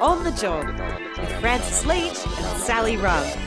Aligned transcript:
On 0.00 0.22
the 0.24 0.32
Job 0.32 0.66
with 1.18 1.32
Francis 1.40 1.86
Leach 1.86 2.26
and 2.26 2.60
Sally 2.60 2.98
Rugg. 2.98 3.38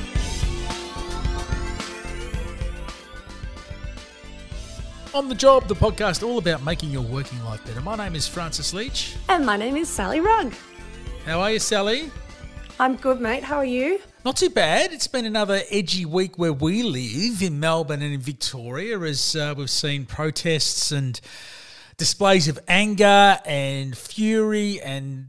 On 5.14 5.30
the 5.30 5.36
Job, 5.36 5.68
the 5.68 5.76
podcast 5.76 6.24
all 6.28 6.40
about 6.40 6.64
making 6.64 6.90
your 6.90 7.04
working 7.04 7.44
life 7.46 7.64
better. 7.68 7.82
My 7.82 7.96
name 7.96 8.16
is 8.16 8.28
Francis 8.28 8.74
Leach. 8.74 9.16
And 9.28 9.46
my 9.46 9.58
name 9.58 9.78
is 9.78 9.88
Sally 9.90 10.22
Rugg. 10.22 10.56
How 11.24 11.40
are 11.40 11.52
you, 11.52 11.60
Sally? 11.60 12.10
I'm 12.80 12.96
good, 12.96 13.22
mate. 13.22 13.44
How 13.44 13.58
are 13.58 13.66
you? 13.66 14.00
Not 14.26 14.36
too 14.36 14.50
bad. 14.50 14.92
It's 14.92 15.08
been 15.08 15.26
another 15.26 15.62
edgy 15.70 16.06
week 16.06 16.40
where 16.40 16.54
we 16.54 16.82
live 16.82 17.44
in 17.44 17.60
Melbourne 17.60 18.02
and 18.02 18.12
in 18.12 18.22
Victoria 18.22 19.00
as 19.02 19.36
uh, 19.36 19.54
we've 19.56 19.70
seen 19.70 20.08
protests 20.08 20.92
and 20.92 21.22
displays 21.98 22.48
of 22.48 22.58
anger 22.68 23.38
and 23.46 23.96
fury 23.96 24.82
and 24.82 25.28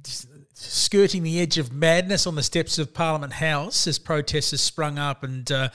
skirting 0.61 1.23
the 1.23 1.41
edge 1.41 1.59
of 1.59 1.73
madness 1.73 2.27
on 2.27 2.35
the 2.35 2.43
steps 2.43 2.79
of 2.79 2.93
Parliament 2.93 3.35
House 3.35 3.87
as 3.87 3.99
protesters 3.99 4.61
sprung 4.61 4.99
up 4.99 5.23
and 5.23 5.51
uh, 5.51 5.69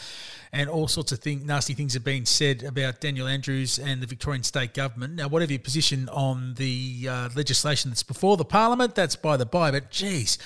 and 0.51 0.69
all 0.69 0.87
sorts 0.87 1.11
of 1.11 1.19
thing, 1.19 1.45
nasty 1.45 1.73
things 1.73 1.93
have 1.95 2.03
been 2.05 2.25
said 2.25 2.63
about 2.63 3.01
Daniel 3.01 3.27
Andrews 3.27 3.77
and 3.77 4.01
the 4.01 4.07
Victorian 4.07 4.43
state 4.43 4.73
government. 4.73 5.15
Now, 5.15 5.27
whatever 5.27 5.51
your 5.51 5.59
position 5.59 6.07
on 6.09 6.53
the 6.53 7.07
uh, 7.09 7.29
legislation 7.35 7.91
that's 7.91 8.03
before 8.03 8.37
the 8.37 8.45
Parliament, 8.45 8.95
that's 8.95 9.17
by 9.17 9.35
the 9.35 9.45
by. 9.45 9.71
But 9.71 9.91
geez. 9.91 10.37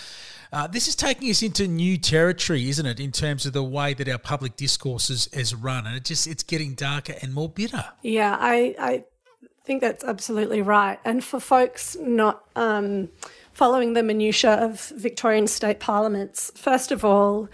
Uh, 0.51 0.65
this 0.65 0.87
is 0.87 0.95
taking 0.95 1.29
us 1.29 1.43
into 1.43 1.67
new 1.67 1.95
territory, 1.95 2.69
isn't 2.69 2.87
it, 2.87 2.99
in 2.99 3.11
terms 3.11 3.45
of 3.45 3.53
the 3.53 3.63
way 3.63 3.93
that 3.93 4.09
our 4.09 4.17
public 4.17 4.55
discourse 4.55 5.11
is, 5.11 5.27
is 5.27 5.53
run, 5.53 5.85
and 5.85 5.95
it 5.95 6.03
just 6.03 6.25
it's 6.25 6.41
getting 6.41 6.73
darker 6.73 7.13
and 7.21 7.35
more 7.35 7.47
bitter. 7.47 7.85
Yeah, 8.01 8.35
I, 8.39 8.75
I 8.79 9.03
think 9.63 9.81
that's 9.81 10.03
absolutely 10.03 10.63
right. 10.63 10.99
And 11.05 11.23
for 11.23 11.39
folks 11.39 11.95
not 12.01 12.43
um, 12.55 13.09
following 13.59 13.91
the 13.91 14.01
minutiae 14.01 14.53
of 14.53 14.87
Victorian 14.95 15.45
state 15.45 15.81
parliaments, 15.81 16.49
first 16.55 16.93
of 16.93 17.03
all, 17.03 17.49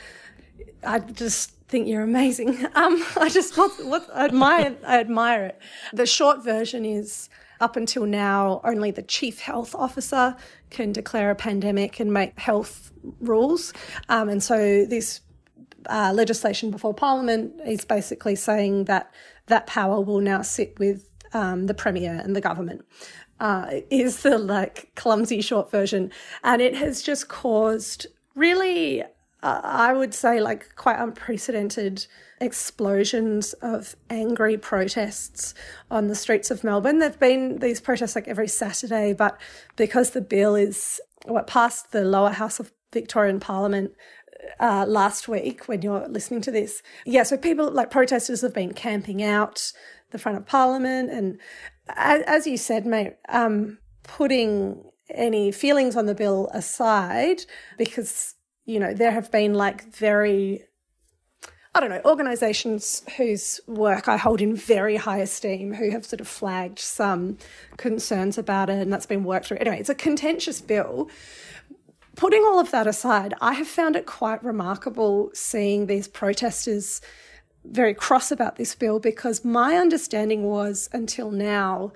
I 0.84 0.99
just 0.99 1.49
think 1.68 1.88
you're 1.88 2.04
amazing. 2.04 2.63
Um, 2.76 3.04
I 3.18 3.27
just 3.30 3.57
what, 3.57 3.71
what, 3.84 4.07
I 4.13 4.26
admire 4.26 4.76
I 4.85 4.99
admire 4.99 5.46
it. 5.46 5.60
The 5.93 6.05
short 6.05 6.43
version 6.43 6.85
is 6.85 7.27
up 7.60 7.76
until 7.76 8.05
now, 8.05 8.62
only 8.63 8.91
the 8.91 9.02
chief 9.02 9.40
health 9.40 9.74
officer 9.74 10.35
can 10.70 10.91
declare 10.91 11.32
a 11.32 11.35
pandemic 11.35 11.99
and 11.99 12.13
make 12.13 12.37
health 12.40 12.91
rules, 13.20 13.74
um, 14.08 14.30
and 14.30 14.43
so 14.43 14.85
this 14.85 15.21
uh, 15.90 16.12
legislation 16.13 16.70
before 16.70 16.93
Parliament 16.93 17.60
is 17.65 17.84
basically 17.84 18.35
saying 18.35 18.85
that 18.85 19.12
that 19.48 19.65
power 19.65 19.99
will 20.02 20.21
now 20.21 20.43
sit 20.43 20.77
with 20.77 21.10
um, 21.34 21.65
the 21.65 21.74
Premier 21.74 22.21
and 22.24 22.35
the 22.35 22.41
government. 22.41 22.85
Uh, 23.38 23.82
is 23.90 24.24
the 24.24 24.38
like 24.38 24.91
clumsy 24.96 25.41
short 25.41 25.70
version, 25.70 26.10
and 26.44 26.62
it 26.62 26.74
has 26.74 27.02
just 27.02 27.28
caused 27.28 28.08
really, 28.34 29.04
uh, 29.04 29.62
I 29.62 29.92
would 29.92 30.14
say, 30.14 30.40
like 30.40 30.74
quite 30.76 30.98
unprecedented 30.98 32.08
explosions 32.40 33.52
of 33.62 33.96
angry 34.10 34.58
protests 34.58 35.54
on 35.92 36.08
the 36.08 36.16
streets 36.16 36.50
of 36.50 36.64
Melbourne. 36.64 37.00
There've 37.00 37.20
been 37.20 37.60
these 37.60 37.82
protests 37.82 38.16
like 38.16 38.30
every 38.30 38.48
Saturday, 38.48 39.14
but 39.14 39.38
because 39.76 40.12
the 40.12 40.22
bill 40.22 40.55
is 40.55 41.02
what 41.26 41.48
passed 41.48 41.92
the 41.92 42.05
lower 42.05 42.32
house 42.32 42.60
of 42.60 42.72
Victorian 42.94 43.40
Parliament 43.40 43.92
uh, 44.60 44.86
last 44.88 45.27
week 45.27 45.68
when 45.68 45.82
you're 45.82 46.08
listening 46.08 46.42
to 46.42 46.52
this. 46.52 46.82
Yeah, 47.05 47.24
so 47.24 47.38
people 47.38 47.70
like 47.72 47.92
protesters 47.92 48.42
have 48.42 48.54
been 48.54 48.74
camping 48.74 49.24
out 49.24 49.72
the 50.12 50.18
front 50.18 50.38
of 50.38 50.46
Parliament, 50.46 51.10
and 51.10 51.40
as, 51.90 52.48
you 52.48 52.58
said, 52.58 52.86
mate, 52.86 53.16
um, 53.30 53.78
putting 54.04 54.84
any 55.10 55.52
feelings 55.52 55.96
on 55.96 56.05
the 56.05 56.16
bill 56.16 56.50
aside, 56.54 57.42
because 57.77 58.36
you 58.66 58.80
know 58.80 58.94
there 58.94 59.12
have 59.12 59.32
been 59.32 59.54
like 59.54 59.84
very 59.94 60.64
I 61.76 61.82
don't 61.82 61.90
know, 61.90 62.02
organisations 62.05 63.04
whose 63.18 63.60
work 63.68 64.08
I 64.08 64.16
hold 64.16 64.40
in 64.40 64.56
very 64.56 64.96
high 64.96 65.18
esteem 65.18 65.74
who 65.74 65.90
have 65.90 66.06
sort 66.06 66.22
of 66.22 66.28
flagged 66.28 66.80
some 66.80 67.38
concerns 67.76 68.38
about 68.38 68.70
it 68.70 68.82
and 68.82 68.94
that's 68.94 69.06
been 69.06 69.26
worked 69.26 69.48
through. 69.48 69.58
Anyway, 69.58 69.82
it's 69.82 69.90
a 69.90 69.96
contentious 69.96 70.62
bill. 70.62 71.09
Putting 72.16 72.44
all 72.44 72.59
of 72.59 72.72
that 72.72 72.88
aside, 72.88 73.34
I 73.42 73.56
have 73.56 73.68
found 73.68 73.98
it 73.98 74.06
quite 74.06 74.42
remarkable 74.42 75.32
seeing 75.34 75.88
these 75.88 76.08
protesters 76.08 77.02
very 77.70 77.94
cross 77.94 78.31
about 78.31 78.56
this 78.56 78.76
bill 78.76 79.00
because 79.00 79.44
my 79.44 79.76
understanding 79.76 80.44
was 80.44 80.90
until 80.94 81.31
now 81.31 81.92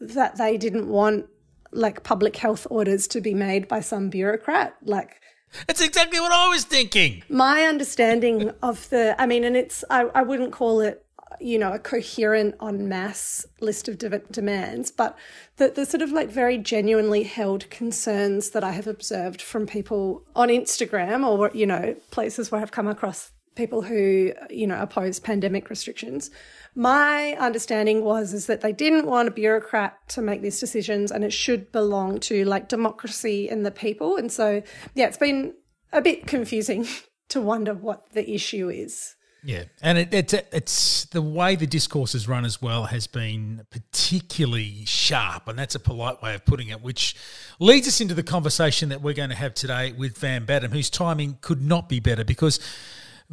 that 0.00 0.36
they 0.36 0.56
didn't 0.56 0.88
want 0.88 1.26
like 1.72 2.02
public 2.02 2.36
health 2.36 2.66
orders 2.70 3.06
to 3.08 3.20
be 3.20 3.34
made 3.34 3.66
by 3.68 3.80
some 3.80 4.08
bureaucrat 4.10 4.76
like 4.82 5.20
that's 5.66 5.80
exactly 5.80 6.20
what 6.20 6.32
I 6.32 6.48
was 6.48 6.64
thinking. 6.64 7.22
My 7.28 7.62
understanding 7.62 8.50
of 8.62 8.88
the, 8.90 9.14
I 9.20 9.26
mean, 9.26 9.44
and 9.44 9.56
it's, 9.56 9.84
I, 9.90 10.02
I 10.14 10.22
wouldn't 10.22 10.52
call 10.52 10.80
it, 10.80 11.04
you 11.40 11.58
know, 11.58 11.72
a 11.72 11.78
coherent 11.78 12.54
en 12.62 12.88
masse 12.88 13.46
list 13.60 13.88
of 13.88 13.98
de- 13.98 14.18
demands, 14.30 14.90
but 14.90 15.16
the, 15.56 15.68
the 15.68 15.84
sort 15.84 16.02
of 16.02 16.12
like 16.12 16.30
very 16.30 16.58
genuinely 16.58 17.24
held 17.24 17.68
concerns 17.70 18.50
that 18.50 18.62
I 18.62 18.72
have 18.72 18.86
observed 18.86 19.42
from 19.42 19.66
people 19.66 20.24
on 20.36 20.48
Instagram 20.48 21.26
or, 21.26 21.50
you 21.52 21.66
know, 21.66 21.96
places 22.10 22.50
where 22.50 22.60
I've 22.60 22.72
come 22.72 22.86
across 22.86 23.32
people 23.54 23.82
who, 23.82 24.32
you 24.50 24.66
know, 24.66 24.80
oppose 24.80 25.20
pandemic 25.20 25.70
restrictions. 25.70 26.30
My 26.74 27.36
understanding 27.38 28.02
was 28.04 28.32
is 28.32 28.46
that 28.46 28.60
they 28.60 28.72
didn't 28.72 29.06
want 29.06 29.28
a 29.28 29.30
bureaucrat 29.30 30.08
to 30.10 30.22
make 30.22 30.42
these 30.42 30.58
decisions 30.58 31.12
and 31.12 31.24
it 31.24 31.32
should 31.32 31.70
belong 31.70 32.18
to 32.20 32.44
like 32.44 32.68
democracy 32.68 33.48
and 33.48 33.64
the 33.64 33.70
people. 33.70 34.16
And 34.16 34.30
so, 34.30 34.62
yeah, 34.94 35.06
it's 35.06 35.18
been 35.18 35.54
a 35.92 36.02
bit 36.02 36.26
confusing 36.26 36.86
to 37.28 37.40
wonder 37.40 37.74
what 37.74 38.12
the 38.12 38.28
issue 38.30 38.68
is. 38.68 39.14
Yeah, 39.46 39.64
and 39.82 39.98
it, 39.98 40.14
it's 40.14 40.32
it's 40.32 41.04
the 41.04 41.20
way 41.20 41.54
the 41.54 41.66
discourse 41.66 42.14
is 42.14 42.26
run 42.26 42.46
as 42.46 42.62
well 42.62 42.84
has 42.84 43.06
been 43.06 43.66
particularly 43.68 44.86
sharp, 44.86 45.48
and 45.48 45.58
that's 45.58 45.74
a 45.74 45.80
polite 45.80 46.22
way 46.22 46.34
of 46.34 46.46
putting 46.46 46.68
it. 46.68 46.80
Which 46.80 47.14
leads 47.58 47.86
us 47.86 48.00
into 48.00 48.14
the 48.14 48.22
conversation 48.22 48.88
that 48.88 49.02
we're 49.02 49.12
going 49.12 49.28
to 49.28 49.36
have 49.36 49.52
today 49.52 49.92
with 49.92 50.16
Van 50.16 50.46
Badham, 50.46 50.72
whose 50.72 50.88
timing 50.88 51.36
could 51.42 51.60
not 51.60 51.90
be 51.90 52.00
better 52.00 52.24
because 52.24 52.58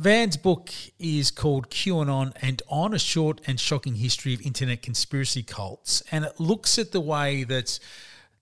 Van's 0.01 0.35
book 0.35 0.71
is 0.97 1.29
called 1.29 1.69
QAnon 1.69 2.33
and 2.41 2.59
On, 2.69 2.91
a 2.91 2.97
short 2.97 3.39
and 3.45 3.59
shocking 3.59 3.93
history 3.93 4.33
of 4.33 4.41
internet 4.41 4.81
conspiracy 4.81 5.43
cults. 5.43 6.01
And 6.11 6.25
it 6.25 6.39
looks 6.39 6.79
at 6.79 6.91
the 6.91 6.99
way 6.99 7.43
that 7.43 7.77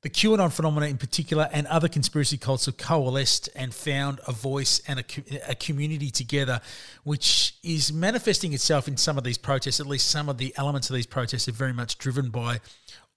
the 0.01 0.09
QAnon 0.09 0.53
phenomena 0.53 0.85
in 0.85 0.97
particular 0.97 1.49
and 1.51 1.67
other 1.67 1.89
conspiracy 1.89 2.37
cults 2.37 2.67
have 2.67 2.77
coalesced 2.77 3.49
and 3.57 3.73
found 3.73 4.21
a 4.25 4.31
voice 4.31 4.81
and 4.87 4.99
a, 5.01 5.03
a, 5.49 5.55
community 5.55 6.09
together, 6.09 6.61
which 7.03 7.55
is 7.61 7.91
manifesting 7.91 8.53
itself 8.53 8.87
in 8.87 8.95
some 8.95 9.17
of 9.17 9.25
these 9.25 9.37
protests. 9.37 9.81
At 9.81 9.85
least 9.85 10.07
some 10.07 10.29
of 10.29 10.37
the 10.37 10.53
elements 10.55 10.89
of 10.89 10.95
these 10.95 11.07
protests 11.07 11.49
are 11.49 11.51
very 11.51 11.73
much 11.73 11.97
driven 11.97 12.29
by 12.29 12.61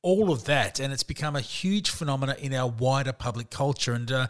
all 0.02 0.32
of 0.32 0.44
that, 0.44 0.80
and 0.80 0.92
it's 0.92 1.04
become 1.04 1.36
a 1.36 1.40
huge 1.40 1.88
phenomenon 1.88 2.36
in 2.38 2.52
our 2.52 2.68
wider 2.68 3.12
public 3.12 3.50
culture. 3.50 3.92
And 3.92 4.10
uh, 4.10 4.26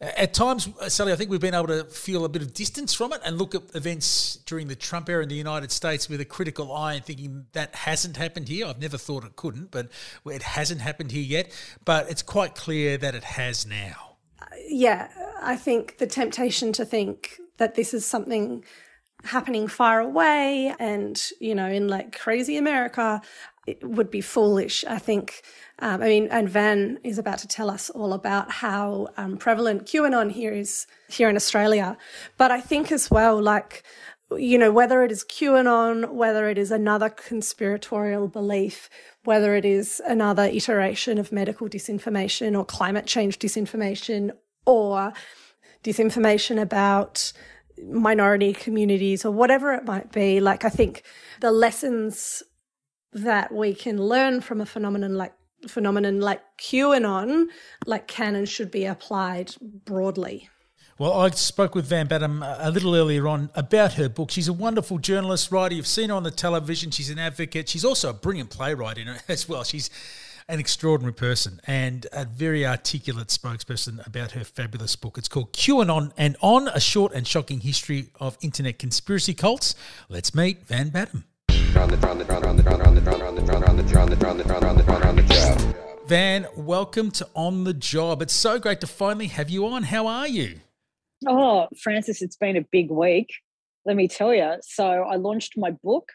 at 0.00 0.32
times, 0.32 0.68
Sally, 0.86 1.12
I 1.12 1.16
think 1.16 1.28
we've 1.28 1.40
been 1.40 1.54
able 1.54 1.66
to 1.66 1.84
feel 1.84 2.24
a 2.24 2.28
bit 2.28 2.40
of 2.40 2.54
distance 2.54 2.94
from 2.94 3.12
it 3.12 3.20
and 3.24 3.36
look 3.36 3.54
at 3.54 3.62
events 3.74 4.36
during 4.46 4.68
the 4.68 4.76
Trump 4.76 5.08
era 5.08 5.24
in 5.24 5.28
the 5.28 5.34
United 5.34 5.72
States 5.72 6.08
with 6.08 6.20
a 6.20 6.24
critical 6.24 6.72
eye 6.72 6.94
and 6.94 7.04
thinking 7.04 7.46
that 7.52 7.74
hasn't 7.74 8.16
happened 8.16 8.48
here. 8.48 8.66
I've 8.66 8.80
never 8.80 8.96
thought 8.96 9.24
it 9.24 9.34
couldn't, 9.34 9.72
but 9.72 9.88
it 10.24 10.42
hasn't 10.42 10.80
happened 10.80 11.10
here 11.10 11.22
yet. 11.22 11.52
But 11.84 12.08
it's 12.08 12.22
quite 12.22 12.54
clear 12.54 12.96
that 12.98 13.16
it 13.16 13.24
has 13.24 13.66
now. 13.66 14.16
Yeah, 14.68 15.08
I 15.42 15.56
think 15.56 15.98
the 15.98 16.06
temptation 16.06 16.72
to 16.74 16.84
think 16.84 17.40
that 17.56 17.74
this 17.74 17.92
is 17.92 18.06
something 18.06 18.64
happening 19.24 19.66
far 19.66 19.98
away 19.98 20.72
and 20.78 21.30
you 21.40 21.52
know 21.52 21.66
in 21.66 21.88
like 21.88 22.16
crazy 22.16 22.56
america 22.56 23.20
it 23.70 23.84
would 23.84 24.10
be 24.10 24.20
foolish. 24.20 24.84
I 24.84 24.98
think. 24.98 25.42
Um, 25.80 26.02
I 26.02 26.08
mean, 26.08 26.28
and 26.32 26.48
Van 26.48 26.98
is 27.04 27.18
about 27.18 27.38
to 27.38 27.48
tell 27.48 27.70
us 27.70 27.88
all 27.90 28.12
about 28.12 28.50
how 28.50 29.08
um, 29.16 29.36
prevalent 29.36 29.86
QAnon 29.86 30.32
here 30.32 30.52
is 30.52 30.86
here 31.08 31.28
in 31.28 31.36
Australia. 31.36 31.96
But 32.36 32.50
I 32.50 32.60
think 32.60 32.90
as 32.90 33.10
well, 33.10 33.40
like 33.40 33.84
you 34.36 34.58
know, 34.58 34.70
whether 34.70 35.02
it 35.04 35.10
is 35.10 35.24
QAnon, 35.24 36.12
whether 36.12 36.48
it 36.48 36.58
is 36.58 36.70
another 36.70 37.08
conspiratorial 37.08 38.28
belief, 38.28 38.90
whether 39.24 39.54
it 39.54 39.64
is 39.64 40.02
another 40.06 40.44
iteration 40.44 41.18
of 41.18 41.32
medical 41.32 41.68
disinformation 41.68 42.58
or 42.58 42.64
climate 42.64 43.06
change 43.06 43.38
disinformation 43.38 44.30
or 44.66 45.12
disinformation 45.82 46.60
about 46.60 47.32
minority 47.86 48.52
communities 48.52 49.24
or 49.24 49.30
whatever 49.30 49.72
it 49.72 49.84
might 49.84 50.12
be. 50.12 50.40
Like, 50.40 50.64
I 50.64 50.68
think 50.68 51.02
the 51.40 51.52
lessons 51.52 52.42
that 53.12 53.52
we 53.52 53.74
can 53.74 54.02
learn 54.02 54.40
from 54.40 54.60
a 54.60 54.66
phenomenon 54.66 55.14
like 55.14 55.32
phenomenon 55.66 56.20
like 56.20 56.42
QAnon, 56.58 57.46
like 57.86 58.06
can 58.06 58.34
and 58.34 58.48
should 58.48 58.70
be 58.70 58.84
applied 58.84 59.54
broadly. 59.60 60.48
Well, 60.98 61.12
I 61.12 61.30
spoke 61.30 61.76
with 61.76 61.86
Van 61.86 62.08
Badham 62.08 62.42
uh, 62.42 62.56
a 62.58 62.72
little 62.72 62.94
earlier 62.96 63.28
on 63.28 63.50
about 63.54 63.94
her 63.94 64.08
book. 64.08 64.32
She's 64.32 64.48
a 64.48 64.52
wonderful 64.52 64.98
journalist, 64.98 65.52
writer. 65.52 65.76
You've 65.76 65.86
seen 65.86 66.08
her 66.08 66.16
on 66.16 66.24
the 66.24 66.32
television. 66.32 66.90
She's 66.90 67.08
an 67.08 67.20
advocate. 67.20 67.68
She's 67.68 67.84
also 67.84 68.10
a 68.10 68.12
brilliant 68.12 68.50
playwright 68.50 68.98
in 68.98 69.06
it 69.06 69.22
as 69.28 69.48
well. 69.48 69.62
She's 69.62 69.90
an 70.48 70.58
extraordinary 70.58 71.12
person 71.12 71.60
and 71.66 72.06
a 72.12 72.24
very 72.24 72.66
articulate 72.66 73.28
spokesperson 73.28 74.04
about 74.06 74.32
her 74.32 74.42
fabulous 74.42 74.96
book. 74.96 75.18
It's 75.18 75.28
called 75.28 75.52
QAnon 75.52 76.10
and 76.16 76.36
On 76.40 76.66
A 76.68 76.80
Short 76.80 77.12
and 77.12 77.26
Shocking 77.28 77.60
History 77.60 78.10
of 78.18 78.36
Internet 78.40 78.78
Conspiracy 78.80 79.34
Cults. 79.34 79.76
Let's 80.08 80.34
meet 80.34 80.66
Van 80.66 80.88
Badham. 80.88 81.26
Van, 86.08 86.46
welcome 86.56 87.10
to 87.12 87.28
On 87.36 87.62
the 87.62 87.72
Job. 87.74 88.20
It's 88.20 88.34
so 88.34 88.58
great 88.58 88.80
to 88.80 88.86
finally 88.88 89.28
have 89.28 89.48
you 89.48 89.66
on. 89.66 89.84
How 89.84 90.08
are 90.08 90.26
you? 90.26 90.56
Oh, 91.26 91.68
Francis, 91.80 92.20
it's 92.20 92.36
been 92.36 92.56
a 92.56 92.64
big 92.72 92.90
week. 92.90 93.28
Let 93.86 93.94
me 93.94 94.08
tell 94.08 94.34
you. 94.34 94.54
So, 94.62 94.84
I 94.84 95.16
launched 95.16 95.52
my 95.56 95.70
book. 95.70 96.08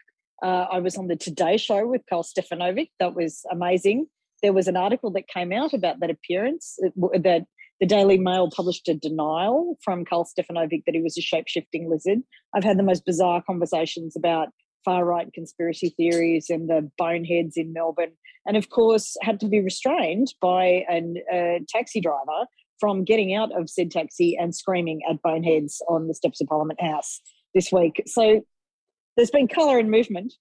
Uh, 0.43 0.65
I 0.69 0.79
was 0.79 0.97
on 0.97 1.07
the 1.07 1.15
Today 1.15 1.55
Show 1.55 1.87
with 1.87 2.01
Karl 2.09 2.23
Stefanovic. 2.23 2.89
That 2.99 3.15
was 3.15 3.45
amazing. 3.49 4.07
There 4.41 4.51
was 4.51 4.67
an 4.67 4.75
article 4.75 5.11
that 5.11 5.29
came 5.29 5.53
out 5.53 5.73
about 5.73 6.01
that 6.01 6.09
appearance 6.09 6.77
that 6.97 7.45
the 7.79 7.85
Daily 7.85 8.17
Mail 8.17 8.49
published 8.49 8.89
a 8.89 8.93
denial 8.93 9.77
from 9.81 10.03
Karl 10.03 10.25
Stefanovic 10.25 10.83
that 10.85 10.95
he 10.95 11.01
was 11.01 11.17
a 11.17 11.21
shape 11.21 11.47
shifting 11.47 11.89
lizard. 11.89 12.19
I've 12.53 12.63
had 12.63 12.77
the 12.77 12.83
most 12.83 13.05
bizarre 13.05 13.41
conversations 13.41 14.15
about 14.17 14.49
far 14.83 15.05
right 15.05 15.31
conspiracy 15.33 15.93
theories 15.95 16.49
and 16.49 16.69
the 16.69 16.89
boneheads 16.97 17.57
in 17.57 17.73
Melbourne, 17.73 18.13
and 18.45 18.57
of 18.57 18.69
course, 18.69 19.15
had 19.21 19.39
to 19.41 19.47
be 19.47 19.61
restrained 19.61 20.33
by 20.41 20.85
an, 20.89 21.15
a 21.31 21.59
taxi 21.69 22.01
driver 22.01 22.47
from 22.79 23.03
getting 23.03 23.33
out 23.33 23.51
of 23.57 23.69
said 23.69 23.91
taxi 23.91 24.37
and 24.37 24.55
screaming 24.55 25.01
at 25.09 25.21
boneheads 25.21 25.81
on 25.87 26.07
the 26.07 26.13
steps 26.13 26.41
of 26.41 26.47
Parliament 26.47 26.81
House 26.81 27.21
this 27.53 27.71
week. 27.71 28.03
So 28.07 28.41
there's 29.15 29.31
been 29.31 29.47
colour 29.47 29.79
and 29.79 29.89
movement. 29.89 30.33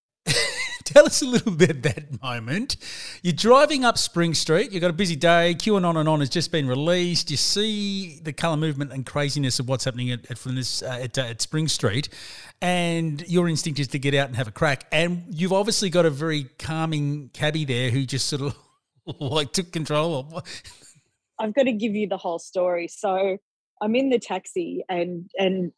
Tell 0.84 1.06
us 1.06 1.22
a 1.22 1.26
little 1.26 1.52
bit 1.52 1.82
that 1.82 2.22
moment. 2.22 2.76
You're 3.22 3.32
driving 3.32 3.84
up 3.84 3.98
Spring 3.98 4.34
Street. 4.34 4.72
You've 4.72 4.80
got 4.80 4.90
a 4.90 4.94
busy 4.94 5.16
day. 5.16 5.54
QAnon 5.56 5.76
and 5.76 5.86
On 5.86 5.96
and 5.96 6.08
On 6.08 6.20
has 6.20 6.28
just 6.28 6.50
been 6.50 6.66
released. 6.66 7.30
You 7.30 7.36
see 7.36 8.18
the 8.22 8.32
colour 8.32 8.56
movement 8.56 8.92
and 8.92 9.06
craziness 9.06 9.60
of 9.60 9.68
what's 9.68 9.84
happening 9.84 10.10
at, 10.10 10.30
at 10.30 10.38
Flinders, 10.38 10.82
uh, 10.82 10.98
at, 11.02 11.18
uh, 11.18 11.22
at 11.22 11.42
Spring 11.42 11.68
Street, 11.68 12.08
and 12.60 13.26
your 13.28 13.48
instinct 13.48 13.78
is 13.78 13.88
to 13.88 13.98
get 13.98 14.14
out 14.14 14.26
and 14.28 14.36
have 14.36 14.48
a 14.48 14.52
crack. 14.52 14.86
And 14.90 15.24
you've 15.28 15.52
obviously 15.52 15.90
got 15.90 16.06
a 16.06 16.10
very 16.10 16.44
calming 16.58 17.30
cabbie 17.32 17.64
there 17.64 17.90
who 17.90 18.04
just 18.04 18.26
sort 18.26 18.42
of 18.42 18.56
like 19.20 19.52
took 19.52 19.72
control 19.72 20.26
of. 20.34 20.44
I've 21.38 21.54
got 21.54 21.64
to 21.64 21.72
give 21.72 21.94
you 21.94 22.08
the 22.08 22.16
whole 22.16 22.38
story. 22.38 22.88
So 22.88 23.36
I'm 23.80 23.94
in 23.94 24.10
the 24.10 24.18
taxi 24.18 24.84
and 24.88 25.30
and 25.38 25.72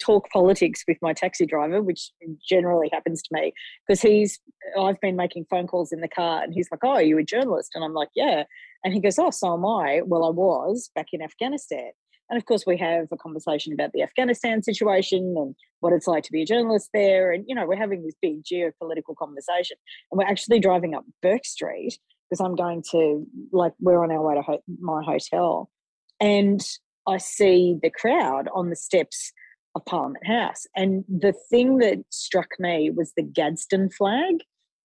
talk 0.00 0.30
politics 0.30 0.84
with 0.86 0.98
my 1.02 1.12
taxi 1.12 1.46
driver, 1.46 1.82
which 1.82 2.10
generally 2.48 2.88
happens 2.92 3.22
to 3.22 3.28
me 3.32 3.52
because 3.86 4.00
he's 4.00 4.38
I've 4.78 5.00
been 5.00 5.16
making 5.16 5.46
phone 5.50 5.66
calls 5.66 5.92
in 5.92 6.00
the 6.00 6.08
car 6.08 6.42
and 6.42 6.54
he's 6.54 6.68
like, 6.70 6.80
Oh, 6.84 6.90
are 6.90 7.02
you 7.02 7.18
a 7.18 7.24
journalist? 7.24 7.72
And 7.74 7.84
I'm 7.84 7.94
like, 7.94 8.08
Yeah. 8.14 8.44
And 8.84 8.94
he 8.94 9.00
goes, 9.00 9.18
Oh, 9.18 9.30
so 9.30 9.54
am 9.54 9.66
I. 9.66 10.02
Well, 10.04 10.24
I 10.24 10.30
was 10.30 10.90
back 10.94 11.08
in 11.12 11.22
Afghanistan. 11.22 11.90
And 12.28 12.36
of 12.36 12.44
course, 12.44 12.64
we 12.66 12.76
have 12.78 13.06
a 13.12 13.16
conversation 13.16 13.72
about 13.72 13.92
the 13.92 14.02
Afghanistan 14.02 14.62
situation 14.62 15.34
and 15.36 15.54
what 15.80 15.92
it's 15.92 16.08
like 16.08 16.24
to 16.24 16.32
be 16.32 16.42
a 16.42 16.46
journalist 16.46 16.90
there. 16.92 17.30
And, 17.30 17.44
you 17.46 17.54
know, 17.54 17.66
we're 17.66 17.76
having 17.76 18.02
this 18.02 18.16
big 18.20 18.42
geopolitical 18.42 19.14
conversation. 19.16 19.76
And 20.10 20.18
we're 20.18 20.26
actually 20.26 20.58
driving 20.58 20.94
up 20.94 21.04
Bourke 21.22 21.44
Street 21.44 21.98
because 22.28 22.44
I'm 22.44 22.56
going 22.56 22.82
to, 22.90 23.24
like, 23.52 23.74
we're 23.78 24.02
on 24.02 24.10
our 24.10 24.22
way 24.22 24.34
to 24.34 24.42
ho- 24.42 24.62
my 24.80 25.04
hotel. 25.04 25.70
And 26.20 26.60
I 27.06 27.18
see 27.18 27.78
the 27.80 27.90
crowd 27.90 28.48
on 28.52 28.70
the 28.70 28.76
steps 28.76 29.32
of 29.76 29.84
Parliament 29.84 30.26
House. 30.26 30.66
And 30.74 31.04
the 31.08 31.34
thing 31.50 31.78
that 31.78 31.98
struck 32.10 32.48
me 32.58 32.90
was 32.90 33.12
the 33.12 33.22
Gadsden 33.22 33.90
flag. 33.90 34.36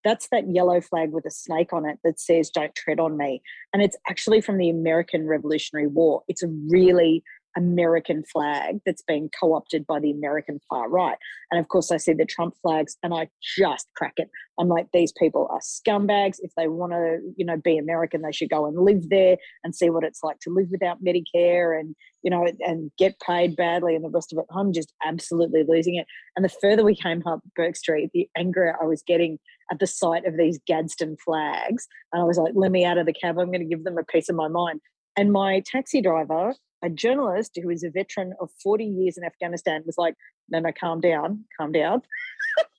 That's 0.04 0.28
that 0.30 0.52
yellow 0.52 0.82
flag 0.82 1.12
with 1.12 1.26
a 1.26 1.32
snake 1.32 1.74
on 1.74 1.88
it 1.88 2.00
that 2.04 2.20
says, 2.20 2.50
Don't 2.50 2.76
tread 2.76 3.00
on 3.00 3.18
me. 3.18 3.42
And 3.74 3.82
it's 3.82 3.98
actually 4.08 4.42
from 4.42 4.58
the 4.58 4.70
American 4.70 5.28
Revolutionary 5.28 5.88
War. 5.88 6.24
It's 6.28 6.44
a 6.44 6.48
really 6.70 7.24
American 7.58 8.24
flag 8.32 8.80
that's 8.86 9.02
been 9.02 9.30
co 9.40 9.54
opted 9.54 9.86
by 9.86 10.00
the 10.00 10.12
American 10.12 10.60
far 10.70 10.90
right. 10.90 11.18
And 11.52 11.60
of 11.60 11.68
course, 11.68 11.92
I 11.92 11.98
see 11.98 12.14
the 12.14 12.26
Trump 12.26 12.56
flags 12.62 12.98
and 13.04 13.14
I 13.14 13.30
just 13.58 13.88
crack 13.96 14.14
it. 14.18 14.30
I'm 14.60 14.68
like, 14.68 14.88
these 14.94 15.12
people 15.12 15.48
are 15.52 15.60
scumbags. 15.60 16.38
If 16.42 16.52
they 16.56 16.68
want 16.68 16.94
to, 16.94 17.20
you 17.36 17.46
know, 17.46 17.58
be 17.58 17.78
American, 17.78 18.22
they 18.22 18.32
should 18.32 18.50
go 18.50 18.66
and 18.66 18.78
live 18.80 19.10
there 19.10 19.38
and 19.64 19.76
see 19.76 19.90
what 19.90 20.04
it's 20.04 20.24
like 20.24 20.40
to 20.42 20.50
live 20.50 20.68
without 20.72 21.04
Medicare 21.04 21.80
and, 21.80 21.96
you 22.24 22.30
know, 22.30 22.48
and 22.60 22.92
get 22.98 23.20
paid 23.20 23.56
badly 23.56 23.96
and 23.96 24.04
the 24.06 24.10
rest 24.10 24.32
of 24.32 24.40
it. 24.40 24.46
I'm 24.56 24.72
just 24.72 24.94
absolutely 25.06 25.64
losing 25.68 25.96
it. 25.96 26.06
And 26.36 26.46
the 26.46 26.50
further 26.62 26.84
we 26.84 26.96
came 26.96 27.24
up 27.26 27.42
Bourke 27.56 27.76
Street, 27.76 28.12
the 28.14 28.30
angrier 28.38 28.76
I 28.82 28.86
was 28.86 29.04
getting 29.06 29.40
at 29.72 29.80
the 29.80 29.88
sight 29.88 30.26
of 30.26 30.38
these 30.38 30.60
Gadsden 30.68 31.18
flags. 31.24 31.88
And 32.14 32.22
I 32.22 32.26
was 32.26 32.38
like, 32.38 32.54
let 32.56 32.72
me 32.72 32.86
out 32.86 32.98
of 32.98 33.06
the 33.06 33.14
cab. 33.14 33.40
I'm 33.40 33.48
going 33.48 33.68
to 33.68 33.76
give 33.76 33.84
them 33.84 33.98
a 33.98 34.04
piece 34.04 34.30
of 34.30 34.36
my 34.36 34.48
mind. 34.48 34.80
And 35.18 35.32
my 35.32 35.62
taxi 35.66 36.02
driver 36.02 36.54
a 36.84 36.90
journalist 36.90 37.58
who 37.62 37.70
is 37.70 37.84
a 37.84 37.90
veteran 37.90 38.34
of 38.40 38.50
40 38.64 38.86
years 38.86 39.18
in 39.18 39.24
Afghanistan 39.24 39.84
was 39.86 39.98
like, 39.98 40.16
no, 40.50 40.60
no, 40.60 40.72
calm 40.78 41.00
down, 41.00 41.46
calm 41.58 41.72
down. 41.72 42.02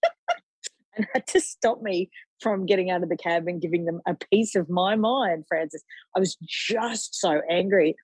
and 0.97 1.07
had 1.13 1.27
to 1.29 1.41
stop 1.41 1.83
me 1.83 2.11
from 2.41 2.67
getting 2.67 2.91
out 2.91 3.03
of 3.03 3.09
the 3.09 3.17
cab 3.17 3.47
and 3.47 3.63
giving 3.63 3.85
them 3.85 4.01
a 4.07 4.15
piece 4.15 4.55
of 4.55 4.69
my 4.69 4.97
mind, 4.97 5.45
Francis. 5.49 5.83
I 6.17 6.21
was 6.21 6.37
just 6.43 7.15
so 7.15 7.41
angry. 7.49 7.97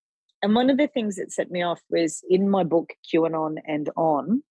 And 0.43 0.55
one 0.55 0.71
of 0.71 0.79
the 0.79 0.87
things 0.87 1.17
that 1.17 1.33
set 1.33 1.50
me 1.50 1.62
off 1.62 1.81
was 1.91 2.23
in 2.29 2.49
my 2.49 2.62
book, 2.62 2.91
QAnon 3.12 3.56
and 3.67 3.91
On, 3.97 4.43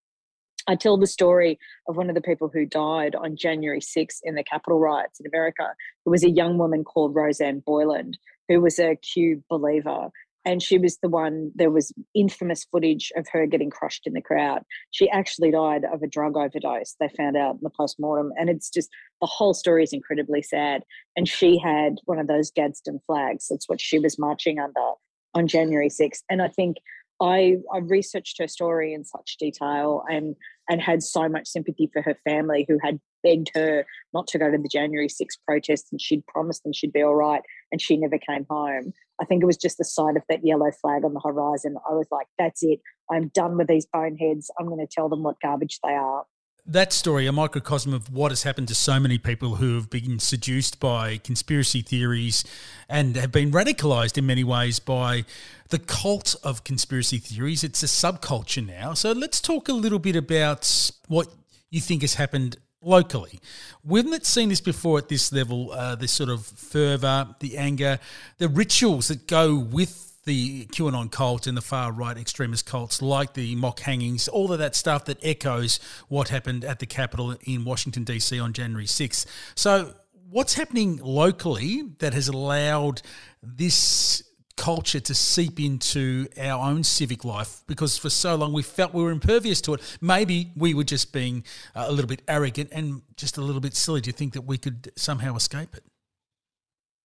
I 0.66 0.76
tell 0.76 0.98
the 0.98 1.06
story 1.06 1.58
of 1.88 1.96
one 1.96 2.10
of 2.10 2.14
the 2.14 2.20
people 2.20 2.50
who 2.52 2.66
died 2.66 3.14
on 3.14 3.36
January 3.36 3.80
6th 3.80 4.18
in 4.22 4.34
the 4.34 4.44
Capitol 4.44 4.78
riots 4.78 5.18
in 5.18 5.26
America. 5.26 5.74
It 6.04 6.10
was 6.10 6.22
a 6.22 6.30
young 6.30 6.58
woman 6.58 6.84
called 6.84 7.14
Rosanne 7.14 7.62
Boyland, 7.64 8.18
who 8.48 8.60
was 8.60 8.78
a 8.78 8.96
Q 8.96 9.42
believer 9.48 10.10
and 10.48 10.62
she 10.62 10.78
was 10.78 10.96
the 11.02 11.10
one 11.10 11.52
there 11.54 11.70
was 11.70 11.92
infamous 12.14 12.64
footage 12.72 13.12
of 13.16 13.26
her 13.30 13.46
getting 13.46 13.68
crushed 13.68 14.06
in 14.06 14.14
the 14.14 14.22
crowd. 14.22 14.62
She 14.92 15.10
actually 15.10 15.50
died 15.50 15.84
of 15.84 16.02
a 16.02 16.06
drug 16.06 16.38
overdose 16.38 16.96
they 16.98 17.10
found 17.16 17.36
out 17.36 17.56
in 17.56 17.60
the 17.62 17.70
post-mortem 17.70 18.32
and 18.38 18.48
it's 18.48 18.70
just 18.70 18.88
the 19.20 19.26
whole 19.26 19.52
story 19.52 19.84
is 19.84 19.92
incredibly 19.92 20.40
sad. 20.40 20.84
And 21.16 21.28
she 21.28 21.58
had 21.58 21.96
one 22.06 22.18
of 22.18 22.28
those 22.28 22.50
gadsden 22.50 22.98
flags 23.06 23.46
that's 23.50 23.68
what 23.68 23.80
she 23.80 23.98
was 23.98 24.18
marching 24.18 24.58
under 24.58 24.92
on 25.34 25.46
january 25.46 25.90
6th 25.90 26.22
and 26.30 26.40
i 26.40 26.48
think 26.48 26.78
I, 27.20 27.56
I 27.72 27.78
researched 27.78 28.38
her 28.38 28.46
story 28.46 28.94
in 28.94 29.04
such 29.04 29.36
detail 29.38 30.04
and 30.08 30.36
and 30.70 30.80
had 30.80 31.02
so 31.02 31.28
much 31.28 31.48
sympathy 31.48 31.88
for 31.92 32.02
her 32.02 32.16
family 32.24 32.66
who 32.68 32.78
had 32.82 33.00
begged 33.22 33.50
her 33.54 33.86
not 34.12 34.26
to 34.28 34.38
go 34.38 34.50
to 34.50 34.58
the 34.58 34.68
January 34.68 35.08
6th 35.08 35.38
protests 35.46 35.88
and 35.90 36.00
she'd 36.00 36.26
promised 36.26 36.62
them 36.62 36.72
she'd 36.72 36.92
be 36.92 37.02
all 37.02 37.14
right 37.14 37.42
and 37.72 37.80
she 37.80 37.96
never 37.96 38.18
came 38.18 38.46
home. 38.48 38.92
I 39.20 39.24
think 39.24 39.42
it 39.42 39.46
was 39.46 39.56
just 39.56 39.78
the 39.78 39.84
sight 39.84 40.16
of 40.16 40.22
that 40.28 40.44
yellow 40.44 40.70
flag 40.70 41.04
on 41.04 41.14
the 41.14 41.20
horizon. 41.24 41.76
I 41.88 41.94
was 41.94 42.06
like, 42.12 42.26
that's 42.38 42.62
it. 42.62 42.80
I'm 43.10 43.28
done 43.28 43.56
with 43.56 43.66
these 43.66 43.86
boneheads. 43.86 44.50
I'm 44.58 44.66
going 44.66 44.86
to 44.86 44.86
tell 44.86 45.08
them 45.08 45.22
what 45.22 45.40
garbage 45.40 45.80
they 45.82 45.94
are. 45.94 46.24
That 46.70 46.92
story, 46.92 47.26
a 47.26 47.32
microcosm 47.32 47.94
of 47.94 48.12
what 48.12 48.30
has 48.30 48.42
happened 48.42 48.68
to 48.68 48.74
so 48.74 49.00
many 49.00 49.16
people 49.16 49.54
who 49.54 49.76
have 49.76 49.88
been 49.88 50.18
seduced 50.18 50.78
by 50.78 51.16
conspiracy 51.16 51.80
theories 51.80 52.44
and 52.90 53.16
have 53.16 53.32
been 53.32 53.50
radicalized 53.50 54.18
in 54.18 54.26
many 54.26 54.44
ways 54.44 54.78
by 54.78 55.24
the 55.70 55.78
cult 55.78 56.36
of 56.44 56.64
conspiracy 56.64 57.16
theories. 57.16 57.64
It's 57.64 57.82
a 57.82 57.86
subculture 57.86 58.66
now. 58.66 58.92
So 58.92 59.12
let's 59.12 59.40
talk 59.40 59.70
a 59.70 59.72
little 59.72 59.98
bit 59.98 60.14
about 60.14 60.90
what 61.06 61.28
you 61.70 61.80
think 61.80 62.02
has 62.02 62.14
happened 62.14 62.58
locally. 62.82 63.40
We've 63.82 64.04
not 64.04 64.26
seen 64.26 64.50
this 64.50 64.60
before 64.60 64.98
at 64.98 65.08
this 65.08 65.32
level, 65.32 65.72
uh, 65.72 65.94
this 65.94 66.12
sort 66.12 66.28
of 66.28 66.44
fervour, 66.44 67.34
the 67.40 67.56
anger, 67.56 67.98
the 68.36 68.50
rituals 68.50 69.08
that 69.08 69.26
go 69.26 69.56
with 69.56 70.07
the 70.28 70.66
QAnon 70.66 71.10
cult 71.10 71.46
and 71.46 71.56
the 71.56 71.62
far 71.62 71.90
right 71.90 72.16
extremist 72.16 72.66
cults, 72.66 73.00
like 73.00 73.32
the 73.32 73.56
mock 73.56 73.80
hangings, 73.80 74.28
all 74.28 74.52
of 74.52 74.58
that 74.58 74.76
stuff 74.76 75.06
that 75.06 75.18
echoes 75.22 75.80
what 76.08 76.28
happened 76.28 76.64
at 76.64 76.78
the 76.78 76.86
Capitol 76.86 77.34
in 77.44 77.64
Washington, 77.64 78.04
D.C. 78.04 78.38
on 78.38 78.52
January 78.52 78.84
6th. 78.84 79.24
So, 79.54 79.94
what's 80.28 80.54
happening 80.54 80.98
locally 81.02 81.82
that 82.00 82.12
has 82.12 82.28
allowed 82.28 83.00
this 83.42 84.22
culture 84.58 85.00
to 85.00 85.14
seep 85.14 85.58
into 85.58 86.26
our 86.38 86.68
own 86.68 86.84
civic 86.84 87.24
life 87.24 87.62
because 87.66 87.96
for 87.96 88.10
so 88.10 88.34
long 88.34 88.52
we 88.52 88.62
felt 88.62 88.92
we 88.92 89.02
were 89.02 89.10
impervious 89.10 89.62
to 89.62 89.72
it. 89.74 89.98
Maybe 90.02 90.50
we 90.56 90.74
were 90.74 90.84
just 90.84 91.12
being 91.12 91.44
uh, 91.74 91.86
a 91.88 91.92
little 91.92 92.08
bit 92.08 92.20
arrogant 92.28 92.68
and 92.72 93.00
just 93.16 93.38
a 93.38 93.40
little 93.40 93.60
bit 93.62 93.74
silly 93.74 94.02
to 94.02 94.12
think 94.12 94.34
that 94.34 94.42
we 94.42 94.58
could 94.58 94.92
somehow 94.96 95.36
escape 95.36 95.74
it. 95.74 95.84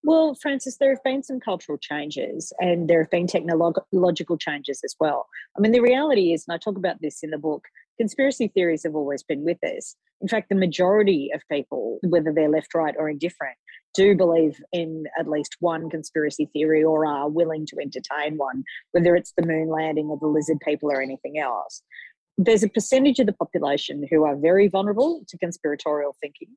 Well, 0.06 0.36
Francis, 0.36 0.78
there 0.78 0.90
have 0.90 1.04
been 1.04 1.24
some 1.24 1.40
cultural 1.40 1.78
changes 1.78 2.52
and 2.60 2.90
there 2.90 3.02
have 3.02 3.10
been 3.10 3.26
technological 3.26 4.38
changes 4.38 4.82
as 4.84 4.96
well. 5.00 5.28
I 5.58 5.62
mean, 5.62 5.72
the 5.72 5.80
reality 5.80 6.34
is, 6.34 6.44
and 6.46 6.54
I 6.54 6.58
talk 6.58 6.78
about 6.78 7.02
this 7.02 7.24
in 7.24 7.30
the 7.30 7.38
book, 7.38 7.64
conspiracy 7.98 8.50
theories 8.50 8.84
have 8.84 8.96
always 8.96 9.24
been 9.24 9.46
with 9.46 9.64
us. 9.64 9.96
In 10.20 10.28
fact, 10.28 10.50
the 10.50 10.56
majority 10.56 11.32
of 11.34 11.42
people, 11.50 12.00
whether 12.04 12.34
they're 12.34 12.50
left, 12.50 12.74
right, 12.74 12.96
or 12.98 13.10
indifferent, 13.10 13.58
do 13.94 14.14
believe 14.14 14.60
in 14.74 15.06
at 15.18 15.30
least 15.30 15.56
one 15.62 15.90
conspiracy 15.90 16.50
theory 16.52 16.84
or 16.84 17.06
are 17.06 17.30
willing 17.30 17.66
to 17.68 17.78
entertain 17.80 18.38
one, 18.38 18.64
whether 18.92 19.16
it's 19.16 19.34
the 19.38 19.46
moon 19.46 19.70
landing 19.70 20.08
or 20.08 20.18
the 20.20 20.28
lizard 20.28 20.58
people 20.68 20.92
or 20.92 21.02
anything 21.02 21.40
else. 21.40 21.82
There's 22.38 22.64
a 22.64 22.70
percentage 22.70 23.20
of 23.20 23.28
the 23.28 23.34
population 23.34 24.06
who 24.10 24.26
are 24.26 24.36
very 24.36 24.68
vulnerable 24.68 25.24
to 25.30 25.38
conspiratorial 25.38 26.16
thinking. 26.20 26.50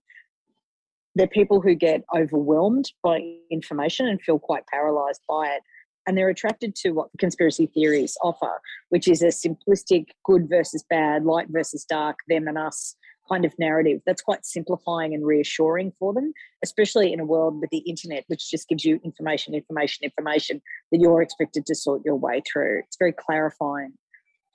They're 1.17 1.27
people 1.27 1.61
who 1.61 1.75
get 1.75 2.05
overwhelmed 2.15 2.93
by 3.03 3.21
information 3.51 4.07
and 4.07 4.21
feel 4.21 4.39
quite 4.39 4.67
paralyzed 4.67 5.23
by 5.29 5.49
it. 5.49 5.63
And 6.07 6.17
they're 6.17 6.29
attracted 6.29 6.77
to 6.77 6.91
what 6.91 7.11
the 7.11 7.19
conspiracy 7.19 7.67
theories 7.67 8.17
offer, 8.23 8.61
which 8.91 9.09
is 9.09 9.23
a 9.23 9.29
simplistic 9.29 10.05
good 10.25 10.49
versus 10.49 10.85
bad, 10.89 11.25
light 11.25 11.47
versus 11.51 11.85
dark, 11.85 12.19
them 12.29 12.47
and 12.47 12.59
us 12.59 12.95
kind 13.29 13.45
of 13.45 13.53
narrative 13.59 14.01
that's 14.07 14.23
quite 14.23 14.47
simplifying 14.47 15.15
and 15.15 15.27
reassuring 15.27 15.93
for 15.99 16.13
them, 16.13 16.33
especially 16.63 17.13
in 17.13 17.19
a 17.19 17.25
world 17.25 17.61
with 17.61 17.71
the 17.71 17.79
internet, 17.79 18.23
which 18.29 18.49
just 18.51 18.69
gives 18.69 18.85
you 18.85 19.01
information, 19.03 19.53
information, 19.53 20.05
information 20.05 20.63
that 20.93 21.01
you're 21.01 21.23
expected 21.23 21.67
to 21.67 21.75
sort 21.75 22.03
your 22.05 22.15
way 22.15 22.41
through. 22.51 22.81
It's 22.87 22.97
very 22.99 23.13
clarifying. 23.13 23.95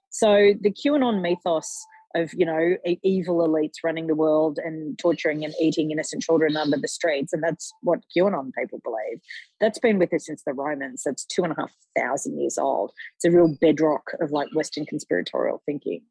So 0.09 0.53
the 0.61 0.71
QAnon 0.71 1.21
mythos 1.21 1.85
of 2.15 2.33
you 2.33 2.45
know 2.45 2.77
evil 3.03 3.47
elites 3.47 3.83
running 3.83 4.07
the 4.07 4.15
world 4.15 4.59
and 4.63 4.97
torturing 4.99 5.43
and 5.43 5.53
eating 5.59 5.91
innocent 5.91 6.23
children 6.23 6.57
under 6.57 6.77
the 6.77 6.87
streets, 6.87 7.33
and 7.33 7.43
that's 7.43 7.71
what 7.81 7.99
QAnon 8.15 8.51
people 8.57 8.79
believe. 8.83 9.21
That's 9.59 9.79
been 9.79 9.99
with 9.99 10.13
us 10.13 10.25
since 10.25 10.43
the 10.45 10.53
Romans. 10.53 11.03
That's 11.05 11.25
two 11.25 11.43
and 11.43 11.53
a 11.53 11.55
half 11.59 11.71
thousand 11.97 12.39
years 12.39 12.57
old. 12.57 12.91
It's 13.15 13.25
a 13.25 13.31
real 13.31 13.55
bedrock 13.59 14.11
of 14.19 14.31
like 14.31 14.49
Western 14.55 14.85
conspiratorial 14.85 15.61
thinking. 15.65 16.01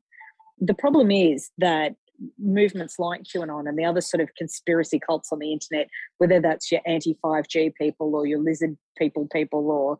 The 0.59 0.75
problem 0.75 1.11
is 1.11 1.51
that 1.59 1.95
movements 2.39 2.99
like 2.99 3.23
QAnon 3.23 3.69
and 3.69 3.79
the 3.79 3.85
other 3.85 4.01
sort 4.01 4.21
of 4.21 4.35
conspiracy 4.37 4.99
cults 4.99 5.33
on 5.33 5.39
the 5.39 5.53
internet, 5.53 5.89
whether 6.19 6.41
that's 6.41 6.71
your 6.71 6.81
anti 6.87 7.17
5G 7.25 7.75
people 7.75 8.15
or 8.15 8.27
your 8.27 8.41
lizard 8.41 8.77
people 8.99 9.27
people 9.33 9.71
or 9.71 9.99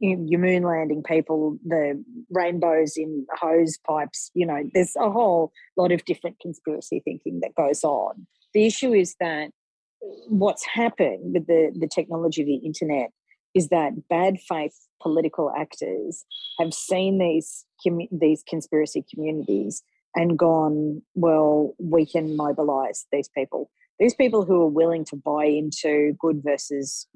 your 0.00 0.40
moon 0.40 0.62
landing 0.62 1.02
people, 1.02 1.58
the 1.64 2.02
rainbows 2.30 2.94
in 2.96 3.26
hose 3.38 3.78
pipes, 3.86 4.30
you 4.34 4.46
know, 4.46 4.62
there's 4.72 4.94
a 4.96 5.10
whole 5.10 5.52
lot 5.76 5.92
of 5.92 6.04
different 6.04 6.36
conspiracy 6.40 7.02
thinking 7.04 7.40
that 7.42 7.54
goes 7.54 7.84
on. 7.84 8.26
The 8.54 8.66
issue 8.66 8.92
is 8.92 9.14
that 9.20 9.50
what's 10.28 10.64
happened 10.64 11.34
with 11.34 11.46
the, 11.46 11.70
the 11.78 11.88
technology 11.88 12.42
of 12.42 12.46
the 12.46 12.66
internet 12.66 13.10
is 13.54 13.68
that 13.68 14.08
bad 14.08 14.36
faith 14.48 14.74
political 15.02 15.50
actors 15.56 16.24
have 16.58 16.72
seen 16.74 17.18
these 17.18 17.64
these 18.10 18.42
conspiracy 18.48 19.04
communities 19.12 19.82
and 20.14 20.38
gone, 20.38 21.02
well, 21.14 21.74
we 21.78 22.04
can 22.06 22.36
mobilize 22.36 23.06
these 23.12 23.28
people. 23.36 23.70
These 23.98 24.14
people 24.14 24.44
who 24.44 24.62
are 24.62 24.68
willing 24.68 25.04
to 25.06 25.16
buy 25.16 25.44
into 25.44 26.14
good 26.20 26.42
versus 26.44 27.06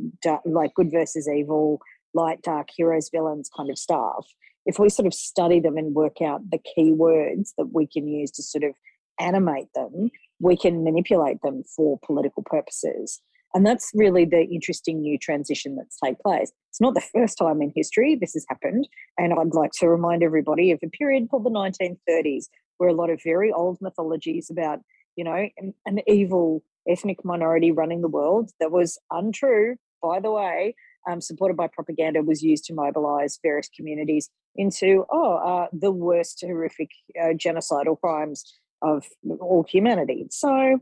like 0.44 0.74
good 0.74 0.90
versus 0.90 1.28
evil, 1.28 1.80
light, 2.14 2.42
dark, 2.42 2.68
heroes, 2.76 3.10
villains 3.10 3.50
kind 3.54 3.70
of 3.70 3.78
stuff. 3.78 4.26
If 4.64 4.78
we 4.78 4.88
sort 4.88 5.06
of 5.06 5.14
study 5.14 5.60
them 5.60 5.76
and 5.76 5.94
work 5.94 6.20
out 6.22 6.50
the 6.50 6.58
key 6.74 6.92
words 6.92 7.52
that 7.58 7.72
we 7.72 7.86
can 7.86 8.06
use 8.06 8.30
to 8.32 8.42
sort 8.42 8.64
of 8.64 8.74
animate 9.18 9.68
them, 9.74 10.10
we 10.40 10.56
can 10.56 10.84
manipulate 10.84 11.42
them 11.42 11.62
for 11.76 11.98
political 12.04 12.42
purposes. 12.44 13.20
And 13.54 13.66
that's 13.66 13.90
really 13.94 14.24
the 14.24 14.44
interesting 14.44 15.00
new 15.00 15.18
transition 15.18 15.76
that's 15.76 15.98
take 16.02 16.18
place. 16.20 16.52
It's 16.70 16.80
not 16.80 16.94
the 16.94 17.02
first 17.14 17.36
time 17.36 17.60
in 17.60 17.72
history 17.74 18.16
this 18.16 18.32
has 18.32 18.46
happened. 18.48 18.88
And 19.18 19.32
I'd 19.32 19.54
like 19.54 19.72
to 19.80 19.88
remind 19.88 20.22
everybody 20.22 20.70
of 20.70 20.78
a 20.82 20.88
period 20.88 21.28
called 21.30 21.44
the 21.44 21.50
1930s, 21.50 22.46
where 22.78 22.88
a 22.88 22.94
lot 22.94 23.10
of 23.10 23.20
very 23.22 23.52
old 23.52 23.78
mythologies 23.80 24.48
about, 24.50 24.80
you 25.16 25.24
know, 25.24 25.48
an, 25.58 25.74
an 25.84 26.00
evil 26.06 26.62
ethnic 26.88 27.24
minority 27.24 27.70
running 27.70 28.00
the 28.00 28.08
world 28.08 28.50
that 28.58 28.72
was 28.72 28.98
untrue, 29.10 29.76
by 30.02 30.18
the 30.18 30.30
way, 30.30 30.74
um, 31.08 31.20
supported 31.20 31.56
by 31.56 31.68
propaganda, 31.68 32.22
was 32.22 32.42
used 32.42 32.64
to 32.64 32.74
mobilize 32.74 33.38
various 33.42 33.68
communities 33.76 34.30
into, 34.56 35.04
oh, 35.10 35.34
uh, 35.34 35.66
the 35.72 35.90
worst 35.90 36.42
horrific 36.46 36.90
uh, 37.20 37.34
genocidal 37.34 37.98
crimes 38.00 38.44
of 38.82 39.06
all 39.40 39.64
humanity. 39.68 40.26
So, 40.30 40.80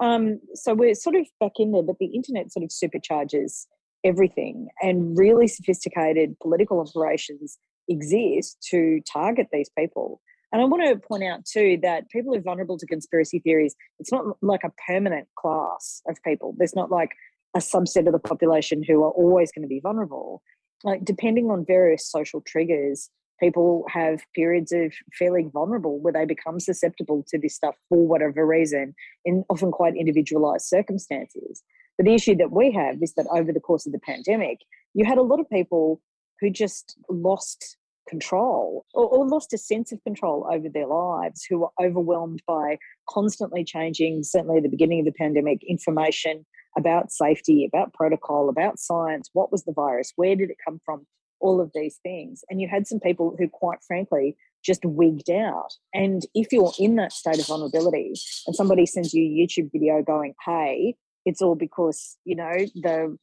um, 0.00 0.40
so 0.54 0.74
we're 0.74 0.94
sort 0.94 1.16
of 1.16 1.26
back 1.38 1.52
in 1.58 1.72
there, 1.72 1.82
but 1.82 1.98
the 1.98 2.06
internet 2.06 2.52
sort 2.52 2.64
of 2.64 2.70
supercharges 2.70 3.66
everything, 4.02 4.68
and 4.80 5.18
really 5.18 5.46
sophisticated 5.46 6.34
political 6.40 6.80
operations 6.80 7.58
exist 7.88 8.56
to 8.70 9.00
target 9.12 9.48
these 9.52 9.70
people. 9.76 10.20
And 10.52 10.62
I 10.62 10.64
want 10.64 10.82
to 10.84 10.96
point 10.96 11.22
out 11.22 11.44
too 11.44 11.78
that 11.82 12.08
people 12.10 12.32
who 12.32 12.38
are 12.38 12.42
vulnerable 12.42 12.78
to 12.78 12.86
conspiracy 12.86 13.38
theories, 13.40 13.74
it's 13.98 14.10
not 14.10 14.24
like 14.42 14.64
a 14.64 14.72
permanent 14.86 15.28
class 15.38 16.02
of 16.08 16.16
people. 16.24 16.54
There's 16.56 16.74
not 16.74 16.90
like 16.90 17.10
a 17.54 17.58
subset 17.58 18.06
of 18.06 18.12
the 18.12 18.18
population 18.18 18.82
who 18.86 19.02
are 19.02 19.10
always 19.10 19.50
going 19.52 19.62
to 19.62 19.68
be 19.68 19.80
vulnerable. 19.80 20.42
Like 20.84 21.04
depending 21.04 21.50
on 21.50 21.64
various 21.66 22.10
social 22.10 22.40
triggers, 22.40 23.10
people 23.40 23.84
have 23.88 24.20
periods 24.34 24.72
of 24.72 24.92
feeling 25.12 25.50
vulnerable 25.50 25.98
where 25.98 26.12
they 26.12 26.24
become 26.24 26.60
susceptible 26.60 27.24
to 27.28 27.38
this 27.38 27.54
stuff 27.54 27.74
for 27.88 28.06
whatever 28.06 28.46
reason 28.46 28.94
in 29.24 29.44
often 29.50 29.72
quite 29.72 29.96
individualized 29.96 30.66
circumstances. 30.66 31.62
But 31.96 32.06
the 32.06 32.14
issue 32.14 32.36
that 32.36 32.52
we 32.52 32.72
have 32.72 33.02
is 33.02 33.14
that 33.14 33.26
over 33.32 33.52
the 33.52 33.60
course 33.60 33.86
of 33.86 33.92
the 33.92 33.98
pandemic, 33.98 34.58
you 34.94 35.04
had 35.04 35.18
a 35.18 35.22
lot 35.22 35.40
of 35.40 35.48
people 35.50 36.00
who 36.40 36.50
just 36.50 36.96
lost 37.08 37.76
control 38.08 38.84
or, 38.94 39.06
or, 39.06 39.28
lost 39.28 39.52
a 39.52 39.58
sense 39.58 39.92
of 39.92 40.02
control 40.02 40.48
over 40.52 40.68
their 40.68 40.86
lives, 40.86 41.44
who 41.48 41.60
were 41.60 41.70
overwhelmed 41.80 42.42
by 42.46 42.76
constantly 43.08 43.62
changing, 43.62 44.22
certainly 44.24 44.56
at 44.56 44.62
the 44.64 44.68
beginning 44.68 45.00
of 45.00 45.04
the 45.04 45.12
pandemic, 45.12 45.60
information 45.68 46.44
about 46.80 47.12
safety, 47.12 47.64
about 47.64 47.94
protocol, 47.94 48.48
about 48.48 48.78
science. 48.78 49.30
What 49.32 49.52
was 49.52 49.64
the 49.64 49.72
virus? 49.72 50.12
Where 50.16 50.34
did 50.34 50.50
it 50.50 50.56
come 50.64 50.80
from? 50.84 51.06
All 51.40 51.60
of 51.60 51.70
these 51.74 51.98
things. 52.02 52.42
And 52.50 52.60
you 52.60 52.68
had 52.68 52.86
some 52.86 53.00
people 53.00 53.36
who, 53.38 53.48
quite 53.48 53.78
frankly, 53.86 54.36
just 54.64 54.84
wigged 54.84 55.30
out. 55.30 55.70
And 55.94 56.22
if 56.34 56.52
you're 56.52 56.72
in 56.78 56.96
that 56.96 57.12
state 57.12 57.38
of 57.38 57.46
vulnerability 57.46 58.14
and 58.46 58.56
somebody 58.56 58.86
sends 58.86 59.14
you 59.14 59.24
a 59.24 59.46
YouTube 59.46 59.70
video 59.72 60.02
going, 60.02 60.34
hey, 60.44 60.96
it's 61.24 61.40
all 61.40 61.54
because, 61.54 62.16
you 62.24 62.36
know, 62.36 62.52
the 62.74 63.16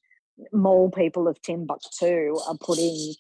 mole 0.54 0.90
people 0.92 1.28
of 1.28 1.42
Timbuktu 1.42 2.36
are 2.48 2.58
putting 2.62 3.14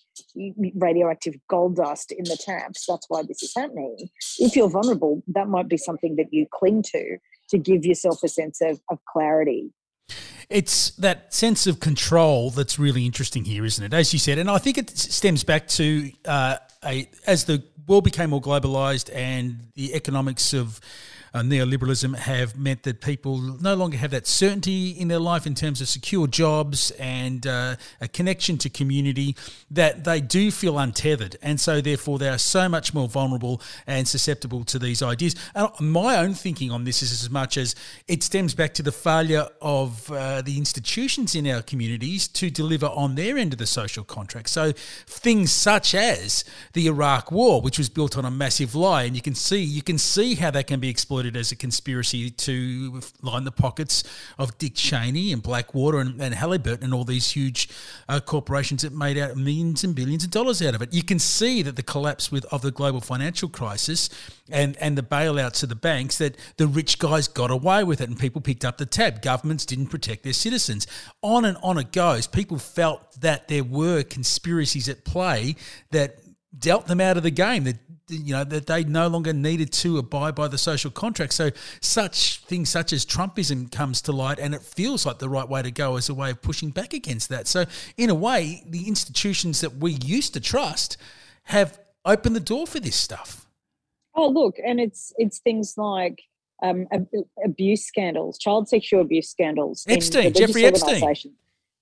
radioactive 0.75 1.35
gold 1.49 1.75
dust 1.75 2.11
in 2.11 2.23
the 2.25 2.37
taps. 2.37 2.85
That's 2.87 3.05
why 3.07 3.23
this 3.23 3.41
is 3.43 3.53
happening. 3.55 4.09
If 4.39 4.55
you're 4.55 4.69
vulnerable, 4.69 5.23
that 5.27 5.47
might 5.47 5.67
be 5.67 5.77
something 5.77 6.15
that 6.17 6.31
you 6.31 6.45
cling 6.51 6.83
to 6.93 7.17
to 7.49 7.57
give 7.57 7.85
yourself 7.85 8.23
a 8.23 8.27
sense 8.27 8.61
of, 8.61 8.79
of 8.89 8.99
clarity. 9.11 9.71
It's 10.49 10.91
that 10.91 11.33
sense 11.33 11.67
of 11.67 11.79
control 11.79 12.51
that's 12.51 12.79
really 12.79 13.05
interesting 13.05 13.43
here, 13.43 13.65
isn't 13.65 13.83
it? 13.83 13.93
As 13.93 14.13
you 14.13 14.19
said, 14.19 14.37
and 14.37 14.49
I 14.49 14.59
think 14.59 14.77
it 14.77 14.97
stems 14.97 15.43
back 15.43 15.67
to 15.69 16.11
uh, 16.25 16.57
a, 16.85 17.09
as 17.25 17.45
the 17.45 17.63
world 17.85 18.05
became 18.05 18.29
more 18.29 18.41
globalized 18.41 19.13
and 19.13 19.67
the 19.75 19.93
economics 19.93 20.53
of 20.53 20.79
uh, 21.37 21.41
neoliberalism 21.43 22.15
have 22.15 22.57
meant 22.57 22.81
that 22.83 22.99
people 22.99 23.37
no 23.37 23.75
longer 23.75 23.95
have 23.97 24.09
that 24.11 24.25
certainty 24.25 24.89
in 24.89 25.07
their 25.07 25.19
life 25.19 25.45
in 25.45 25.53
terms 25.53 25.81
of 25.81 25.87
secure 25.87 26.25
jobs 26.25 26.89
and 26.91 27.45
uh, 27.45 27.75
a 28.01 28.07
connection 28.07 28.57
to 28.57 28.69
community, 28.69 29.35
that 29.69 30.03
they 30.03 30.19
do 30.19 30.49
feel 30.49 30.79
untethered. 30.79 31.35
And 31.41 31.59
so, 31.59 31.79
therefore, 31.79 32.17
they 32.17 32.29
are 32.29 32.39
so 32.39 32.67
much 32.67 32.93
more 32.93 33.07
vulnerable 33.07 33.61
and 33.85 34.07
susceptible 34.07 34.63
to 34.65 34.79
these 34.79 35.03
ideas. 35.03 35.35
And 35.53 35.69
my 35.79 36.17
own 36.17 36.33
thinking 36.33 36.71
on 36.71 36.85
this 36.85 37.03
is 37.03 37.11
as 37.11 37.29
much 37.29 37.57
as 37.57 37.75
it 38.07 38.23
stems 38.23 38.55
back 38.55 38.73
to 38.75 38.83
the 38.83 38.91
failure 38.91 39.47
of 39.61 40.11
uh, 40.11 40.41
the 40.41 40.57
institutions 40.57 41.35
in 41.35 41.47
our 41.47 41.61
communities 41.61 42.27
to 42.29 42.49
deliver 42.49 42.87
on 42.87 43.15
their 43.15 43.37
end 43.37 43.53
of 43.53 43.59
the 43.59 43.67
social 43.67 44.03
contract. 44.03 44.49
So, 44.49 44.71
things 44.73 45.51
such 45.51 45.93
as 45.93 46.43
the 46.73 46.87
Iraq 46.87 47.31
War, 47.31 47.61
which 47.61 47.77
was 47.77 47.89
built 47.89 48.17
on 48.17 48.25
a 48.25 48.31
massive 48.31 48.73
lie, 48.73 49.03
and 49.03 49.15
you 49.15 49.21
can 49.21 49.35
see 49.35 49.61
you 49.61 49.83
can 49.83 49.97
see 49.97 50.35
how 50.35 50.49
that 50.51 50.65
can 50.65 50.79
be 50.79 50.89
exploited 50.89 51.26
as 51.35 51.51
a 51.51 51.55
conspiracy 51.55 52.29
to 52.29 53.01
line 53.21 53.43
the 53.43 53.51
pockets 53.51 54.03
of 54.37 54.57
Dick 54.57 54.75
Cheney 54.75 55.33
and 55.33 55.43
Blackwater 55.43 55.99
and, 55.99 56.21
and 56.21 56.33
Halliburton 56.33 56.83
and 56.83 56.93
all 56.93 57.03
these 57.03 57.31
huge 57.31 57.69
uh, 58.07 58.19
corporations 58.19 58.83
that 58.83 58.93
made 58.93 59.17
out 59.17 59.35
millions 59.35 59.83
and 59.83 59.95
billions 59.95 60.23
of 60.23 60.31
dollars 60.31 60.61
out 60.61 60.75
of 60.75 60.81
it. 60.81 60.93
You 60.93 61.03
can 61.03 61.19
see 61.19 61.61
that 61.63 61.75
the 61.75 61.83
collapse 61.83 62.31
with 62.31 62.45
of 62.45 62.61
the 62.61 62.71
global 62.71 63.01
financial 63.01 63.49
crisis 63.49 64.09
and, 64.49 64.77
and 64.77 64.97
the 64.97 65.03
bailouts 65.03 65.63
of 65.63 65.69
the 65.69 65.75
banks 65.75 66.17
that 66.19 66.37
the 66.57 66.67
rich 66.67 66.99
guys 66.99 67.27
got 67.27 67.51
away 67.51 67.83
with 67.83 67.99
it 67.99 68.09
and 68.09 68.17
people 68.17 68.41
picked 68.41 68.63
up 68.63 68.77
the 68.77 68.85
tab. 68.85 69.21
Governments 69.21 69.65
didn't 69.65 69.87
protect 69.87 70.23
their 70.23 70.33
citizens. 70.33 70.87
On 71.21 71.43
and 71.43 71.57
on 71.63 71.77
it 71.77 71.91
goes. 71.91 72.27
People 72.27 72.59
felt 72.59 73.19
that 73.19 73.47
there 73.47 73.63
were 73.63 74.03
conspiracies 74.03 74.87
at 74.87 75.03
play 75.03 75.55
that 75.91 76.19
dealt 76.57 76.87
them 76.87 77.01
out 77.01 77.17
of 77.17 77.23
the 77.23 77.31
game. 77.31 77.65
That 77.65 77.77
you 78.09 78.33
know 78.33 78.43
that 78.43 78.67
they 78.67 78.83
no 78.83 79.07
longer 79.07 79.33
needed 79.33 79.71
to 79.73 79.97
abide 79.97 80.35
by 80.35 80.47
the 80.47 80.57
social 80.57 80.91
contract. 80.91 81.33
So 81.33 81.51
such 81.81 82.39
things 82.45 82.69
such 82.69 82.93
as 82.93 83.05
Trumpism 83.05 83.71
comes 83.71 84.01
to 84.03 84.11
light, 84.11 84.39
and 84.39 84.53
it 84.53 84.61
feels 84.61 85.05
like 85.05 85.19
the 85.19 85.29
right 85.29 85.47
way 85.47 85.61
to 85.61 85.71
go 85.71 85.97
as 85.97 86.09
a 86.09 86.13
way 86.13 86.31
of 86.31 86.41
pushing 86.41 86.69
back 86.69 86.93
against 86.93 87.29
that. 87.29 87.47
So 87.47 87.65
in 87.97 88.09
a 88.09 88.15
way, 88.15 88.63
the 88.65 88.87
institutions 88.87 89.61
that 89.61 89.77
we 89.77 89.93
used 90.03 90.33
to 90.33 90.39
trust 90.39 90.97
have 91.43 91.79
opened 92.05 92.35
the 92.35 92.41
door 92.41 92.67
for 92.67 92.79
this 92.79 92.95
stuff. 92.95 93.45
Oh, 94.15 94.29
look, 94.29 94.55
and 94.65 94.79
it's 94.79 95.13
it's 95.17 95.39
things 95.39 95.75
like 95.77 96.21
um, 96.63 96.87
abuse 97.45 97.85
scandals, 97.85 98.37
child 98.37 98.67
sexual 98.67 99.01
abuse 99.01 99.29
scandals, 99.29 99.85
Epstein, 99.87 100.33
Jeffrey 100.33 100.65
Epstein. 100.65 101.03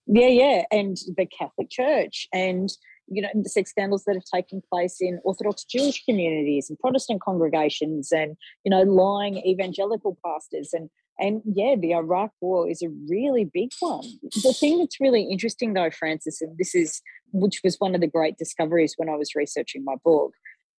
Yeah, 0.08 0.27
yeah, 0.27 0.63
and 0.72 0.98
the 1.17 1.25
Catholic 1.25 1.70
Church 1.70 2.27
and 2.32 2.70
you 3.07 3.21
know, 3.21 3.29
the 3.33 3.50
sex 3.50 3.69
scandals 3.69 4.03
that 4.05 4.15
have 4.15 4.24
taken 4.33 4.62
place 4.71 4.97
in 5.00 5.19
Orthodox 5.24 5.63
Jewish 5.63 6.03
communities 6.05 6.69
and 6.69 6.79
Protestant 6.79 7.21
congregations 7.21 8.12
and, 8.12 8.35
you 8.63 8.69
know, 8.69 8.81
lying 8.81 9.38
evangelical 9.38 10.17
pastors 10.25 10.71
and 10.74 10.89
And 11.17 11.41
yeah, 11.45 11.75
the 11.79 11.93
Iraq 11.93 12.31
War 12.41 12.69
is 12.69 12.81
a 12.81 12.89
really 13.09 13.45
big 13.45 13.71
one. 13.79 14.05
The 14.43 14.53
thing 14.53 14.79
that's 14.79 15.00
really 15.00 15.24
interesting, 15.24 15.74
though, 15.74 15.91
Francis, 15.91 16.41
and 16.41 16.57
this 16.57 16.75
is 16.75 17.01
which 17.31 17.62
was 17.63 17.77
one 17.79 17.95
of 17.95 18.01
the 18.01 18.07
great 18.07 18.38
discoveries 18.38 18.95
when 18.97 19.09
I 19.09 19.15
was 19.15 19.35
researching 19.35 19.83
my 19.83 19.95
book, 20.03 20.33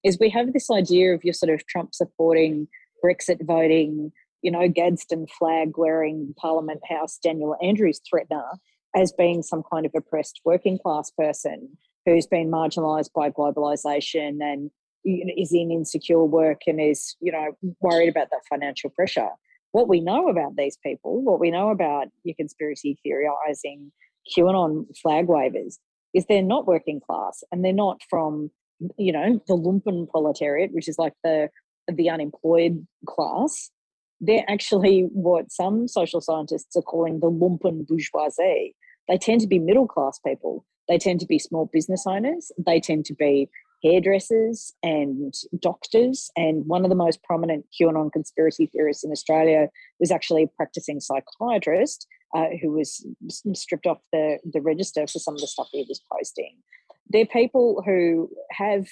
is 0.04 0.18
we 0.18 0.30
have 0.30 0.52
this 0.52 0.70
idea 0.70 1.14
of 1.14 1.24
your 1.24 1.34
sort 1.34 1.52
of 1.52 1.66
Trump 1.66 1.94
supporting, 1.94 2.68
Brexit 3.04 3.44
voting, 3.46 4.12
you 4.42 4.50
know, 4.50 4.68
Gadsden 4.68 5.26
flag 5.26 5.72
wearing 5.76 6.34
Parliament 6.38 6.80
House 6.88 7.18
Daniel 7.22 7.56
Andrews 7.62 8.00
threatener 8.06 8.58
as 8.94 9.12
being 9.12 9.42
some 9.42 9.62
kind 9.70 9.84
of 9.86 9.92
oppressed 9.94 10.40
working 10.44 10.78
class 10.78 11.10
person 11.10 11.76
who's 12.06 12.26
been 12.26 12.50
marginalised 12.50 13.10
by 13.14 13.30
globalisation 13.30 14.38
and 14.40 14.70
is 15.04 15.52
in 15.52 15.70
insecure 15.70 16.24
work 16.24 16.62
and 16.66 16.80
is, 16.80 17.16
you 17.20 17.30
know, 17.32 17.52
worried 17.80 18.08
about 18.08 18.28
that 18.30 18.42
financial 18.48 18.90
pressure. 18.90 19.28
What 19.72 19.88
we 19.88 20.00
know 20.00 20.28
about 20.28 20.56
these 20.56 20.78
people, 20.82 21.22
what 21.22 21.40
we 21.40 21.50
know 21.50 21.70
about 21.70 22.06
your 22.24 22.34
conspiracy 22.36 22.98
theorizing 23.02 23.92
QAnon 24.34 24.86
flag 25.00 25.26
wavers, 25.26 25.78
is 26.14 26.24
they're 26.28 26.42
not 26.42 26.66
working 26.66 27.00
class 27.00 27.44
and 27.52 27.64
they're 27.64 27.72
not 27.72 28.00
from, 28.08 28.50
you 28.96 29.12
know, 29.12 29.40
the 29.48 29.56
lumpen 29.56 30.08
proletariat, 30.08 30.72
which 30.72 30.88
is 30.88 30.98
like 30.98 31.12
the 31.22 31.48
the 31.92 32.10
unemployed 32.10 32.86
class. 33.06 33.70
They're 34.20 34.44
actually 34.48 35.02
what 35.12 35.52
some 35.52 35.86
social 35.86 36.20
scientists 36.20 36.74
are 36.74 36.82
calling 36.82 37.20
the 37.20 37.30
lumpen 37.30 37.86
bourgeoisie. 37.86 38.74
They 39.08 39.18
tend 39.18 39.40
to 39.42 39.46
be 39.46 39.58
middle 39.58 39.86
class 39.86 40.18
people. 40.26 40.64
They 40.88 40.98
tend 40.98 41.20
to 41.20 41.26
be 41.26 41.38
small 41.38 41.70
business 41.72 42.04
owners. 42.06 42.52
They 42.58 42.80
tend 42.80 43.04
to 43.06 43.14
be 43.14 43.48
hairdressers 43.82 44.72
and 44.82 45.34
doctors. 45.60 46.30
And 46.36 46.64
one 46.66 46.84
of 46.84 46.88
the 46.88 46.96
most 46.96 47.22
prominent 47.22 47.66
QAnon 47.78 48.12
conspiracy 48.12 48.66
theorists 48.66 49.04
in 49.04 49.12
Australia 49.12 49.68
was 50.00 50.10
actually 50.10 50.44
a 50.44 50.48
practicing 50.56 51.00
psychiatrist 51.00 52.06
uh, 52.34 52.46
who 52.60 52.72
was 52.72 53.06
stripped 53.52 53.86
off 53.86 53.98
the, 54.12 54.38
the 54.52 54.60
register 54.60 55.06
for 55.06 55.18
some 55.18 55.34
of 55.34 55.40
the 55.40 55.46
stuff 55.46 55.68
he 55.72 55.84
was 55.88 56.00
posting. 56.12 56.56
They're 57.08 57.26
people 57.26 57.82
who 57.86 58.30
have 58.50 58.86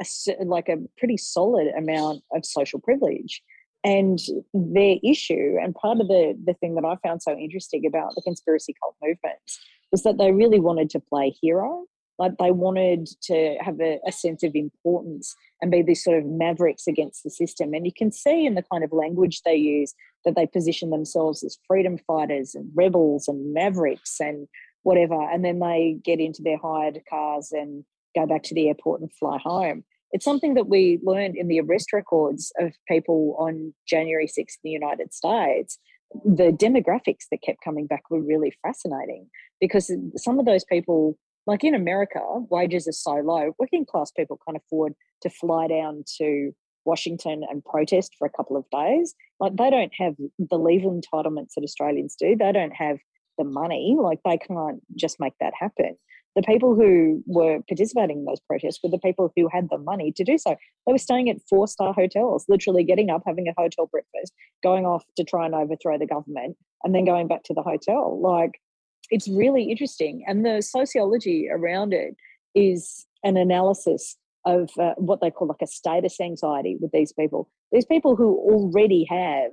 a, 0.00 0.44
like 0.44 0.68
a 0.68 0.78
pretty 0.98 1.16
solid 1.16 1.68
amount 1.76 2.22
of 2.34 2.44
social 2.44 2.80
privilege. 2.80 3.42
And 3.82 4.18
their 4.52 4.96
issue, 5.02 5.56
and 5.62 5.74
part 5.74 6.00
of 6.00 6.08
the, 6.08 6.36
the 6.44 6.54
thing 6.54 6.74
that 6.74 6.84
I 6.84 6.96
found 7.06 7.22
so 7.22 7.32
interesting 7.32 7.86
about 7.86 8.14
the 8.14 8.20
conspiracy 8.22 8.74
cult 8.82 8.94
movements, 9.02 9.58
was 9.90 10.02
that 10.02 10.18
they 10.18 10.32
really 10.32 10.60
wanted 10.60 10.90
to 10.90 11.00
play 11.00 11.34
hero 11.40 11.86
like 12.20 12.36
they 12.36 12.50
wanted 12.50 13.08
to 13.22 13.56
have 13.60 13.80
a, 13.80 13.98
a, 14.06 14.12
sense 14.12 14.42
of 14.42 14.54
importance 14.54 15.34
and 15.62 15.70
be 15.70 15.80
these 15.80 16.04
sort 16.04 16.18
of 16.18 16.26
mavericks 16.26 16.86
against 16.86 17.24
the 17.24 17.30
system. 17.30 17.72
And 17.72 17.86
you 17.86 17.92
can 17.96 18.12
see 18.12 18.44
in 18.44 18.56
the 18.56 18.64
kind 18.70 18.84
of 18.84 18.92
language 18.92 19.40
they 19.42 19.54
use 19.54 19.94
that 20.26 20.36
they 20.36 20.46
position 20.46 20.90
themselves 20.90 21.42
as 21.42 21.58
freedom 21.66 21.96
fighters 22.06 22.54
and 22.54 22.70
rebels 22.74 23.26
and 23.26 23.54
mavericks 23.54 24.20
and 24.20 24.46
whatever. 24.82 25.18
And 25.18 25.42
then 25.42 25.60
they 25.60 25.96
get 26.04 26.20
into 26.20 26.42
their 26.42 26.58
hired 26.58 27.00
cars 27.08 27.52
and 27.52 27.84
go 28.14 28.26
back 28.26 28.42
to 28.44 28.54
the 28.54 28.68
airport 28.68 29.00
and 29.00 29.10
fly 29.14 29.38
home. 29.42 29.82
It's 30.12 30.24
something 30.24 30.54
that 30.54 30.68
we 30.68 30.98
learned 31.02 31.36
in 31.36 31.48
the 31.48 31.60
arrest 31.60 31.90
records 31.94 32.52
of 32.58 32.74
people 32.86 33.34
on 33.38 33.72
January 33.88 34.26
6th 34.26 34.38
in 34.38 34.64
the 34.64 34.70
United 34.70 35.14
States. 35.14 35.78
The 36.24 36.52
demographics 36.52 37.26
that 37.30 37.42
kept 37.42 37.62
coming 37.62 37.86
back 37.86 38.10
were 38.10 38.20
really 38.20 38.52
fascinating 38.62 39.28
because 39.60 39.92
some 40.16 40.38
of 40.38 40.46
those 40.46 40.64
people 40.64 41.16
like 41.46 41.64
in 41.64 41.74
America, 41.74 42.20
wages 42.50 42.86
are 42.86 42.92
so 42.92 43.14
low, 43.14 43.52
working 43.58 43.86
class 43.86 44.10
people 44.10 44.38
can't 44.46 44.56
afford 44.56 44.94
to 45.22 45.30
fly 45.30 45.68
down 45.68 46.04
to 46.18 46.52
Washington 46.84 47.42
and 47.48 47.64
protest 47.64 48.14
for 48.18 48.26
a 48.26 48.30
couple 48.30 48.56
of 48.56 48.64
days. 48.70 49.14
Like 49.38 49.56
they 49.56 49.70
don't 49.70 49.92
have 49.98 50.14
the 50.38 50.58
leave 50.58 50.82
entitlements 50.82 51.54
that 51.56 51.64
Australians 51.64 52.16
do. 52.18 52.36
They 52.36 52.52
don't 52.52 52.74
have 52.74 52.98
the 53.38 53.44
money. 53.44 53.96
Like 53.98 54.20
they 54.24 54.38
can't 54.38 54.80
just 54.96 55.18
make 55.18 55.34
that 55.40 55.52
happen. 55.58 55.96
The 56.36 56.42
people 56.42 56.74
who 56.76 57.22
were 57.26 57.58
participating 57.68 58.18
in 58.18 58.24
those 58.24 58.40
protests 58.40 58.78
were 58.82 58.90
the 58.90 58.98
people 58.98 59.32
who 59.36 59.48
had 59.52 59.68
the 59.68 59.78
money 59.78 60.12
to 60.12 60.24
do 60.24 60.38
so. 60.38 60.56
They 60.86 60.92
were 60.92 60.98
staying 60.98 61.28
at 61.28 61.38
four 61.48 61.66
star 61.66 61.92
hotels, 61.92 62.44
literally 62.48 62.84
getting 62.84 63.10
up, 63.10 63.22
having 63.26 63.48
a 63.48 63.54
hotel 63.56 63.86
breakfast, 63.86 64.32
going 64.62 64.86
off 64.86 65.04
to 65.16 65.24
try 65.24 65.46
and 65.46 65.54
overthrow 65.54 65.98
the 65.98 66.06
government, 66.06 66.56
and 66.84 66.94
then 66.94 67.04
going 67.04 67.26
back 67.26 67.42
to 67.44 67.54
the 67.54 67.62
hotel. 67.62 68.20
Like 68.20 68.60
it's 69.10 69.28
really 69.28 69.64
interesting. 69.64 70.24
And 70.26 70.44
the 70.44 70.62
sociology 70.62 71.48
around 71.50 71.92
it 71.92 72.14
is 72.54 73.06
an 73.24 73.36
analysis 73.36 74.16
of 74.46 74.70
uh, 74.80 74.94
what 74.96 75.20
they 75.20 75.30
call 75.30 75.48
like 75.48 75.62
a 75.62 75.66
status 75.66 76.20
anxiety 76.20 76.76
with 76.80 76.92
these 76.92 77.12
people. 77.12 77.50
These 77.72 77.84
people 77.84 78.16
who 78.16 78.36
already 78.36 79.06
have, 79.08 79.50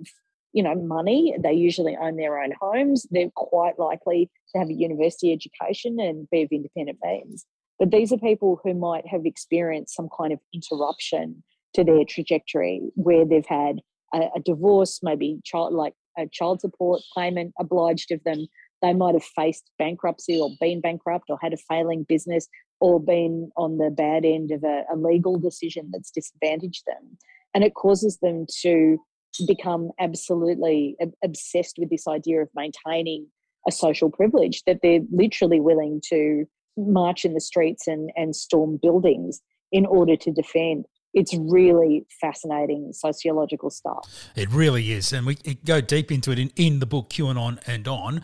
you 0.58 0.64
know, 0.64 0.74
money, 0.74 1.36
they 1.40 1.54
usually 1.54 1.96
own 1.96 2.18
their 2.18 2.42
own 2.42 2.52
homes, 2.60 3.06
they're 3.12 3.30
quite 3.36 3.78
likely 3.78 4.28
to 4.52 4.60
have 4.60 4.70
a 4.70 4.74
university 4.74 5.32
education 5.32 6.00
and 6.00 6.28
be 6.32 6.42
of 6.42 6.50
independent 6.52 6.98
means. 7.04 7.46
But 7.78 7.92
these 7.92 8.12
are 8.12 8.18
people 8.18 8.60
who 8.64 8.74
might 8.74 9.06
have 9.06 9.22
experienced 9.24 9.96
some 9.96 10.10
kind 10.20 10.34
of 10.34 10.40
interruption 10.52 11.44
to 11.76 11.84
their 11.84 12.04
trajectory 12.10 12.82
where 12.96 13.24
they've 13.24 13.46
had 13.46 13.82
a, 14.16 14.30
a 14.36 14.40
divorce, 14.44 15.02
maybe 15.04 15.40
child 15.44 15.74
like 15.74 15.94
a 16.18 16.26
child 16.32 16.60
support 16.60 17.04
payment 17.16 17.54
obliged 17.60 18.12
of 18.12 18.24
them 18.24 18.48
they 18.82 18.94
might 18.94 19.14
have 19.14 19.24
faced 19.24 19.70
bankruptcy 19.78 20.40
or 20.40 20.50
been 20.60 20.82
bankrupt 20.82 21.30
or 21.30 21.38
had 21.40 21.54
a 21.54 21.58
failing 21.70 22.04
business 22.04 22.48
or 22.80 23.00
been 23.00 23.52
on 23.58 23.78
the 23.78 23.90
bad 23.90 24.26
end 24.26 24.52
of 24.52 24.64
a, 24.64 24.84
a 24.92 24.96
legal 24.96 25.40
decision 25.40 25.90
that's 25.92 26.12
disadvantaged 26.12 26.84
them. 26.86 27.18
And 27.54 27.64
it 27.64 27.74
causes 27.74 28.20
them 28.22 28.46
to 28.62 28.98
become 29.46 29.92
absolutely 30.00 30.96
obsessed 31.24 31.78
with 31.78 31.90
this 31.90 32.08
idea 32.08 32.42
of 32.42 32.50
maintaining 32.56 33.28
a 33.68 33.72
social 33.72 34.10
privilege 34.10 34.64
that 34.66 34.80
they're 34.82 35.02
literally 35.12 35.60
willing 35.60 36.02
to 36.10 36.46
march 36.78 37.26
in 37.26 37.34
the 37.34 37.42
streets 37.42 37.88
and, 37.88 38.12
and 38.16 38.36
storm 38.36 38.80
buildings 38.82 39.42
in 39.72 39.86
order 39.86 40.16
to 40.16 40.32
defend 40.32 40.86
it's 41.18 41.34
really 41.36 42.06
fascinating 42.22 42.94
sociological 42.94 43.72
stuff. 43.72 44.30
It 44.36 44.50
really 44.52 44.92
is. 44.92 45.12
And 45.14 45.26
we 45.26 45.36
go 45.66 45.82
deep 45.82 46.12
into 46.12 46.32
it 46.32 46.38
in, 46.38 46.52
in 46.56 46.80
the 46.80 46.86
book 46.86 47.10
QAnon 47.10 47.60
and 47.66 47.88
On. 47.88 48.22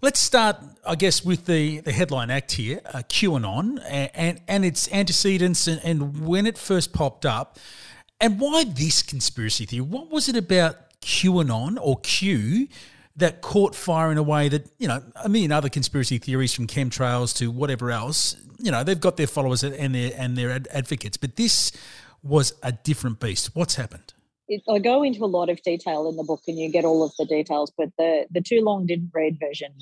Let's 0.00 0.20
start, 0.20 0.56
I 0.86 0.94
guess, 0.94 1.24
with 1.24 1.46
the, 1.46 1.80
the 1.80 1.90
headline 1.90 2.30
act 2.30 2.52
here 2.52 2.80
uh, 2.86 2.98
QAnon 2.98 3.82
and, 3.88 4.10
and, 4.14 4.40
and 4.46 4.64
its 4.64 4.92
antecedents 4.92 5.66
and, 5.66 5.80
and 5.82 6.24
when 6.24 6.46
it 6.46 6.56
first 6.56 6.92
popped 6.92 7.26
up. 7.26 7.58
And 8.20 8.40
why 8.40 8.64
this 8.64 9.02
conspiracy 9.02 9.66
theory? 9.66 9.82
What 9.82 10.10
was 10.10 10.28
it 10.28 10.36
about 10.36 10.76
QAnon 11.00 11.78
or 11.80 12.00
Q 12.00 12.68
that 13.16 13.40
caught 13.40 13.74
fire 13.74 14.12
in 14.12 14.18
a 14.18 14.22
way 14.22 14.48
that, 14.48 14.68
you 14.78 14.88
know, 14.88 15.02
a 15.22 15.28
million 15.28 15.52
other 15.52 15.68
conspiracy 15.68 16.18
theories 16.18 16.54
from 16.54 16.66
chemtrails 16.66 17.34
to 17.36 17.50
whatever 17.50 17.90
else, 17.90 18.36
you 18.58 18.70
know, 18.70 18.84
they've 18.84 19.00
got 19.00 19.16
their 19.16 19.26
followers 19.26 19.64
and 19.64 19.94
their 19.94 20.12
and 20.16 20.36
their 20.36 20.50
advocates. 20.50 21.16
But 21.16 21.36
this 21.36 21.72
was 22.22 22.54
a 22.62 22.72
different 22.72 23.20
beast. 23.20 23.54
What's 23.54 23.76
happened? 23.76 24.12
It, 24.48 24.62
I 24.68 24.78
go 24.78 25.02
into 25.02 25.24
a 25.24 25.26
lot 25.26 25.48
of 25.48 25.60
detail 25.62 26.08
in 26.08 26.16
the 26.16 26.22
book, 26.22 26.42
and 26.46 26.58
you 26.58 26.70
get 26.70 26.84
all 26.84 27.02
of 27.02 27.12
the 27.18 27.26
details. 27.26 27.72
But 27.76 27.90
the 27.98 28.26
the 28.30 28.40
too 28.40 28.60
long 28.62 28.86
didn't 28.86 29.10
read 29.14 29.38
version 29.40 29.72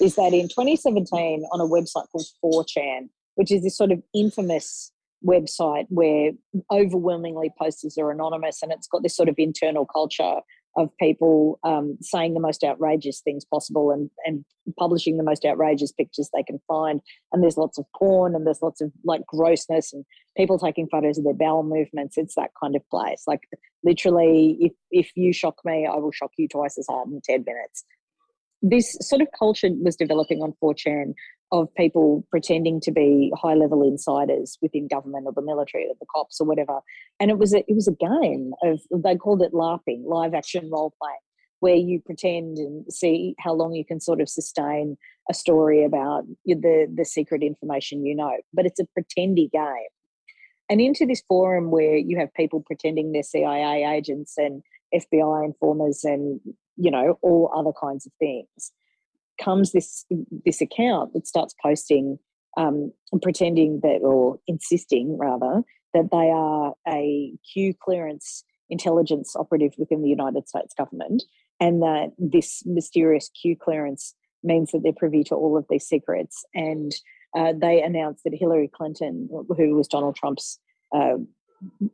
is 0.00 0.14
that 0.16 0.32
in 0.32 0.48
2017 0.48 1.46
on 1.52 1.60
a 1.60 1.64
website 1.64 2.06
called 2.10 2.26
4chan, 2.42 3.08
which 3.34 3.52
is 3.52 3.62
this 3.62 3.76
sort 3.76 3.92
of 3.92 4.02
infamous 4.14 4.91
website 5.26 5.86
where 5.88 6.32
overwhelmingly 6.70 7.50
posters 7.58 7.96
are 7.98 8.10
anonymous, 8.10 8.62
and 8.62 8.72
it's 8.72 8.88
got 8.88 9.02
this 9.02 9.16
sort 9.16 9.28
of 9.28 9.36
internal 9.38 9.86
culture 9.86 10.40
of 10.76 10.90
people 10.98 11.58
um, 11.64 11.98
saying 12.00 12.34
the 12.34 12.40
most 12.40 12.64
outrageous 12.64 13.20
things 13.20 13.44
possible 13.44 13.90
and, 13.90 14.10
and 14.24 14.44
publishing 14.78 15.16
the 15.16 15.22
most 15.22 15.44
outrageous 15.44 15.92
pictures 15.92 16.30
they 16.32 16.42
can 16.42 16.60
find. 16.66 17.00
And 17.32 17.42
there's 17.42 17.58
lots 17.58 17.78
of 17.78 17.84
porn 17.96 18.34
and 18.34 18.46
there's 18.46 18.62
lots 18.62 18.80
of 18.80 18.90
like 19.04 19.26
grossness 19.26 19.92
and 19.92 20.04
people 20.36 20.58
taking 20.58 20.88
photos 20.88 21.18
of 21.18 21.24
their 21.24 21.34
bowel 21.34 21.62
movements. 21.62 22.16
It's 22.16 22.34
that 22.36 22.52
kind 22.60 22.74
of 22.74 22.88
place. 22.88 23.24
Like 23.26 23.42
literally, 23.84 24.56
if, 24.60 24.72
if 24.90 25.10
you 25.14 25.32
shock 25.32 25.56
me, 25.64 25.86
I 25.86 25.96
will 25.96 26.12
shock 26.12 26.32
you 26.38 26.48
twice 26.48 26.78
as 26.78 26.86
hard 26.88 27.08
in 27.08 27.20
10 27.22 27.44
minutes. 27.46 27.84
This 28.62 28.96
sort 29.00 29.20
of 29.20 29.28
culture 29.36 29.68
was 29.72 29.96
developing 29.96 30.40
on 30.40 30.54
4chan 30.62 31.14
of 31.52 31.72
people 31.74 32.26
pretending 32.30 32.80
to 32.80 32.90
be 32.90 33.30
high 33.36 33.54
level 33.54 33.82
insiders 33.82 34.58
within 34.62 34.88
government 34.88 35.26
or 35.26 35.32
the 35.32 35.42
military 35.42 35.84
or 35.84 35.94
the 36.00 36.06
cops 36.12 36.40
or 36.40 36.46
whatever. 36.46 36.80
And 37.20 37.30
it 37.30 37.38
was 37.38 37.54
a, 37.54 37.58
it 37.58 37.74
was 37.74 37.86
a 37.86 37.92
game 37.92 38.52
of 38.64 38.80
they 38.90 39.16
called 39.16 39.42
it 39.42 39.52
LARPing, 39.52 40.04
live 40.06 40.32
action 40.32 40.70
role 40.72 40.94
playing, 41.00 41.18
where 41.60 41.76
you 41.76 42.00
pretend 42.04 42.56
and 42.56 42.90
see 42.90 43.34
how 43.38 43.52
long 43.52 43.74
you 43.74 43.84
can 43.84 44.00
sort 44.00 44.22
of 44.22 44.30
sustain 44.30 44.96
a 45.30 45.34
story 45.34 45.84
about 45.84 46.24
the 46.46 46.86
the 46.92 47.04
secret 47.04 47.42
information 47.42 48.04
you 48.04 48.16
know. 48.16 48.38
But 48.54 48.64
it's 48.64 48.80
a 48.80 48.86
pretendy 48.98 49.50
game. 49.50 49.92
And 50.70 50.80
into 50.80 51.04
this 51.04 51.22
forum 51.28 51.70
where 51.70 51.96
you 51.96 52.18
have 52.18 52.32
people 52.32 52.62
pretending 52.66 53.12
they're 53.12 53.22
CIA 53.22 53.84
agents 53.84 54.34
and 54.38 54.62
FBI 54.94 55.44
informers 55.44 56.02
and 56.02 56.40
you 56.76 56.90
know 56.90 57.18
all 57.20 57.52
other 57.54 57.72
kinds 57.78 58.06
of 58.06 58.12
things 58.18 58.72
comes 59.40 59.72
this 59.72 60.04
this 60.44 60.60
account 60.60 61.12
that 61.12 61.26
starts 61.26 61.54
posting 61.62 62.18
um, 62.56 62.92
pretending 63.22 63.80
that 63.82 64.00
or 64.02 64.38
insisting 64.46 65.16
rather 65.18 65.62
that 65.94 66.10
they 66.10 66.30
are 66.30 66.74
a 66.88 67.32
Q 67.52 67.74
clearance 67.82 68.44
intelligence 68.70 69.34
operative 69.36 69.72
within 69.78 70.02
the 70.02 70.08
United 70.08 70.48
States 70.48 70.74
government 70.76 71.22
and 71.60 71.82
that 71.82 72.12
this 72.18 72.62
mysterious 72.66 73.30
Q 73.40 73.56
clearance 73.56 74.14
means 74.42 74.72
that 74.72 74.82
they're 74.82 74.92
privy 74.92 75.22
to 75.24 75.34
all 75.34 75.56
of 75.56 75.66
these 75.70 75.86
secrets. 75.86 76.44
And 76.54 76.92
uh, 77.36 77.52
they 77.56 77.82
announced 77.82 78.24
that 78.24 78.34
Hillary 78.34 78.70
Clinton, 78.74 79.28
who 79.30 79.74
was 79.74 79.88
Donald 79.88 80.16
Trump's 80.16 80.58
uh, 80.94 81.18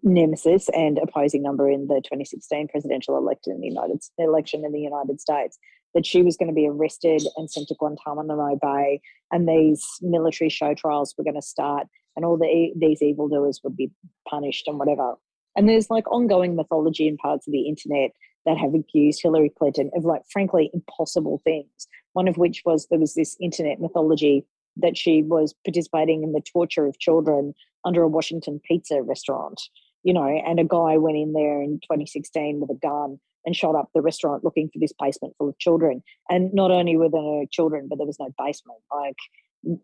nemesis 0.03 0.69
and 0.71 0.99
opposing 0.99 1.43
number 1.43 1.69
in 1.69 1.87
the 1.89 1.97
2016 1.97 2.69
presidential 2.69 3.17
election 3.17 3.53
in 3.53 3.61
the 3.61 3.69
United 3.69 4.03
election 4.19 4.65
in 4.65 4.73
the 4.73 4.81
United 4.81 5.21
States, 5.21 5.59
that 5.95 6.07
she 6.07 6.23
was 6.23 6.37
going 6.37 6.49
to 6.49 6.55
be 6.55 6.69
arrested 6.69 7.23
and 7.37 7.51
sent 7.51 7.69
to 7.69 7.75
Guantanamo 7.75 8.59
Bay, 8.61 9.01
and 9.33 9.49
these 9.49 9.85
military 10.01 10.51
show 10.51 10.75
trials 10.75 11.15
were 11.17 11.25
going 11.25 11.35
to 11.35 11.43
start, 11.43 11.87
and 12.17 12.25
all 12.25 12.37
the 12.37 12.73
these 12.77 13.03
evildoers 13.03 13.61
would 13.65 13.77
be 13.77 13.91
punished 14.29 14.69
and 14.69 14.79
whatever. 14.79 15.15
And 15.57 15.69
there's 15.69 15.91
like 15.91 16.11
ongoing 16.11 16.55
mythology 16.55 17.09
in 17.09 17.17
parts 17.17 17.47
of 17.47 17.53
the 17.53 17.69
internet 17.69 18.13
that 18.47 18.57
have 18.57 18.75
accused 18.75 19.21
Hillary 19.23 19.53
Clinton 19.59 19.91
of 19.95 20.05
like 20.05 20.23
frankly 20.31 20.71
impossible 20.73 21.41
things. 21.45 21.89
One 22.13 22.29
of 22.29 22.37
which 22.37 22.63
was 22.65 22.87
there 22.91 22.99
was 22.99 23.15
this 23.15 23.37
internet 23.41 23.81
mythology 23.81 24.47
that 24.77 24.97
she 24.97 25.23
was 25.23 25.55
participating 25.65 26.23
in 26.23 26.33
the 26.33 26.41
torture 26.41 26.87
of 26.87 26.99
children 26.99 27.55
under 27.85 28.03
a 28.03 28.09
Washington 28.09 28.61
pizza 28.65 29.03
restaurant, 29.03 29.61
you 30.03 30.13
know, 30.13 30.27
and 30.27 30.61
a 30.61 30.65
guy 30.65 30.97
went 30.97 31.17
in 31.17 31.33
there 31.33 31.61
in 31.61 31.81
2016 31.83 32.61
with 32.61 32.71
a 32.71 32.79
gun 32.81 33.19
and 33.45 33.57
shot 33.57 33.75
up 33.75 33.89
the 33.95 34.03
restaurant 34.03 34.45
looking 34.45 34.69
for 34.73 34.79
this 34.79 34.93
basement 34.99 35.35
full 35.39 35.49
of 35.49 35.59
children. 35.59 36.03
And 36.29 36.53
not 36.53 36.71
only 36.71 36.97
were 36.97 37.09
there 37.09 37.23
no 37.23 37.47
children, 37.51 37.87
but 37.89 37.99
there 37.99 38.07
was 38.07 38.19
no 38.21 38.31
basement. 38.39 38.79
Like 38.93 39.17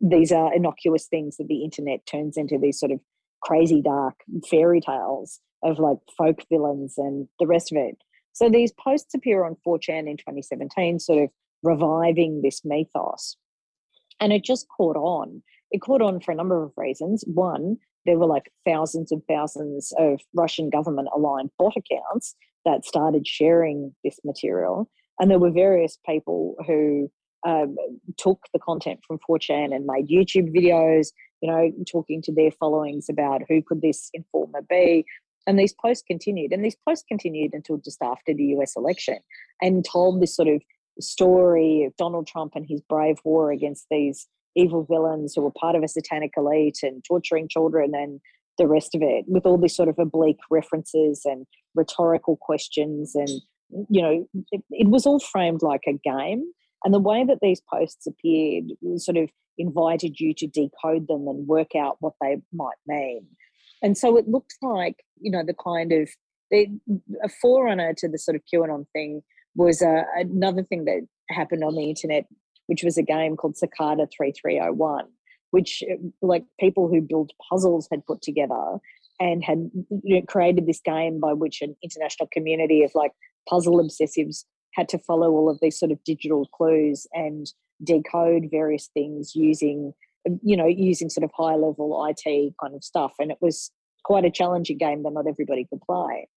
these 0.00 0.32
are 0.32 0.54
innocuous 0.54 1.06
things 1.06 1.36
that 1.36 1.48
the 1.48 1.64
internet 1.64 2.06
turns 2.06 2.36
into 2.36 2.58
these 2.58 2.78
sort 2.78 2.92
of 2.92 3.00
crazy 3.42 3.82
dark 3.82 4.14
fairy 4.48 4.80
tales 4.80 5.40
of 5.62 5.78
like 5.78 5.98
folk 6.16 6.44
villains 6.50 6.94
and 6.96 7.28
the 7.40 7.46
rest 7.46 7.72
of 7.72 7.78
it. 7.78 7.96
So 8.32 8.48
these 8.48 8.72
posts 8.72 9.14
appear 9.14 9.44
on 9.44 9.56
4chan 9.66 10.08
in 10.10 10.16
2017, 10.16 10.98
sort 10.98 11.22
of 11.22 11.30
reviving 11.62 12.42
this 12.42 12.62
mythos. 12.64 13.36
And 14.20 14.32
it 14.32 14.44
just 14.44 14.66
caught 14.76 14.96
on. 14.96 15.42
It 15.70 15.80
caught 15.80 16.02
on 16.02 16.20
for 16.20 16.32
a 16.32 16.36
number 16.36 16.62
of 16.62 16.72
reasons. 16.76 17.24
One, 17.26 17.78
there 18.06 18.18
were 18.18 18.26
like 18.26 18.50
thousands 18.66 19.12
and 19.12 19.22
thousands 19.28 19.92
of 19.98 20.20
Russian 20.34 20.70
government 20.70 21.08
aligned 21.14 21.50
bot 21.58 21.74
accounts 21.76 22.34
that 22.64 22.84
started 22.84 23.26
sharing 23.26 23.94
this 24.04 24.18
material. 24.24 24.88
And 25.20 25.30
there 25.30 25.38
were 25.38 25.50
various 25.50 25.98
people 26.06 26.56
who 26.66 27.10
um, 27.46 27.76
took 28.16 28.40
the 28.52 28.58
content 28.58 29.00
from 29.06 29.18
4chan 29.28 29.74
and 29.74 29.86
made 29.86 30.08
YouTube 30.08 30.54
videos, 30.54 31.08
you 31.40 31.50
know, 31.50 31.70
talking 31.90 32.22
to 32.22 32.32
their 32.32 32.50
followings 32.50 33.06
about 33.10 33.42
who 33.48 33.62
could 33.62 33.82
this 33.82 34.10
informer 34.14 34.62
be. 34.68 35.04
And 35.46 35.58
these 35.58 35.74
posts 35.74 36.02
continued, 36.06 36.52
and 36.52 36.64
these 36.64 36.76
posts 36.88 37.04
continued 37.06 37.52
until 37.52 37.76
just 37.76 38.00
after 38.02 38.32
the 38.32 38.44
US 38.56 38.72
election 38.76 39.18
and 39.60 39.84
told 39.84 40.22
this 40.22 40.34
sort 40.34 40.48
of 40.48 40.62
story 41.00 41.84
of 41.84 41.94
Donald 41.96 42.26
Trump 42.26 42.52
and 42.54 42.66
his 42.66 42.80
brave 42.88 43.18
war 43.24 43.52
against 43.52 43.86
these 43.90 44.26
evil 44.56 44.86
villains 44.88 45.34
who 45.34 45.42
were 45.42 45.50
part 45.50 45.76
of 45.76 45.82
a 45.82 45.88
satanic 45.88 46.32
elite 46.36 46.78
and 46.82 47.04
torturing 47.04 47.48
children 47.48 47.92
and 47.94 48.20
the 48.58 48.66
rest 48.66 48.94
of 48.94 49.02
it 49.02 49.24
with 49.26 49.46
all 49.46 49.58
these 49.58 49.74
sort 49.74 49.88
of 49.88 49.98
oblique 49.98 50.38
references 50.50 51.22
and 51.24 51.46
rhetorical 51.74 52.36
questions 52.36 53.14
and 53.14 53.28
you 53.88 54.00
know 54.00 54.28
it, 54.52 54.62
it, 54.70 54.88
was 54.88 55.06
all 55.06 55.18
framed 55.18 55.62
like 55.62 55.82
a 55.88 55.92
game. 55.92 56.44
And 56.84 56.92
the 56.92 57.00
way 57.00 57.24
that 57.24 57.38
these 57.40 57.62
posts 57.72 58.06
appeared 58.06 58.64
sort 58.96 59.16
of 59.16 59.30
invited 59.58 60.20
you 60.20 60.34
to 60.34 60.46
decode 60.46 61.08
them 61.08 61.26
and 61.28 61.46
work 61.46 61.74
out 61.74 61.96
what 62.00 62.12
they 62.20 62.42
might 62.52 62.76
mean. 62.86 63.26
And 63.82 63.96
so 63.96 64.16
it 64.16 64.28
looked 64.28 64.54
like 64.62 64.96
you 65.20 65.30
know 65.30 65.42
the 65.44 65.54
kind 65.54 65.92
of 65.92 66.08
the, 66.50 66.66
a 67.22 67.28
forerunner 67.28 67.94
to 67.94 68.08
the 68.08 68.18
sort 68.18 68.36
of 68.36 68.42
qanon 68.52 68.86
thing 68.92 69.22
was 69.56 69.82
uh, 69.82 70.02
another 70.16 70.62
thing 70.62 70.84
that 70.84 71.06
happened 71.30 71.64
on 71.64 71.74
the 71.74 71.88
internet 71.88 72.26
which 72.66 72.83
was 72.83 72.96
a 72.96 73.03
game 73.03 73.37
called 73.37 73.57
cicada 73.57 74.07
3301 74.16 75.07
which 75.50 75.85
like 76.20 76.44
people 76.59 76.88
who 76.88 77.00
built 77.00 77.33
puzzles 77.48 77.87
had 77.90 78.05
put 78.07 78.20
together 78.20 78.79
and 79.20 79.44
had 79.44 79.70
you 80.03 80.16
know, 80.16 80.22
created 80.27 80.66
this 80.66 80.81
game 80.85 81.20
by 81.20 81.33
which 81.33 81.62
an 81.62 81.77
international 81.83 82.29
community 82.33 82.83
of 82.83 82.90
like 82.94 83.12
puzzle 83.48 83.79
obsessives 83.79 84.44
had 84.74 84.88
to 84.88 84.98
follow 84.98 85.31
all 85.31 85.48
of 85.48 85.59
these 85.62 85.79
sort 85.79 85.92
of 85.92 86.03
digital 86.05 86.46
clues 86.53 87.07
and 87.12 87.53
decode 87.83 88.48
various 88.50 88.88
things 88.94 89.35
using 89.35 89.92
you 90.42 90.57
know 90.57 90.66
using 90.66 91.09
sort 91.09 91.24
of 91.24 91.31
high 91.37 91.55
level 91.55 92.05
IT 92.09 92.55
kind 92.61 92.74
of 92.74 92.83
stuff. 92.83 93.12
And 93.18 93.31
it 93.31 93.38
was 93.40 93.70
quite 94.05 94.24
a 94.24 94.31
challenging 94.31 94.79
game 94.79 95.03
that 95.03 95.12
not 95.12 95.27
everybody 95.29 95.66
could 95.70 95.81
play. 95.83 96.29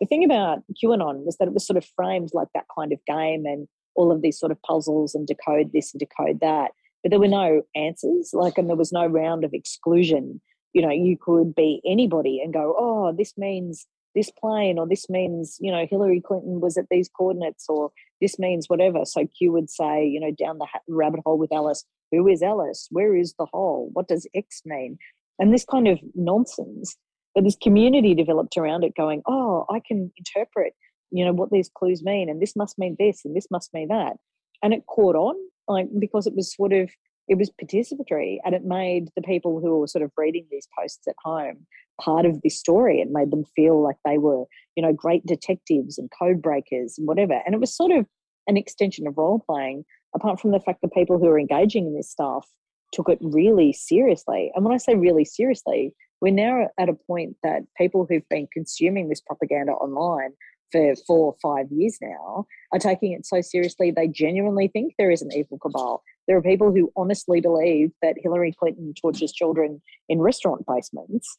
The 0.00 0.06
thing 0.06 0.24
about 0.24 0.58
QAnon 0.82 1.24
was 1.24 1.36
that 1.38 1.48
it 1.48 1.54
was 1.54 1.66
sort 1.66 1.78
of 1.78 1.86
framed 1.96 2.30
like 2.34 2.48
that 2.54 2.66
kind 2.76 2.92
of 2.92 2.98
game 3.06 3.46
and 3.46 3.66
all 3.96 4.12
of 4.12 4.22
these 4.22 4.38
sort 4.38 4.52
of 4.52 4.62
puzzles 4.62 5.14
and 5.14 5.26
decode 5.26 5.72
this 5.72 5.92
and 5.92 6.00
decode 6.00 6.40
that. 6.40 6.72
But 7.02 7.10
there 7.10 7.20
were 7.20 7.28
no 7.28 7.62
answers 7.74 8.30
like 8.32 8.58
and 8.58 8.68
there 8.68 8.76
was 8.76 8.92
no 8.92 9.06
round 9.06 9.44
of 9.44 9.54
exclusion. 9.54 10.40
You 10.72 10.82
know 10.82 10.90
you 10.90 11.16
could 11.20 11.54
be 11.54 11.80
anybody 11.86 12.40
and 12.42 12.52
go 12.52 12.74
oh 12.78 13.14
this 13.16 13.34
means 13.36 13.86
this 14.14 14.30
plane 14.30 14.78
or 14.78 14.86
this 14.86 15.08
means 15.08 15.56
you 15.60 15.70
know 15.70 15.86
hillary 15.88 16.20
clinton 16.20 16.60
was 16.60 16.76
at 16.76 16.86
these 16.90 17.08
coordinates 17.08 17.66
or 17.68 17.90
this 18.20 18.38
means 18.38 18.68
whatever. 18.68 19.04
So 19.04 19.26
q 19.38 19.52
would 19.52 19.70
say 19.70 20.06
you 20.06 20.20
know 20.20 20.30
down 20.30 20.58
the 20.58 20.66
rabbit 20.88 21.20
hole 21.24 21.38
with 21.38 21.52
alice 21.52 21.84
who 22.12 22.28
is 22.28 22.42
alice? 22.42 22.86
Where 22.90 23.16
is 23.16 23.34
the 23.38 23.46
hole? 23.46 23.90
What 23.92 24.08
does 24.08 24.28
x 24.34 24.62
mean? 24.64 24.98
And 25.38 25.52
this 25.52 25.64
kind 25.64 25.88
of 25.88 25.98
nonsense. 26.14 26.96
But 27.34 27.44
this 27.44 27.56
community 27.60 28.14
developed 28.14 28.56
around 28.56 28.84
it 28.84 28.94
going 28.96 29.22
oh 29.26 29.66
i 29.70 29.80
can 29.86 30.10
interpret 30.16 30.72
you 31.10 31.24
know 31.24 31.32
what 31.32 31.50
these 31.50 31.70
clues 31.74 32.02
mean 32.02 32.28
and 32.28 32.40
this 32.40 32.56
must 32.56 32.78
mean 32.78 32.96
this 32.98 33.24
and 33.24 33.36
this 33.36 33.48
must 33.50 33.72
mean 33.72 33.88
that. 33.88 34.16
And 34.62 34.72
it 34.72 34.86
caught 34.86 35.16
on 35.16 35.36
like 35.68 35.88
because 35.98 36.26
it 36.26 36.34
was 36.34 36.54
sort 36.54 36.72
of 36.72 36.90
it 37.28 37.38
was 37.38 37.50
participatory 37.62 38.38
and 38.44 38.54
it 38.54 38.64
made 38.64 39.08
the 39.16 39.22
people 39.22 39.60
who 39.60 39.78
were 39.78 39.88
sort 39.88 40.04
of 40.04 40.12
reading 40.16 40.46
these 40.50 40.68
posts 40.78 41.06
at 41.08 41.16
home 41.24 41.66
part 42.00 42.26
of 42.26 42.40
this 42.42 42.58
story. 42.58 43.00
It 43.00 43.08
made 43.10 43.30
them 43.30 43.44
feel 43.56 43.82
like 43.82 43.96
they 44.04 44.18
were 44.18 44.44
you 44.76 44.82
know 44.82 44.92
great 44.92 45.24
detectives 45.26 45.98
and 45.98 46.10
code 46.18 46.42
breakers 46.42 46.96
and 46.98 47.06
whatever. 47.06 47.40
And 47.44 47.54
it 47.54 47.60
was 47.60 47.74
sort 47.74 47.92
of 47.92 48.06
an 48.46 48.56
extension 48.56 49.06
of 49.06 49.18
role 49.18 49.42
playing 49.44 49.84
apart 50.14 50.40
from 50.40 50.52
the 50.52 50.60
fact 50.60 50.80
that 50.82 50.94
people 50.94 51.18
who 51.18 51.26
are 51.26 51.38
engaging 51.38 51.86
in 51.86 51.94
this 51.94 52.10
stuff 52.10 52.46
took 52.92 53.08
it 53.08 53.18
really 53.20 53.72
seriously. 53.72 54.52
And 54.54 54.64
when 54.64 54.74
i 54.74 54.78
say 54.78 54.94
really 54.94 55.24
seriously 55.24 55.92
we're 56.20 56.32
now 56.32 56.68
at 56.78 56.88
a 56.88 56.94
point 56.94 57.36
that 57.42 57.62
people 57.76 58.06
who've 58.08 58.28
been 58.28 58.48
consuming 58.52 59.08
this 59.08 59.20
propaganda 59.20 59.72
online 59.72 60.30
for 60.72 60.94
four 61.06 61.26
or 61.26 61.36
five 61.42 61.66
years 61.70 61.98
now 62.00 62.46
are 62.72 62.78
taking 62.78 63.12
it 63.12 63.24
so 63.24 63.40
seriously 63.40 63.90
they 63.90 64.08
genuinely 64.08 64.68
think 64.68 64.94
there 64.98 65.10
is 65.10 65.22
an 65.22 65.32
evil 65.32 65.58
cabal. 65.58 66.02
There 66.26 66.36
are 66.36 66.42
people 66.42 66.72
who 66.72 66.92
honestly 66.96 67.40
believe 67.40 67.92
that 68.02 68.16
Hillary 68.18 68.52
Clinton 68.58 68.94
tortures 69.00 69.32
children 69.32 69.80
in 70.08 70.20
restaurant 70.20 70.64
basements. 70.66 71.38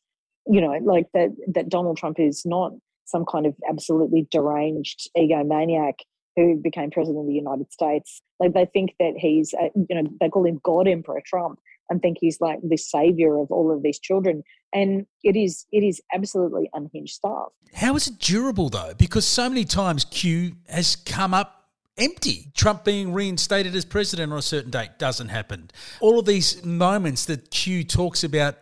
You 0.50 0.62
know, 0.62 0.80
like 0.84 1.08
that 1.14 1.32
that 1.54 1.68
Donald 1.68 1.98
Trump 1.98 2.20
is 2.20 2.44
not 2.46 2.72
some 3.06 3.26
kind 3.26 3.46
of 3.46 3.56
absolutely 3.70 4.28
deranged 4.32 5.10
egomaniac 5.18 5.96
who 6.38 6.56
became 6.56 6.92
president 6.92 7.20
of 7.20 7.28
the 7.28 7.34
United 7.34 7.72
States. 7.74 8.22
Like 8.40 8.54
they 8.54 8.66
think 8.66 8.94
that 9.00 9.14
he's, 9.18 9.54
a, 9.54 9.72
you 9.76 9.96
know, 9.96 10.10
they 10.22 10.30
call 10.30 10.46
him 10.46 10.62
God 10.64 10.88
Emperor 10.88 11.22
Trump 11.26 11.60
and 11.90 12.02
think 12.02 12.18
he's 12.20 12.40
like 12.42 12.60
the 12.64 12.78
savior 12.78 13.38
of 13.40 13.52
all 13.52 13.72
of 13.72 13.84
these 13.84 14.00
children. 14.00 14.44
And 14.74 15.06
it 15.24 15.36
is 15.36 15.66
it 15.72 15.84
is 15.84 16.02
absolutely 16.14 16.70
unhinged 16.74 17.16
stuff. 17.16 17.50
How 17.74 17.96
is 17.96 18.08
it 18.08 18.20
durable 18.20 18.70
though? 18.70 18.94
Because 18.98 19.26
so 19.26 19.50
many 19.50 19.66
times 19.66 20.06
q 20.06 20.54
has 20.70 20.96
come 20.96 21.34
up 21.34 21.70
empty. 21.98 22.52
Trump 22.56 22.84
being 22.84 23.14
reinstated 23.14 23.76
as 23.76 23.86
president 23.86 24.32
on 24.32 24.38
a 24.38 24.42
certain 24.44 24.72
date 24.72 25.00
doesn't 25.00 25.30
happen. 25.30 25.72
All 26.00 26.20
of 26.20 26.26
these 26.26 26.64
moments 26.64 27.26
that 27.26 27.50
q 27.50 27.84
talks 27.84 28.24
about 28.24 28.56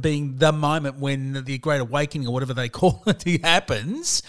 being 0.00 0.38
the 0.38 0.52
moment 0.52 0.98
when 0.98 1.44
the 1.44 1.58
great 1.58 1.80
awakening 1.80 2.26
or 2.26 2.32
whatever 2.32 2.54
they 2.54 2.68
call 2.80 3.02
it 3.06 3.44
happens 3.44 4.22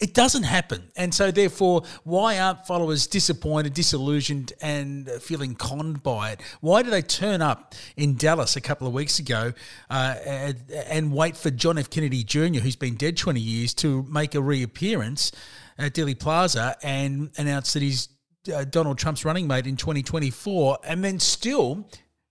it 0.00 0.14
doesn't 0.14 0.44
happen. 0.44 0.82
And 0.96 1.14
so, 1.14 1.30
therefore, 1.30 1.82
why 2.04 2.38
aren't 2.38 2.66
followers 2.66 3.06
disappointed, 3.06 3.74
disillusioned, 3.74 4.54
and 4.62 5.08
feeling 5.20 5.54
conned 5.54 6.02
by 6.02 6.30
it? 6.30 6.40
Why 6.60 6.82
do 6.82 6.90
they 6.90 7.02
turn 7.02 7.42
up 7.42 7.74
in 7.96 8.16
Dallas 8.16 8.56
a 8.56 8.62
couple 8.62 8.86
of 8.86 8.94
weeks 8.94 9.18
ago 9.18 9.52
uh, 9.90 10.16
and, 10.24 10.56
and, 10.86 11.12
wait 11.12 11.36
for 11.36 11.50
John 11.50 11.76
F. 11.76 11.90
Kennedy 11.90 12.24
Jr., 12.24 12.60
who's 12.60 12.76
been 12.76 12.94
dead 12.94 13.16
20 13.16 13.40
years, 13.40 13.74
to 13.74 14.04
make 14.04 14.34
a 14.34 14.40
reappearance 14.40 15.32
at 15.76 15.92
Dealey 15.92 16.18
Plaza 16.18 16.76
and 16.82 17.30
announce 17.36 17.74
that 17.74 17.82
he's 17.82 18.08
uh, 18.54 18.64
Donald 18.64 18.96
Trump's 18.96 19.24
running 19.24 19.46
mate 19.46 19.66
in 19.66 19.76
2024, 19.76 20.78
and 20.84 21.04
then 21.04 21.20
still 21.20 21.86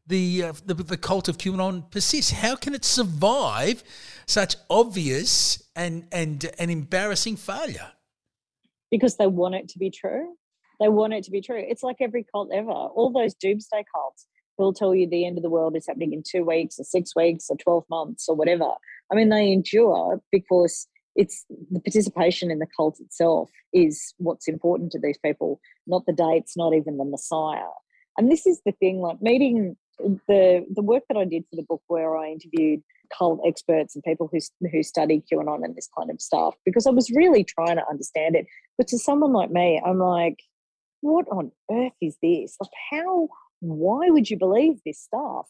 the, 0.07 0.45
uh, 0.45 0.53
the 0.65 0.73
the 0.73 0.97
cult 0.97 1.27
of 1.27 1.37
QAnon 1.37 1.89
persists? 1.91 2.31
How 2.31 2.55
can 2.55 2.73
it 2.73 2.83
survive 2.83 3.83
such 4.25 4.55
obvious 4.69 5.68
and 5.79 6.05
and 6.11 6.51
an 6.59 6.69
embarrassing 6.69 7.37
failure? 7.37 7.91
Because 8.91 9.15
they 9.17 9.27
want 9.27 9.55
it 9.55 9.69
to 9.69 9.79
be 9.79 9.89
true. 9.89 10.35
They 10.79 10.89
want 10.89 11.13
it 11.13 11.23
to 11.23 11.31
be 11.31 11.41
true. 11.41 11.61
It's 11.65 11.83
like 11.83 11.97
every 12.01 12.25
cult 12.31 12.49
ever. 12.53 12.71
All 12.71 13.11
those 13.11 13.33
doomsday 13.33 13.85
cults 13.93 14.27
will 14.57 14.73
tell 14.73 14.93
you 14.93 15.09
the 15.09 15.25
end 15.25 15.37
of 15.37 15.43
the 15.43 15.49
world 15.49 15.75
is 15.75 15.87
happening 15.87 16.13
in 16.13 16.23
two 16.29 16.43
weeks 16.43 16.79
or 16.79 16.83
six 16.83 17.15
weeks 17.15 17.47
or 17.49 17.57
12 17.57 17.85
months 17.89 18.27
or 18.27 18.35
whatever. 18.35 18.71
I 19.11 19.15
mean, 19.15 19.29
they 19.29 19.51
endure 19.51 20.21
because 20.31 20.87
it's 21.15 21.45
the 21.71 21.79
participation 21.79 22.51
in 22.51 22.59
the 22.59 22.67
cult 22.77 22.99
itself 22.99 23.49
is 23.73 24.13
what's 24.17 24.47
important 24.47 24.91
to 24.91 24.99
these 24.99 25.17
people, 25.17 25.59
not 25.87 26.05
the 26.05 26.13
dates, 26.13 26.55
not 26.55 26.73
even 26.73 26.97
the 26.97 27.05
Messiah. 27.05 27.71
And 28.17 28.31
this 28.31 28.45
is 28.45 28.61
the 28.65 28.73
thing, 28.73 28.99
like 28.99 29.21
meeting 29.21 29.77
the 30.27 30.65
the 30.73 30.81
work 30.81 31.03
that 31.09 31.17
I 31.17 31.25
did 31.25 31.43
for 31.49 31.55
the 31.55 31.65
book, 31.67 31.81
where 31.87 32.17
I 32.17 32.29
interviewed 32.29 32.81
cult 33.17 33.41
experts 33.45 33.95
and 33.95 34.03
people 34.03 34.29
who 34.31 34.39
who 34.71 34.83
study 34.83 35.23
QAnon 35.31 35.63
and 35.63 35.75
this 35.75 35.89
kind 35.97 36.09
of 36.09 36.21
stuff, 36.21 36.55
because 36.65 36.87
I 36.87 36.91
was 36.91 37.11
really 37.11 37.43
trying 37.43 37.77
to 37.77 37.89
understand 37.89 38.35
it. 38.35 38.45
But 38.77 38.87
to 38.89 38.97
someone 38.97 39.33
like 39.33 39.51
me, 39.51 39.81
I'm 39.85 39.99
like, 39.99 40.39
what 41.01 41.25
on 41.31 41.51
earth 41.71 41.93
is 42.01 42.17
this? 42.21 42.55
Like, 42.59 42.71
how? 42.91 43.29
Why 43.61 44.09
would 44.09 44.29
you 44.29 44.37
believe 44.37 44.79
this 44.85 45.01
stuff? 45.01 45.47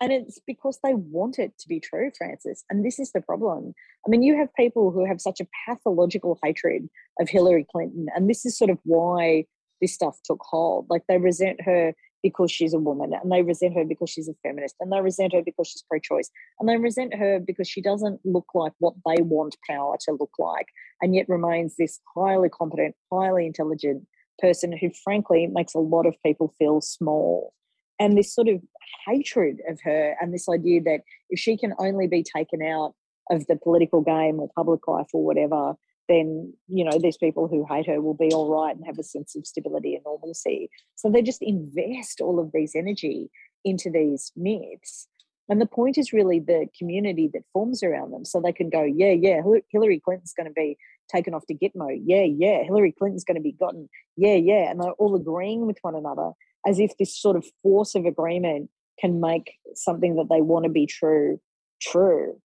And 0.00 0.12
it's 0.12 0.38
because 0.46 0.78
they 0.84 0.92
want 0.92 1.38
it 1.38 1.52
to 1.58 1.68
be 1.68 1.80
true, 1.80 2.10
Francis. 2.18 2.64
And 2.68 2.84
this 2.84 2.98
is 2.98 3.12
the 3.12 3.22
problem. 3.22 3.72
I 4.06 4.10
mean, 4.10 4.22
you 4.22 4.36
have 4.36 4.52
people 4.54 4.90
who 4.90 5.06
have 5.06 5.20
such 5.20 5.40
a 5.40 5.46
pathological 5.66 6.38
hatred 6.44 6.88
of 7.18 7.30
Hillary 7.30 7.66
Clinton. 7.70 8.06
And 8.14 8.28
this 8.28 8.44
is 8.44 8.58
sort 8.58 8.70
of 8.70 8.78
why 8.84 9.46
this 9.80 9.94
stuff 9.94 10.18
took 10.24 10.40
hold. 10.42 10.86
Like 10.90 11.04
they 11.08 11.16
resent 11.16 11.62
her 11.62 11.94
because 12.22 12.50
she's 12.50 12.74
a 12.74 12.78
woman, 12.78 13.12
and 13.12 13.30
they 13.30 13.42
resent 13.42 13.74
her 13.74 13.84
because 13.84 14.10
she's 14.10 14.28
a 14.28 14.34
feminist, 14.42 14.76
and 14.80 14.92
they 14.92 15.00
resent 15.00 15.32
her 15.32 15.42
because 15.44 15.68
she's 15.68 15.84
pro 15.88 15.98
choice, 15.98 16.30
and 16.58 16.68
they 16.68 16.76
resent 16.76 17.14
her 17.14 17.38
because 17.38 17.68
she 17.68 17.80
doesn't 17.80 18.20
look 18.24 18.46
like 18.54 18.72
what 18.78 18.94
they 19.06 19.22
want 19.22 19.56
power 19.68 19.96
to 20.00 20.12
look 20.12 20.32
like, 20.38 20.68
and 21.00 21.14
yet 21.14 21.28
remains 21.28 21.76
this 21.76 22.00
highly 22.14 22.48
competent, 22.48 22.94
highly 23.12 23.46
intelligent 23.46 24.06
person 24.38 24.76
who, 24.76 24.90
frankly, 25.04 25.46
makes 25.46 25.74
a 25.74 25.78
lot 25.78 26.06
of 26.06 26.14
people 26.24 26.54
feel 26.58 26.80
small. 26.80 27.52
And 27.98 28.16
this 28.16 28.34
sort 28.34 28.48
of 28.48 28.60
hatred 29.06 29.60
of 29.68 29.80
her 29.82 30.16
and 30.20 30.32
this 30.32 30.48
idea 30.48 30.82
that 30.82 31.00
if 31.30 31.38
she 31.38 31.56
can 31.56 31.72
only 31.78 32.06
be 32.06 32.22
taken 32.22 32.62
out 32.62 32.94
of 33.30 33.46
the 33.46 33.56
political 33.56 34.02
game 34.02 34.38
or 34.38 34.50
public 34.54 34.86
life 34.86 35.08
or 35.12 35.24
whatever 35.24 35.74
then 36.08 36.52
you 36.68 36.84
know 36.84 36.98
these 36.98 37.16
people 37.16 37.48
who 37.48 37.66
hate 37.68 37.86
her 37.86 38.00
will 38.00 38.14
be 38.14 38.32
all 38.32 38.50
right 38.50 38.76
and 38.76 38.86
have 38.86 38.98
a 38.98 39.02
sense 39.02 39.34
of 39.36 39.46
stability 39.46 39.94
and 39.94 40.04
normalcy. 40.04 40.70
So 40.94 41.10
they 41.10 41.22
just 41.22 41.42
invest 41.42 42.20
all 42.20 42.38
of 42.38 42.50
these 42.52 42.74
energy 42.74 43.30
into 43.64 43.90
these 43.90 44.32
myths. 44.36 45.08
And 45.48 45.60
the 45.60 45.66
point 45.66 45.96
is 45.96 46.12
really 46.12 46.40
the 46.40 46.66
community 46.76 47.30
that 47.32 47.42
forms 47.52 47.82
around 47.82 48.12
them. 48.12 48.24
So 48.24 48.40
they 48.40 48.52
can 48.52 48.70
go 48.70 48.82
yeah 48.82 49.12
yeah 49.12 49.42
hillary 49.72 50.00
clinton's 50.00 50.34
going 50.36 50.48
to 50.48 50.52
be 50.52 50.76
taken 51.12 51.34
off 51.34 51.46
to 51.46 51.54
gitmo. 51.54 51.88
Yeah 52.04 52.24
yeah 52.24 52.62
hillary 52.64 52.92
clinton's 52.92 53.24
going 53.24 53.36
to 53.36 53.42
be 53.42 53.52
gotten. 53.52 53.88
Yeah 54.16 54.34
yeah 54.34 54.70
and 54.70 54.80
they're 54.80 54.92
all 54.92 55.14
agreeing 55.14 55.66
with 55.66 55.78
one 55.82 55.94
another 55.94 56.32
as 56.66 56.78
if 56.78 56.96
this 56.98 57.16
sort 57.16 57.36
of 57.36 57.46
force 57.62 57.94
of 57.94 58.06
agreement 58.06 58.70
can 58.98 59.20
make 59.20 59.52
something 59.74 60.16
that 60.16 60.28
they 60.30 60.40
want 60.40 60.64
to 60.64 60.70
be 60.70 60.86
true 60.86 61.40
true. 61.80 62.40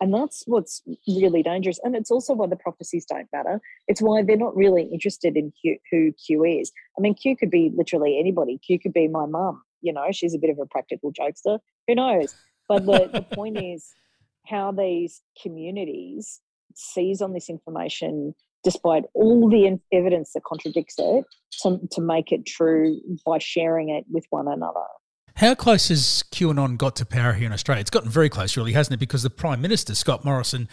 And 0.00 0.12
that's 0.12 0.42
what's 0.46 0.82
really 1.08 1.42
dangerous. 1.42 1.80
And 1.82 1.96
it's 1.96 2.10
also 2.10 2.34
why 2.34 2.46
the 2.46 2.56
prophecies 2.56 3.06
don't 3.06 3.28
matter. 3.32 3.60
It's 3.88 4.02
why 4.02 4.22
they're 4.22 4.36
not 4.36 4.56
really 4.56 4.82
interested 4.92 5.36
in 5.36 5.52
Q, 5.60 5.78
who 5.90 6.12
Q 6.12 6.44
is. 6.44 6.70
I 6.98 7.00
mean, 7.00 7.14
Q 7.14 7.36
could 7.36 7.50
be 7.50 7.72
literally 7.74 8.18
anybody. 8.18 8.58
Q 8.58 8.78
could 8.78 8.92
be 8.92 9.08
my 9.08 9.26
mum. 9.26 9.62
You 9.80 9.92
know, 9.92 10.06
she's 10.12 10.34
a 10.34 10.38
bit 10.38 10.50
of 10.50 10.58
a 10.58 10.66
practical 10.66 11.12
jokester. 11.12 11.58
Who 11.88 11.94
knows? 11.94 12.34
But 12.68 12.84
the, 12.84 13.08
the 13.12 13.22
point 13.34 13.58
is 13.58 13.94
how 14.46 14.72
these 14.72 15.22
communities 15.42 16.40
seize 16.74 17.22
on 17.22 17.32
this 17.32 17.48
information 17.48 18.34
despite 18.66 19.04
all 19.14 19.48
the 19.48 19.78
evidence 19.92 20.32
that 20.34 20.42
contradicts 20.42 20.96
it, 20.98 21.24
to, 21.62 21.78
to 21.92 22.00
make 22.00 22.32
it 22.32 22.44
true 22.44 23.00
by 23.24 23.38
sharing 23.38 23.90
it 23.90 24.04
with 24.10 24.24
one 24.30 24.48
another. 24.48 24.80
How 25.36 25.54
close 25.54 25.88
has 25.88 26.24
QAnon 26.32 26.78
got 26.78 26.96
to 26.96 27.04
power 27.04 27.34
here 27.34 27.44
in 27.44 27.52
Australia? 27.52 27.82
It's 27.82 27.90
gotten 27.90 28.08
very 28.08 28.30
close, 28.30 28.56
really, 28.56 28.72
hasn't 28.72 28.94
it? 28.94 29.00
Because 29.00 29.22
the 29.22 29.28
Prime 29.28 29.60
Minister, 29.60 29.94
Scott 29.94 30.24
Morrison, 30.24 30.66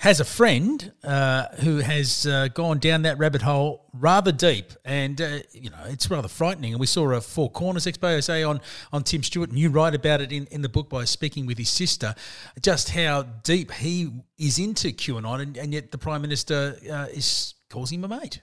has 0.00 0.20
a 0.20 0.26
friend 0.26 0.92
uh, 1.02 1.46
who 1.60 1.78
has 1.78 2.26
uh, 2.26 2.48
gone 2.48 2.78
down 2.78 3.00
that 3.02 3.16
rabbit 3.16 3.40
hole 3.40 3.86
rather 3.94 4.30
deep. 4.30 4.74
And, 4.84 5.18
uh, 5.22 5.38
you 5.52 5.70
know, 5.70 5.78
it's 5.86 6.10
rather 6.10 6.28
frightening. 6.28 6.74
And 6.74 6.80
we 6.80 6.86
saw 6.86 7.10
a 7.12 7.22
Four 7.22 7.50
Corners 7.50 7.86
expose 7.86 8.28
on, 8.28 8.60
on 8.92 9.04
Tim 9.04 9.22
Stewart, 9.22 9.48
and 9.48 9.58
you 9.58 9.70
write 9.70 9.94
about 9.94 10.20
it 10.20 10.32
in, 10.32 10.46
in 10.50 10.60
the 10.60 10.68
book 10.68 10.90
by 10.90 11.06
speaking 11.06 11.46
with 11.46 11.56
his 11.56 11.70
sister, 11.70 12.14
just 12.60 12.90
how 12.90 13.22
deep 13.22 13.72
he 13.72 14.10
is 14.36 14.58
into 14.58 14.88
QAnon, 14.88 15.40
and, 15.40 15.56
and 15.56 15.72
yet 15.72 15.92
the 15.92 15.98
Prime 15.98 16.20
Minister 16.20 16.76
uh, 16.92 17.06
is 17.10 17.54
calls 17.70 17.90
him 17.90 18.04
a 18.04 18.08
mate. 18.08 18.42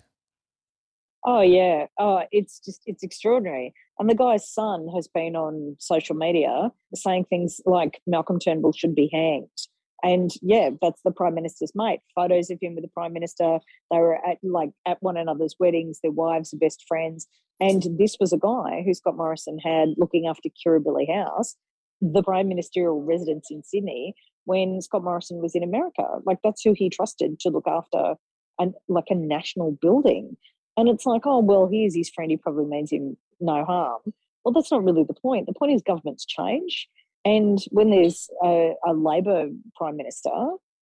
Oh 1.24 1.42
yeah, 1.42 1.86
oh 2.00 2.24
it's 2.32 2.60
just 2.60 2.82
it's 2.88 3.04
extraordinary. 3.04 3.76
And 4.00 4.10
the 4.10 4.16
guy's 4.16 4.48
son 4.48 4.88
has 4.96 5.08
been 5.08 5.36
on 5.36 5.76
social 5.80 6.16
media 6.16 6.72
saying 6.94 7.26
things 7.26 7.60
like 7.66 8.02
Malcolm 8.06 8.40
Turnbull 8.40 8.74
should 8.74 8.94
be 8.94 9.10
hanged. 9.12 9.50
And 10.04 10.32
yeah, 10.42 10.70
that's 10.82 11.02
the 11.04 11.12
prime 11.12 11.34
minister's 11.34 11.72
mate. 11.74 12.02
Photos 12.14 12.52
of 12.52 12.60
him 12.62 12.76
with 12.76 12.84
the 12.84 12.90
prime 12.90 13.14
minister. 13.14 13.60
They 13.92 13.98
were 13.98 14.20
at 14.28 14.38
like 14.44 14.70
at 14.86 15.02
one 15.02 15.18
another's 15.18 15.56
weddings. 15.60 16.00
Their 16.02 16.12
wives 16.12 16.54
are 16.54 16.58
best 16.58 16.84
friends. 16.88 17.28
And 17.60 17.84
this 17.98 18.18
was 18.20 18.34
a 18.34 18.38
guy 18.38 18.84
who 18.86 18.94
Scott 18.94 19.18
Morrison 19.18 19.58
had 19.58 19.90
looking 19.98 20.28
after 20.28 20.50
Kirribilli 20.50 21.12
House, 21.12 21.56
the 22.00 22.22
prime 22.22 22.48
ministerial 22.48 23.02
residence 23.02 23.48
in 23.50 23.64
Sydney, 23.64 24.14
when 24.46 24.80
Scott 24.82 25.04
Morrison 25.04 25.42
was 25.42 25.56
in 25.56 25.64
America. 25.64 26.06
Like 26.26 26.38
that's 26.44 26.62
who 26.62 26.74
he 26.76 26.90
trusted 26.90 27.40
to 27.40 27.50
look 27.50 27.68
after 27.68 28.16
an 28.60 28.74
like 28.88 29.08
a 29.10 29.16
national 29.16 29.72
building. 29.82 30.38
And 30.78 30.88
it's 30.88 31.08
like, 31.08 31.24
oh 31.26 31.40
well, 31.40 31.68
here's 31.72 31.96
his 31.96 32.12
friend. 32.12 32.30
He 32.30 32.38
probably 32.38 32.66
means 32.66 32.92
him 32.92 33.18
no 33.40 33.66
harm. 33.66 34.02
Well, 34.44 34.54
that's 34.54 34.72
not 34.72 34.84
really 34.84 35.04
the 35.04 35.14
point. 35.14 35.46
The 35.46 35.54
point 35.54 35.74
is 35.74 35.82
governments 35.82 36.26
change. 36.26 36.88
And 37.26 37.60
when 37.72 37.90
there's 37.90 38.30
a, 38.44 38.74
a 38.86 38.94
Labor 38.94 39.50
prime 39.76 39.98
minister, 39.98 40.32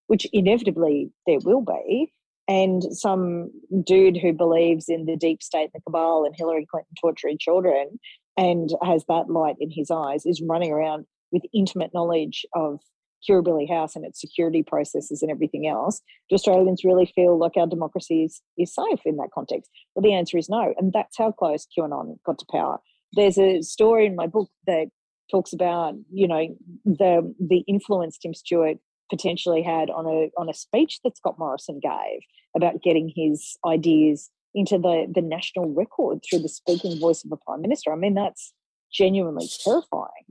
which 0.07 0.27
inevitably 0.31 1.11
there 1.25 1.39
will 1.43 1.61
be, 1.61 2.13
and 2.47 2.83
some 2.95 3.49
dude 3.83 4.17
who 4.17 4.31
believes 4.33 4.87
in 4.87 5.05
the 5.05 5.15
deep 5.15 5.41
state, 5.41 5.71
the 5.73 5.81
cabal, 5.81 6.25
and 6.25 6.35
Hillary 6.37 6.67
Clinton 6.69 6.93
torturing 7.01 7.37
children, 7.39 7.99
and 8.37 8.69
has 8.83 9.03
that 9.07 9.29
light 9.29 9.55
in 9.59 9.71
his 9.71 9.89
eyes, 9.89 10.25
is 10.25 10.43
running 10.47 10.71
around 10.71 11.05
with 11.31 11.41
intimate 11.53 11.91
knowledge 11.93 12.45
of 12.53 12.79
Kirribilli 13.27 13.69
House 13.69 13.95
and 13.95 14.05
its 14.05 14.19
security 14.19 14.63
processes 14.63 15.21
and 15.21 15.31
everything 15.31 15.67
else, 15.67 16.01
do 16.29 16.35
Australians 16.35 16.83
really 16.83 17.11
feel 17.15 17.37
like 17.37 17.57
our 17.57 17.67
democracy 17.67 18.23
is, 18.23 18.41
is 18.57 18.73
safe 18.73 18.99
in 19.05 19.17
that 19.17 19.29
context? 19.33 19.69
Well, 19.93 20.03
the 20.03 20.13
answer 20.13 20.37
is 20.37 20.49
no. 20.49 20.73
And 20.77 20.93
that's 20.93 21.17
how 21.17 21.31
close 21.31 21.67
QAnon 21.77 22.17
got 22.25 22.39
to 22.39 22.45
power. 22.51 22.79
There's 23.13 23.37
a 23.37 23.61
story 23.61 24.05
in 24.05 24.15
my 24.15 24.27
book 24.27 24.49
that 24.67 24.87
talks 25.31 25.53
about, 25.53 25.95
you 26.11 26.27
know, 26.27 26.47
the 26.85 27.33
the 27.39 27.63
influence 27.67 28.17
Tim 28.17 28.33
Stewart 28.33 28.77
potentially 29.09 29.61
had 29.61 29.89
on 29.89 30.05
a 30.05 30.29
on 30.39 30.49
a 30.49 30.53
speech 30.53 30.99
that 31.03 31.17
Scott 31.17 31.35
Morrison 31.39 31.79
gave 31.81 32.21
about 32.55 32.81
getting 32.83 33.11
his 33.15 33.57
ideas 33.65 34.29
into 34.53 34.77
the, 34.77 35.05
the 35.13 35.21
national 35.21 35.73
record 35.73 36.19
through 36.23 36.39
the 36.39 36.49
speaking 36.49 36.97
voice 36.99 37.23
of 37.25 37.31
a 37.31 37.37
prime 37.37 37.61
minister. 37.61 37.91
I 37.91 37.97
mean, 37.97 38.13
that's 38.13 38.53
genuinely 38.91 39.47
terrifying. 39.63 40.25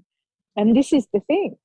And 0.57 0.75
this 0.75 0.92
is 0.92 1.07
the 1.12 1.20
thing 1.20 1.57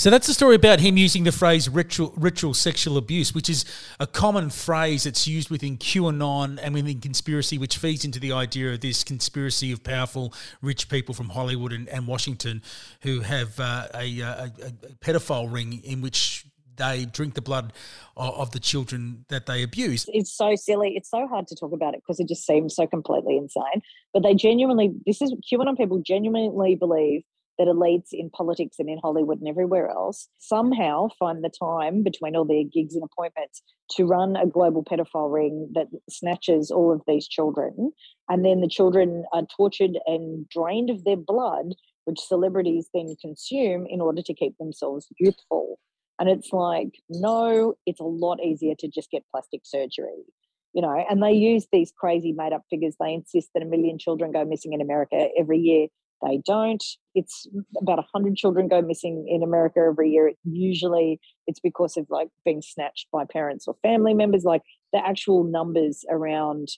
so 0.00 0.08
that's 0.08 0.26
the 0.26 0.32
story 0.32 0.54
about 0.54 0.80
him 0.80 0.96
using 0.96 1.24
the 1.24 1.30
phrase 1.30 1.68
ritual, 1.68 2.14
ritual 2.16 2.54
sexual 2.54 2.96
abuse, 2.96 3.34
which 3.34 3.50
is 3.50 3.66
a 4.00 4.06
common 4.06 4.48
phrase 4.48 5.04
that's 5.04 5.28
used 5.28 5.50
within 5.50 5.76
QAnon 5.76 6.58
and 6.62 6.72
within 6.72 7.00
conspiracy, 7.00 7.58
which 7.58 7.76
feeds 7.76 8.02
into 8.02 8.18
the 8.18 8.32
idea 8.32 8.72
of 8.72 8.80
this 8.80 9.04
conspiracy 9.04 9.72
of 9.72 9.84
powerful, 9.84 10.32
rich 10.62 10.88
people 10.88 11.14
from 11.14 11.28
Hollywood 11.28 11.74
and, 11.74 11.86
and 11.90 12.06
Washington 12.06 12.62
who 13.02 13.20
have 13.20 13.60
uh, 13.60 13.88
a, 13.94 14.20
a, 14.20 14.52
a, 14.62 14.70
pedophile 15.04 15.52
ring 15.52 15.82
in 15.84 16.00
which 16.00 16.46
they 16.76 17.04
drink 17.04 17.34
the 17.34 17.42
blood 17.42 17.74
of 18.16 18.52
the 18.52 18.58
children 18.58 19.26
that 19.28 19.44
they 19.44 19.62
abuse. 19.62 20.06
It's 20.08 20.32
so 20.32 20.56
silly. 20.56 20.94
It's 20.96 21.10
so 21.10 21.26
hard 21.26 21.46
to 21.48 21.54
talk 21.54 21.72
about 21.72 21.92
it 21.92 22.00
because 22.00 22.20
it 22.20 22.26
just 22.26 22.46
seems 22.46 22.74
so 22.74 22.86
completely 22.86 23.36
insane. 23.36 23.82
But 24.14 24.22
they 24.22 24.32
genuinely, 24.32 24.94
this 25.04 25.20
is 25.20 25.34
QAnon 25.52 25.76
people 25.76 25.98
genuinely 25.98 26.74
believe 26.74 27.22
that 27.58 27.68
elites 27.68 28.08
in 28.12 28.30
politics 28.30 28.76
and 28.78 28.88
in 28.88 28.98
Hollywood 28.98 29.38
and 29.38 29.48
everywhere 29.48 29.90
else 29.90 30.28
somehow 30.38 31.08
find 31.18 31.44
the 31.44 31.50
time 31.50 32.02
between 32.02 32.36
all 32.36 32.44
their 32.44 32.64
gigs 32.64 32.94
and 32.94 33.04
appointments 33.04 33.62
to 33.92 34.06
run 34.06 34.36
a 34.36 34.46
global 34.46 34.84
pedophile 34.84 35.32
ring 35.32 35.70
that 35.74 35.88
snatches 36.08 36.70
all 36.70 36.92
of 36.92 37.02
these 37.06 37.28
children. 37.28 37.92
And 38.28 38.44
then 38.44 38.60
the 38.60 38.68
children 38.68 39.24
are 39.32 39.46
tortured 39.54 39.98
and 40.06 40.48
drained 40.48 40.90
of 40.90 41.04
their 41.04 41.16
blood, 41.16 41.74
which 42.04 42.20
celebrities 42.20 42.88
then 42.94 43.14
consume 43.20 43.86
in 43.88 44.00
order 44.00 44.22
to 44.22 44.34
keep 44.34 44.56
themselves 44.58 45.06
youthful. 45.18 45.78
And 46.18 46.28
it's 46.28 46.52
like, 46.52 46.92
no, 47.08 47.74
it's 47.86 48.00
a 48.00 48.04
lot 48.04 48.42
easier 48.42 48.74
to 48.78 48.88
just 48.88 49.10
get 49.10 49.24
plastic 49.32 49.62
surgery 49.64 50.24
you 50.72 50.82
know, 50.82 51.04
and 51.10 51.22
they 51.22 51.32
use 51.32 51.66
these 51.72 51.92
crazy 51.96 52.32
made 52.32 52.52
up 52.52 52.62
figures. 52.70 52.94
They 53.00 53.14
insist 53.14 53.50
that 53.54 53.62
a 53.62 53.66
million 53.66 53.98
children 53.98 54.32
go 54.32 54.44
missing 54.44 54.72
in 54.72 54.80
America 54.80 55.28
every 55.36 55.58
year. 55.58 55.88
They 56.22 56.40
don't. 56.44 56.84
It's 57.14 57.46
about 57.80 57.98
100 57.98 58.36
children 58.36 58.68
go 58.68 58.82
missing 58.82 59.26
in 59.28 59.42
America 59.42 59.80
every 59.80 60.10
year. 60.10 60.32
Usually 60.44 61.20
it's 61.46 61.60
because 61.60 61.96
of 61.96 62.06
like 62.10 62.28
being 62.44 62.62
snatched 62.62 63.08
by 63.12 63.24
parents 63.24 63.66
or 63.66 63.76
family 63.82 64.14
members. 64.14 64.44
Like 64.44 64.62
the 64.92 65.04
actual 65.04 65.44
numbers 65.44 66.04
around 66.10 66.68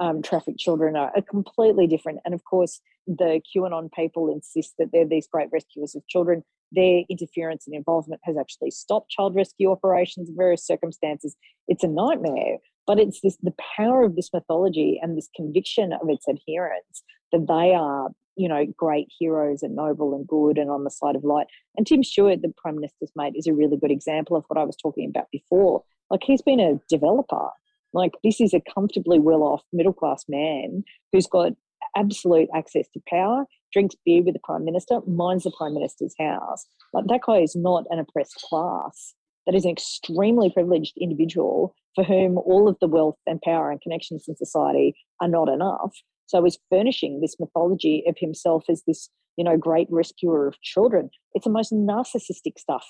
um, 0.00 0.22
trafficked 0.22 0.58
children 0.58 0.96
are, 0.96 1.12
are 1.14 1.22
completely 1.22 1.86
different. 1.86 2.20
And 2.24 2.34
of 2.34 2.44
course, 2.44 2.80
the 3.06 3.40
QAnon 3.54 3.90
people 3.92 4.32
insist 4.32 4.74
that 4.78 4.88
they're 4.92 5.06
these 5.06 5.28
great 5.30 5.48
rescuers 5.52 5.94
of 5.94 6.06
children. 6.08 6.42
Their 6.70 7.02
interference 7.10 7.66
and 7.66 7.76
involvement 7.76 8.20
has 8.24 8.36
actually 8.38 8.70
stopped 8.70 9.10
child 9.10 9.34
rescue 9.34 9.70
operations 9.70 10.28
in 10.28 10.36
various 10.36 10.66
circumstances. 10.66 11.36
It's 11.68 11.84
a 11.84 11.88
nightmare, 11.88 12.58
but 12.86 12.98
it's 12.98 13.20
this 13.20 13.36
the 13.42 13.54
power 13.76 14.04
of 14.04 14.16
this 14.16 14.30
mythology 14.32 14.98
and 15.02 15.16
this 15.16 15.28
conviction 15.36 15.92
of 15.92 16.08
its 16.08 16.26
adherents 16.28 17.02
that 17.32 17.46
they 17.46 17.74
are, 17.74 18.10
you 18.36 18.48
know, 18.48 18.66
great 18.76 19.08
heroes 19.18 19.62
and 19.62 19.76
noble 19.76 20.14
and 20.14 20.26
good 20.26 20.58
and 20.58 20.70
on 20.70 20.84
the 20.84 20.90
side 20.90 21.16
of 21.16 21.24
light. 21.24 21.46
And 21.76 21.86
Tim 21.86 22.02
Stewart, 22.02 22.42
the 22.42 22.52
Prime 22.56 22.76
Minister's 22.76 23.12
mate, 23.14 23.34
is 23.36 23.46
a 23.46 23.54
really 23.54 23.76
good 23.76 23.90
example 23.90 24.36
of 24.36 24.44
what 24.48 24.58
I 24.58 24.64
was 24.64 24.76
talking 24.76 25.08
about 25.08 25.30
before. 25.30 25.82
Like 26.10 26.22
he's 26.24 26.42
been 26.42 26.60
a 26.60 26.80
developer 26.88 27.48
like, 27.92 28.12
this 28.24 28.40
is 28.40 28.54
a 28.54 28.62
comfortably 28.74 29.18
well 29.18 29.42
off 29.42 29.62
middle 29.72 29.92
class 29.92 30.24
man 30.28 30.84
who's 31.12 31.26
got 31.26 31.52
absolute 31.96 32.48
access 32.54 32.88
to 32.94 33.02
power, 33.08 33.44
drinks 33.72 33.96
beer 34.04 34.22
with 34.22 34.34
the 34.34 34.40
Prime 34.42 34.64
Minister, 34.64 35.00
minds 35.06 35.44
the 35.44 35.52
Prime 35.56 35.74
Minister's 35.74 36.14
house. 36.18 36.66
Like, 36.92 37.06
that 37.08 37.20
guy 37.26 37.38
is 37.38 37.54
not 37.54 37.84
an 37.90 37.98
oppressed 37.98 38.36
class. 38.48 39.14
That 39.46 39.54
is 39.54 39.64
an 39.64 39.72
extremely 39.72 40.50
privileged 40.50 40.96
individual 40.98 41.74
for 41.94 42.04
whom 42.04 42.38
all 42.38 42.68
of 42.68 42.76
the 42.80 42.86
wealth 42.86 43.18
and 43.26 43.42
power 43.42 43.70
and 43.70 43.80
connections 43.80 44.24
in 44.28 44.36
society 44.36 44.94
are 45.20 45.28
not 45.28 45.48
enough. 45.48 45.92
So 46.32 46.42
he's 46.44 46.58
furnishing 46.70 47.20
this 47.20 47.36
mythology 47.38 48.04
of 48.08 48.16
himself 48.18 48.64
as 48.70 48.82
this, 48.86 49.10
you 49.36 49.44
know, 49.44 49.58
great 49.58 49.86
rescuer 49.90 50.46
of 50.46 50.58
children. 50.62 51.10
It's 51.34 51.44
the 51.44 51.50
most 51.50 51.74
narcissistic 51.74 52.58
stuff 52.58 52.86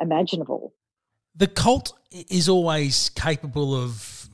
imaginable. 0.00 0.72
The 1.34 1.46
cult 1.46 1.92
is 2.10 2.48
always 2.48 3.10
capable 3.10 3.74
of 3.74 4.30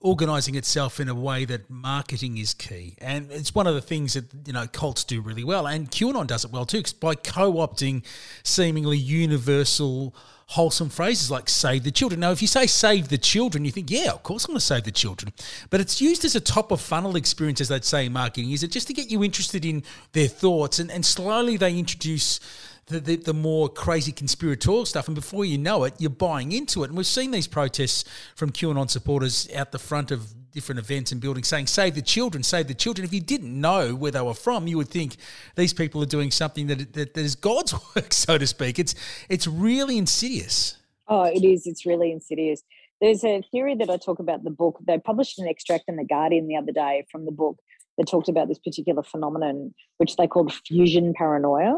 organizing 0.00 0.54
itself 0.54 1.00
in 1.00 1.08
a 1.08 1.14
way 1.14 1.46
that 1.46 1.70
marketing 1.70 2.36
is 2.36 2.52
key. 2.52 2.94
And 2.98 3.32
it's 3.32 3.54
one 3.54 3.66
of 3.66 3.74
the 3.74 3.80
things 3.80 4.12
that, 4.12 4.26
you 4.46 4.52
know, 4.52 4.66
cults 4.66 5.02
do 5.02 5.22
really 5.22 5.42
well. 5.42 5.66
And 5.66 5.90
QAnon 5.90 6.26
does 6.26 6.44
it 6.44 6.52
well 6.52 6.66
too, 6.66 6.82
by 7.00 7.14
co 7.14 7.54
opting 7.54 8.04
seemingly 8.42 8.98
universal, 8.98 10.14
wholesome 10.48 10.88
phrases 10.88 11.30
like 11.30 11.46
save 11.48 11.84
the 11.84 11.90
children. 11.90 12.20
Now, 12.20 12.30
if 12.30 12.40
you 12.40 12.48
say 12.48 12.66
save 12.66 13.08
the 13.08 13.18
children, 13.18 13.66
you 13.66 13.70
think, 13.70 13.90
yeah, 13.90 14.10
of 14.12 14.22
course 14.22 14.44
I'm 14.44 14.52
going 14.52 14.60
to 14.60 14.64
save 14.64 14.84
the 14.84 14.90
children. 14.90 15.32
But 15.68 15.80
it's 15.80 16.00
used 16.00 16.24
as 16.24 16.34
a 16.34 16.40
top 16.40 16.72
of 16.72 16.80
funnel 16.80 17.16
experience, 17.16 17.60
as 17.60 17.68
they'd 17.68 17.84
say 17.84 18.06
in 18.06 18.14
marketing, 18.14 18.50
is 18.52 18.62
it 18.62 18.70
just 18.70 18.86
to 18.86 18.94
get 18.94 19.10
you 19.10 19.22
interested 19.22 19.66
in 19.66 19.82
their 20.12 20.26
thoughts. 20.26 20.78
And, 20.78 20.90
and 20.90 21.04
slowly 21.04 21.58
they 21.58 21.78
introduce 21.78 22.40
the, 22.86 22.98
the, 22.98 23.16
the, 23.16 23.34
more 23.34 23.68
crazy 23.68 24.12
conspiratorial 24.12 24.86
stuff, 24.86 25.08
and 25.08 25.14
before 25.14 25.44
you 25.44 25.58
know 25.58 25.84
it, 25.84 25.92
you're 25.98 26.08
buying 26.08 26.52
into 26.52 26.82
it. 26.82 26.88
And 26.88 26.96
we've 26.96 27.06
seen 27.06 27.30
these 27.30 27.46
protests 27.46 28.04
from 28.34 28.50
QAnon 28.50 28.88
supporters 28.88 29.50
out 29.54 29.72
the 29.72 29.78
front 29.78 30.10
of 30.10 30.32
different 30.58 30.80
events 30.80 31.12
and 31.12 31.20
buildings 31.20 31.46
saying, 31.46 31.68
Save 31.68 31.94
the 31.94 32.02
children, 32.02 32.42
save 32.42 32.66
the 32.66 32.74
children. 32.74 33.04
If 33.04 33.14
you 33.14 33.20
didn't 33.20 33.58
know 33.60 33.94
where 33.94 34.10
they 34.10 34.20
were 34.20 34.34
from, 34.34 34.66
you 34.66 34.76
would 34.76 34.88
think 34.88 35.16
these 35.54 35.72
people 35.72 36.02
are 36.02 36.06
doing 36.16 36.32
something 36.32 36.66
that, 36.66 36.92
that, 36.94 37.14
that 37.14 37.24
is 37.24 37.36
God's 37.36 37.72
work, 37.94 38.12
so 38.12 38.36
to 38.38 38.46
speak. 38.46 38.80
It's, 38.80 38.96
it's 39.28 39.46
really 39.46 39.98
insidious. 39.98 40.76
Oh, 41.06 41.22
it 41.22 41.44
is. 41.44 41.66
It's 41.66 41.86
really 41.86 42.10
insidious. 42.10 42.62
There's 43.00 43.22
a 43.22 43.40
theory 43.52 43.76
that 43.76 43.88
I 43.88 43.98
talk 43.98 44.18
about 44.18 44.40
in 44.40 44.44
the 44.44 44.50
book. 44.50 44.80
They 44.84 44.98
published 44.98 45.38
an 45.38 45.46
extract 45.46 45.84
in 45.86 45.94
The 45.94 46.04
Guardian 46.04 46.48
the 46.48 46.56
other 46.56 46.72
day 46.72 47.06
from 47.12 47.24
the 47.24 47.30
book 47.30 47.56
that 47.96 48.08
talked 48.08 48.28
about 48.28 48.48
this 48.48 48.58
particular 48.58 49.04
phenomenon, 49.04 49.74
which 49.98 50.16
they 50.16 50.26
called 50.26 50.52
fusion 50.52 51.14
paranoia 51.16 51.76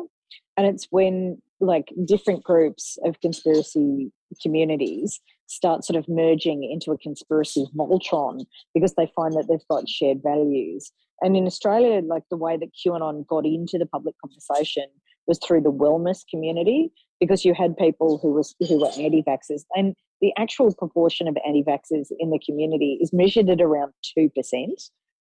and 0.56 0.66
it's 0.66 0.86
when 0.90 1.40
like 1.60 1.92
different 2.04 2.44
groups 2.44 2.98
of 3.04 3.20
conspiracy 3.20 4.12
communities 4.42 5.20
start 5.50 5.84
sort 5.84 5.96
of 5.96 6.08
merging 6.08 6.62
into 6.64 6.92
a 6.92 6.98
conspiracy 6.98 7.66
Voltron 7.76 8.46
because 8.72 8.94
they 8.94 9.10
find 9.16 9.34
that 9.34 9.46
they've 9.48 9.68
got 9.68 9.88
shared 9.88 10.22
values. 10.22 10.92
And 11.22 11.36
in 11.36 11.44
Australia, 11.44 12.00
like 12.06 12.22
the 12.30 12.36
way 12.36 12.56
that 12.56 12.70
QAnon 12.74 13.26
got 13.26 13.44
into 13.44 13.76
the 13.76 13.86
public 13.86 14.14
conversation 14.24 14.86
was 15.26 15.38
through 15.38 15.62
the 15.62 15.72
wellness 15.72 16.20
community 16.30 16.92
because 17.18 17.44
you 17.44 17.52
had 17.52 17.76
people 17.76 18.18
who 18.22 18.32
was 18.32 18.54
who 18.60 18.80
were 18.80 18.88
anti-vaxxers 18.88 19.64
and 19.74 19.94
the 20.20 20.32
actual 20.38 20.74
proportion 20.74 21.28
of 21.28 21.36
anti-vaxxers 21.46 22.08
in 22.18 22.30
the 22.30 22.40
community 22.44 22.98
is 23.00 23.12
measured 23.12 23.48
at 23.48 23.60
around 23.60 23.92
2%. 24.16 24.30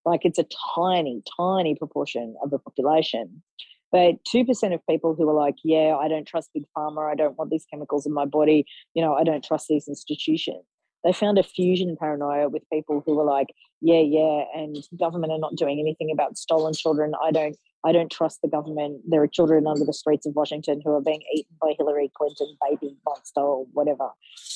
Like 0.05 0.21
it's 0.23 0.39
a 0.39 0.45
tiny, 0.75 1.21
tiny 1.37 1.75
proportion 1.75 2.35
of 2.43 2.51
the 2.51 2.59
population. 2.59 3.41
But 3.91 4.15
2% 4.33 4.73
of 4.73 4.85
people 4.87 5.15
who 5.15 5.27
are 5.29 5.33
like, 5.33 5.55
yeah, 5.63 5.95
I 5.99 6.07
don't 6.07 6.27
trust 6.27 6.51
Big 6.53 6.63
Pharma, 6.77 7.11
I 7.11 7.15
don't 7.15 7.37
want 7.37 7.49
these 7.49 7.65
chemicals 7.71 8.05
in 8.05 8.13
my 8.13 8.25
body, 8.25 8.65
you 8.93 9.01
know, 9.01 9.15
I 9.15 9.23
don't 9.23 9.43
trust 9.43 9.67
these 9.67 9.87
institutions. 9.87 10.63
They 11.03 11.13
found 11.13 11.37
a 11.37 11.43
fusion 11.43 11.95
paranoia 11.97 12.49
with 12.49 12.63
people 12.71 13.01
who 13.05 13.15
were 13.15 13.23
like, 13.23 13.47
yeah, 13.81 14.01
yeah, 14.01 14.43
and 14.53 14.75
government 14.99 15.31
are 15.31 15.39
not 15.39 15.55
doing 15.55 15.79
anything 15.79 16.11
about 16.11 16.37
stolen 16.37 16.73
children. 16.73 17.13
I 17.23 17.31
don't 17.31 17.55
I 17.85 17.93
don't 17.93 18.11
trust 18.11 18.41
the 18.41 18.49
government. 18.49 19.01
There 19.07 19.23
are 19.23 19.27
children 19.27 19.65
under 19.65 19.85
the 19.85 19.93
streets 19.93 20.25
of 20.25 20.35
Washington 20.35 20.81
who 20.83 20.93
are 20.95 21.01
being 21.01 21.21
eaten 21.33 21.55
by 21.61 21.75
Hillary 21.77 22.11
Clinton, 22.13 22.57
baby 22.69 22.97
monster, 23.05 23.39
or 23.39 23.65
whatever. 23.71 24.09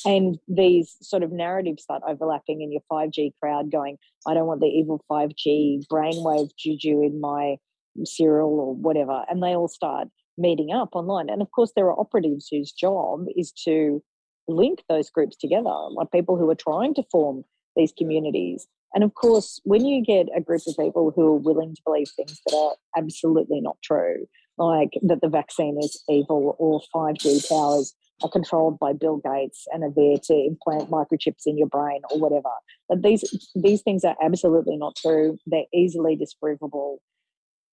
And 0.04 0.38
these 0.46 0.96
sort 1.00 1.22
of 1.22 1.32
narratives 1.32 1.82
start 1.82 2.02
overlapping 2.06 2.60
in 2.60 2.70
your 2.70 2.82
5G 2.92 3.32
crowd 3.40 3.72
going, 3.72 3.96
I 4.26 4.34
don't 4.34 4.46
want 4.46 4.60
the 4.60 4.66
evil 4.66 5.02
5G 5.10 5.86
brainwave 5.90 6.50
juju 6.58 7.02
in 7.02 7.18
my 7.18 7.56
cereal 8.04 8.60
or 8.60 8.74
whatever, 8.74 9.24
and 9.28 9.42
they 9.42 9.54
all 9.54 9.68
start 9.68 10.08
meeting 10.36 10.72
up 10.72 10.90
online. 10.92 11.28
And 11.30 11.42
of 11.42 11.50
course, 11.52 11.72
there 11.76 11.86
are 11.86 11.98
operatives 11.98 12.48
whose 12.50 12.72
job 12.72 13.26
is 13.36 13.52
to 13.64 14.02
link 14.48 14.82
those 14.88 15.10
groups 15.10 15.36
together, 15.36 15.74
like 15.90 16.10
people 16.10 16.36
who 16.36 16.50
are 16.50 16.56
trying 16.56 16.94
to 16.94 17.04
form 17.10 17.44
these 17.76 17.92
communities. 17.96 18.66
And 18.94 19.02
of 19.02 19.14
course, 19.14 19.60
when 19.64 19.84
you 19.84 20.04
get 20.04 20.26
a 20.36 20.40
group 20.40 20.62
of 20.66 20.76
people 20.78 21.12
who 21.14 21.26
are 21.26 21.38
willing 21.38 21.74
to 21.74 21.82
believe 21.84 22.08
things 22.08 22.40
that 22.46 22.56
are 22.56 22.74
absolutely 22.96 23.60
not 23.60 23.76
true, 23.82 24.26
like 24.56 24.90
that 25.02 25.20
the 25.20 25.28
vaccine 25.28 25.78
is 25.80 26.02
evil 26.08 26.54
or 26.58 26.80
5G 26.94 27.48
towers 27.48 27.94
are 28.22 28.30
controlled 28.30 28.78
by 28.78 28.92
Bill 28.92 29.20
Gates 29.24 29.66
and 29.72 29.82
are 29.82 29.92
there 29.94 30.16
to 30.24 30.34
implant 30.34 30.90
microchips 30.90 31.42
in 31.46 31.58
your 31.58 31.66
brain 31.66 32.02
or 32.10 32.20
whatever. 32.20 32.50
But 32.88 33.02
these 33.02 33.24
these 33.56 33.82
things 33.82 34.04
are 34.04 34.16
absolutely 34.22 34.76
not 34.76 34.94
true. 34.96 35.38
They're 35.46 35.64
easily 35.74 36.16
disprovable 36.16 36.98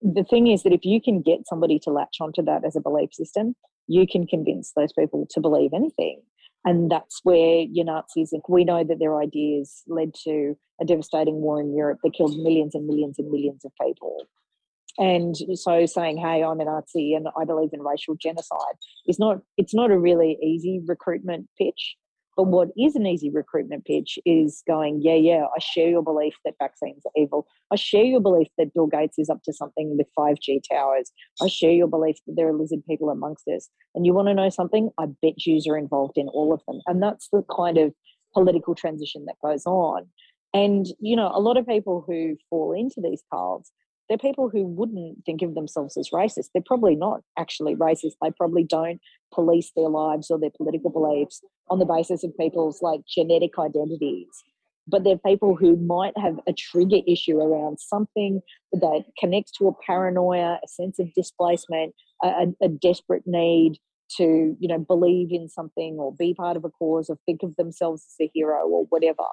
the 0.02 0.24
thing 0.24 0.48
is 0.48 0.64
that 0.64 0.74
if 0.74 0.84
you 0.84 1.02
can 1.02 1.22
get 1.22 1.48
somebody 1.48 1.80
to 1.80 1.92
latch 1.92 2.18
onto 2.20 2.44
that 2.44 2.66
as 2.66 2.76
a 2.76 2.82
belief 2.82 3.14
system, 3.14 3.56
you 3.88 4.08
can 4.08 4.26
convince 4.26 4.72
those 4.76 4.94
people 4.94 5.28
to 5.32 5.40
believe 5.40 5.72
anything. 5.74 6.22
And 6.64 6.92
that's 6.92 7.22
where 7.24 7.66
your 7.72 7.86
Nazis, 7.86 8.34
we 8.48 8.64
know 8.64 8.84
that 8.84 9.00
their 9.00 9.20
ideas 9.20 9.82
led 9.88 10.14
to 10.24 10.56
a 10.80 10.86
devastating 10.86 11.42
war 11.42 11.60
in 11.60 11.76
Europe 11.76 12.00
that 12.04 12.14
killed 12.14 12.38
millions 12.38 12.76
and 12.76 12.86
millions 12.86 13.18
and 13.18 13.30
millions 13.32 13.66
of 13.66 13.72
people. 13.82 14.26
And 14.98 15.36
so 15.56 15.86
saying, 15.86 16.18
hey, 16.18 16.44
I'm 16.44 16.60
a 16.60 16.66
Nazi 16.66 17.14
and 17.14 17.28
I 17.40 17.46
believe 17.46 17.70
in 17.74 17.82
racial 17.82 18.16
genocide 18.16 18.76
is 19.08 19.18
not, 19.18 19.38
it's 19.58 19.74
not 19.74 19.90
a 19.90 19.98
really 19.98 20.38
easy 20.44 20.82
recruitment 20.86 21.48
pitch. 21.58 21.96
But 22.42 22.48
what 22.48 22.70
is 22.76 22.96
an 22.96 23.06
easy 23.06 23.30
recruitment 23.30 23.86
pitch 23.86 24.18
is 24.26 24.64
going, 24.68 25.00
yeah, 25.04 25.14
yeah, 25.14 25.46
I 25.56 25.60
share 25.60 25.90
your 25.90 26.02
belief 26.02 26.34
that 26.44 26.56
vaccines 26.60 27.04
are 27.06 27.12
evil. 27.16 27.46
I 27.72 27.76
share 27.76 28.04
your 28.04 28.20
belief 28.20 28.48
that 28.58 28.74
Bill 28.74 28.88
Gates 28.88 29.20
is 29.20 29.30
up 29.30 29.44
to 29.44 29.54
something 29.54 29.96
with 29.96 30.08
5G 30.18 30.62
towers. 30.68 31.12
I 31.40 31.48
share 31.48 31.70
your 31.70 31.86
belief 31.86 32.18
that 32.26 32.34
there 32.36 32.48
are 32.48 32.54
lizard 32.54 32.80
people 32.90 33.12
amongst 33.12 33.48
us. 33.48 33.70
And 33.94 34.08
you 34.08 34.16
want 34.16 34.28
to 34.30 34.34
know 34.34 34.50
something? 34.50 34.90
I 34.98 35.06
bet 35.22 35.46
yous 35.46 35.68
are 35.68 35.78
involved 35.78 36.18
in 36.18 36.30
all 36.30 36.52
of 36.52 36.64
them. 36.68 36.80
And 36.88 37.04
that's 37.04 37.28
the 37.32 37.44
kind 37.56 37.78
of 37.78 37.94
political 38.34 38.74
transition 38.74 39.26
that 39.26 39.36
goes 39.48 39.68
on. 39.68 40.08
And, 40.52 40.88
you 41.00 41.16
know, 41.16 41.32
a 41.32 41.40
lot 41.40 41.58
of 41.58 41.68
people 41.68 42.04
who 42.08 42.38
fall 42.50 42.74
into 42.74 43.02
these 43.04 43.22
cults 43.32 43.72
they're 44.12 44.18
people 44.18 44.50
who 44.50 44.66
wouldn't 44.66 45.24
think 45.26 45.42
of 45.42 45.56
themselves 45.56 45.96
as 45.96 46.10
racist. 46.10 46.50
They're 46.54 46.62
probably 46.66 46.98
not 46.98 47.22
actually 47.40 47.78
racist. 47.78 48.16
They 48.22 48.32
probably 48.36 48.66
don't 48.66 49.00
police 49.34 49.72
their 49.74 49.88
lives 49.88 50.30
or 50.30 50.38
their 50.38 50.50
political 50.50 50.90
beliefs 50.90 51.40
on 51.70 51.80
the 51.80 51.86
basis 51.86 52.22
of 52.26 52.38
people's 52.38 52.82
like 52.82 53.00
genetic 53.08 53.52
identities. 53.58 54.28
But 54.86 55.06
they're 55.06 55.18
people 55.18 55.56
who 55.56 55.78
might 55.78 56.12
have 56.18 56.42
a 56.46 56.52
trigger 56.52 56.98
issue 57.08 57.40
around 57.40 57.80
something 57.80 58.42
that 58.74 59.06
connects 59.18 59.54
to 59.54 59.70
a 59.70 59.76
paranoia, 59.88 60.60
a 60.62 60.68
sense 60.68 61.00
of 61.00 61.14
displacement, 61.14 61.96
a, 62.22 62.48
a 62.62 62.68
desperate 62.68 63.24
need 63.26 63.78
to, 64.18 64.58
you 64.60 64.68
know, 64.68 64.80
believe 64.80 65.30
in 65.32 65.48
something 65.48 65.96
or 66.00 66.14
be 66.14 66.34
part 66.34 66.58
of 66.58 66.66
a 66.66 66.70
cause 66.70 67.10
or 67.10 67.18
think 67.26 67.44
of 67.44 67.56
themselves 67.56 68.06
as 68.10 68.26
a 68.26 68.32
hero 68.34 68.68
or 68.68 68.88
whatever 68.90 69.24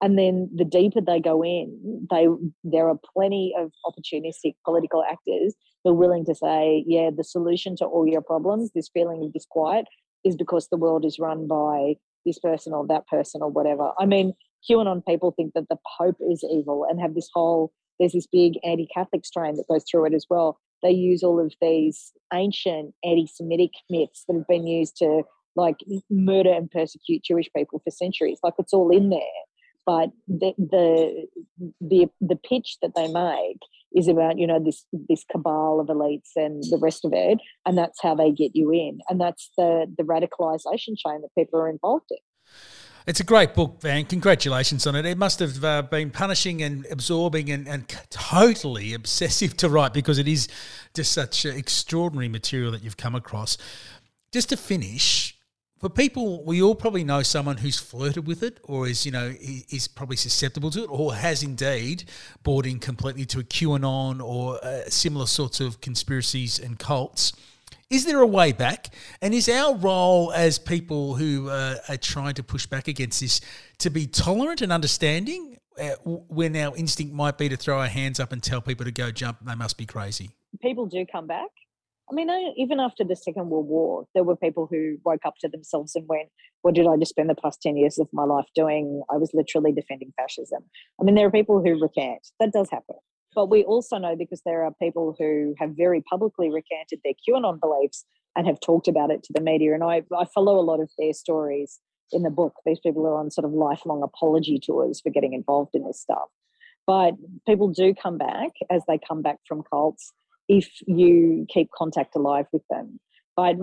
and 0.00 0.18
then 0.18 0.50
the 0.54 0.64
deeper 0.64 1.00
they 1.00 1.20
go 1.20 1.42
in 1.42 2.06
they 2.10 2.26
there 2.62 2.88
are 2.88 2.98
plenty 3.14 3.54
of 3.58 3.72
opportunistic 3.86 4.54
political 4.64 5.02
actors 5.02 5.54
who 5.82 5.90
are 5.90 5.94
willing 5.94 6.24
to 6.24 6.34
say 6.34 6.84
yeah 6.86 7.10
the 7.16 7.24
solution 7.24 7.76
to 7.76 7.84
all 7.84 8.06
your 8.06 8.22
problems 8.22 8.70
this 8.74 8.90
feeling 8.92 9.22
of 9.24 9.32
disquiet 9.32 9.86
is 10.24 10.36
because 10.36 10.68
the 10.68 10.76
world 10.76 11.04
is 11.04 11.18
run 11.18 11.46
by 11.46 11.94
this 12.24 12.38
person 12.38 12.72
or 12.72 12.86
that 12.86 13.06
person 13.06 13.42
or 13.42 13.50
whatever. 13.50 13.92
I 13.98 14.06
mean 14.06 14.32
qanon 14.68 15.04
people 15.06 15.32
think 15.36 15.52
that 15.54 15.68
the 15.68 15.76
pope 15.98 16.16
is 16.30 16.44
evil 16.50 16.86
and 16.88 17.00
have 17.00 17.14
this 17.14 17.28
whole 17.32 17.72
there's 18.00 18.12
this 18.12 18.26
big 18.26 18.54
anti-catholic 18.64 19.24
strain 19.24 19.54
that 19.54 19.68
goes 19.70 19.84
through 19.88 20.06
it 20.06 20.14
as 20.14 20.26
well. 20.28 20.58
They 20.82 20.90
use 20.90 21.22
all 21.22 21.38
of 21.38 21.52
these 21.60 22.12
ancient 22.32 22.92
anti-semitic 23.04 23.70
myths 23.88 24.24
that 24.26 24.34
have 24.34 24.48
been 24.48 24.66
used 24.66 24.96
to 24.96 25.22
like 25.54 25.76
murder 26.10 26.52
and 26.52 26.68
persecute 26.68 27.22
jewish 27.22 27.48
people 27.56 27.80
for 27.84 27.90
centuries. 27.92 28.40
Like 28.42 28.54
it's 28.58 28.72
all 28.72 28.90
in 28.90 29.10
there 29.10 29.20
but 29.86 30.10
the 30.28 30.52
the 30.58 31.26
the, 31.80 32.06
the 32.20 32.36
pitch 32.36 32.78
that 32.82 32.94
they 32.94 33.08
make 33.08 33.58
is 33.94 34.08
about 34.08 34.38
you 34.38 34.46
know 34.46 34.62
this 34.62 34.84
this 34.92 35.24
cabal 35.30 35.80
of 35.80 35.88
elites 35.88 36.30
and 36.36 36.62
the 36.70 36.78
rest 36.80 37.04
of 37.04 37.12
it 37.14 37.38
and 37.64 37.78
that's 37.78 38.00
how 38.02 38.14
they 38.14 38.30
get 38.30 38.52
you 38.54 38.70
in 38.72 38.98
and 39.08 39.20
that's 39.20 39.50
the 39.56 39.86
the 39.96 40.04
radicalization 40.04 40.96
chain 40.96 41.20
that 41.22 41.30
people 41.36 41.58
are 41.58 41.68
involved 41.68 42.06
in 42.10 42.18
it's 43.06 43.20
a 43.20 43.24
great 43.24 43.52
book, 43.52 43.82
Van. 43.82 44.06
Congratulations 44.06 44.86
on 44.86 44.96
it. 44.96 45.04
It 45.04 45.18
must 45.18 45.38
have 45.40 45.62
uh, 45.62 45.82
been 45.82 46.10
punishing 46.10 46.62
and 46.62 46.86
absorbing 46.90 47.50
and, 47.50 47.68
and 47.68 47.86
totally 48.08 48.94
obsessive 48.94 49.58
to 49.58 49.68
write 49.68 49.92
because 49.92 50.18
it 50.18 50.26
is 50.26 50.48
just 50.94 51.12
such 51.12 51.44
extraordinary 51.44 52.28
material 52.28 52.72
that 52.72 52.82
you've 52.82 52.96
come 52.96 53.14
across. 53.14 53.58
Just 54.32 54.48
to 54.48 54.56
finish, 54.56 55.33
for 55.84 55.90
people, 55.90 56.42
we 56.44 56.62
all 56.62 56.74
probably 56.74 57.04
know 57.04 57.22
someone 57.22 57.58
who's 57.58 57.78
flirted 57.78 58.26
with 58.26 58.42
it 58.42 58.58
or 58.62 58.88
is, 58.88 59.04
you 59.04 59.12
know, 59.12 59.34
is 59.38 59.86
probably 59.86 60.16
susceptible 60.16 60.70
to 60.70 60.84
it 60.84 60.86
or 60.86 61.14
has 61.14 61.42
indeed 61.42 62.04
bought 62.42 62.64
in 62.64 62.78
completely 62.78 63.26
to 63.26 63.40
a 63.40 63.42
QAnon 63.42 64.24
or 64.24 64.64
uh, 64.64 64.88
similar 64.88 65.26
sorts 65.26 65.60
of 65.60 65.82
conspiracies 65.82 66.58
and 66.58 66.78
cults. 66.78 67.34
Is 67.90 68.06
there 68.06 68.20
a 68.20 68.26
way 68.26 68.52
back? 68.52 68.94
And 69.20 69.34
is 69.34 69.46
our 69.46 69.76
role 69.76 70.32
as 70.32 70.58
people 70.58 71.16
who 71.16 71.50
uh, 71.50 71.76
are 71.90 71.98
trying 71.98 72.32
to 72.36 72.42
push 72.42 72.64
back 72.64 72.88
against 72.88 73.20
this 73.20 73.42
to 73.80 73.90
be 73.90 74.06
tolerant 74.06 74.62
and 74.62 74.72
understanding 74.72 75.58
uh, 75.78 75.96
when 76.06 76.56
our 76.56 76.74
instinct 76.78 77.12
might 77.12 77.36
be 77.36 77.50
to 77.50 77.58
throw 77.58 77.80
our 77.80 77.88
hands 77.88 78.18
up 78.18 78.32
and 78.32 78.42
tell 78.42 78.62
people 78.62 78.86
to 78.86 78.90
go 78.90 79.10
jump? 79.10 79.36
They 79.42 79.54
must 79.54 79.76
be 79.76 79.84
crazy. 79.84 80.30
People 80.62 80.86
do 80.86 81.04
come 81.04 81.26
back. 81.26 81.50
I 82.10 82.14
mean, 82.14 82.28
even 82.56 82.80
after 82.80 83.02
the 83.02 83.16
Second 83.16 83.48
World 83.48 83.66
War, 83.66 84.06
there 84.14 84.24
were 84.24 84.36
people 84.36 84.68
who 84.70 84.98
woke 85.04 85.24
up 85.24 85.34
to 85.40 85.48
themselves 85.48 85.94
and 85.94 86.06
went, 86.06 86.28
What 86.62 86.74
did 86.74 86.86
I 86.86 86.96
just 86.96 87.10
spend 87.10 87.30
the 87.30 87.34
past 87.34 87.62
10 87.62 87.76
years 87.76 87.98
of 87.98 88.08
my 88.12 88.24
life 88.24 88.46
doing? 88.54 89.02
I 89.10 89.16
was 89.16 89.30
literally 89.32 89.72
defending 89.72 90.12
fascism. 90.16 90.64
I 91.00 91.04
mean, 91.04 91.14
there 91.14 91.26
are 91.26 91.30
people 91.30 91.62
who 91.62 91.80
recant. 91.80 92.28
That 92.40 92.52
does 92.52 92.68
happen. 92.70 92.96
But 93.34 93.50
we 93.50 93.64
also 93.64 93.98
know 93.98 94.16
because 94.16 94.42
there 94.44 94.64
are 94.64 94.72
people 94.80 95.16
who 95.18 95.54
have 95.58 95.70
very 95.76 96.02
publicly 96.02 96.50
recanted 96.50 97.00
their 97.02 97.14
QAnon 97.26 97.60
beliefs 97.60 98.04
and 98.36 98.46
have 98.46 98.60
talked 98.60 98.86
about 98.86 99.10
it 99.10 99.22
to 99.24 99.32
the 99.32 99.40
media. 99.40 99.74
And 99.74 99.82
I, 99.82 100.02
I 100.16 100.24
follow 100.26 100.58
a 100.58 100.62
lot 100.62 100.80
of 100.80 100.90
their 100.98 101.12
stories 101.12 101.80
in 102.12 102.22
the 102.22 102.30
book. 102.30 102.54
These 102.64 102.80
people 102.80 103.06
are 103.06 103.18
on 103.18 103.30
sort 103.30 103.44
of 103.44 103.52
lifelong 103.52 104.02
apology 104.02 104.60
tours 104.62 105.00
for 105.00 105.10
getting 105.10 105.32
involved 105.32 105.74
in 105.74 105.84
this 105.84 106.00
stuff. 106.00 106.28
But 106.86 107.14
people 107.46 107.68
do 107.68 107.94
come 107.94 108.18
back 108.18 108.50
as 108.70 108.82
they 108.86 108.98
come 108.98 109.22
back 109.22 109.38
from 109.48 109.62
cults 109.62 110.12
if 110.48 110.70
you 110.86 111.46
keep 111.48 111.70
contact 111.76 112.16
alive 112.16 112.46
with 112.52 112.62
them. 112.70 113.00
But 113.36 113.56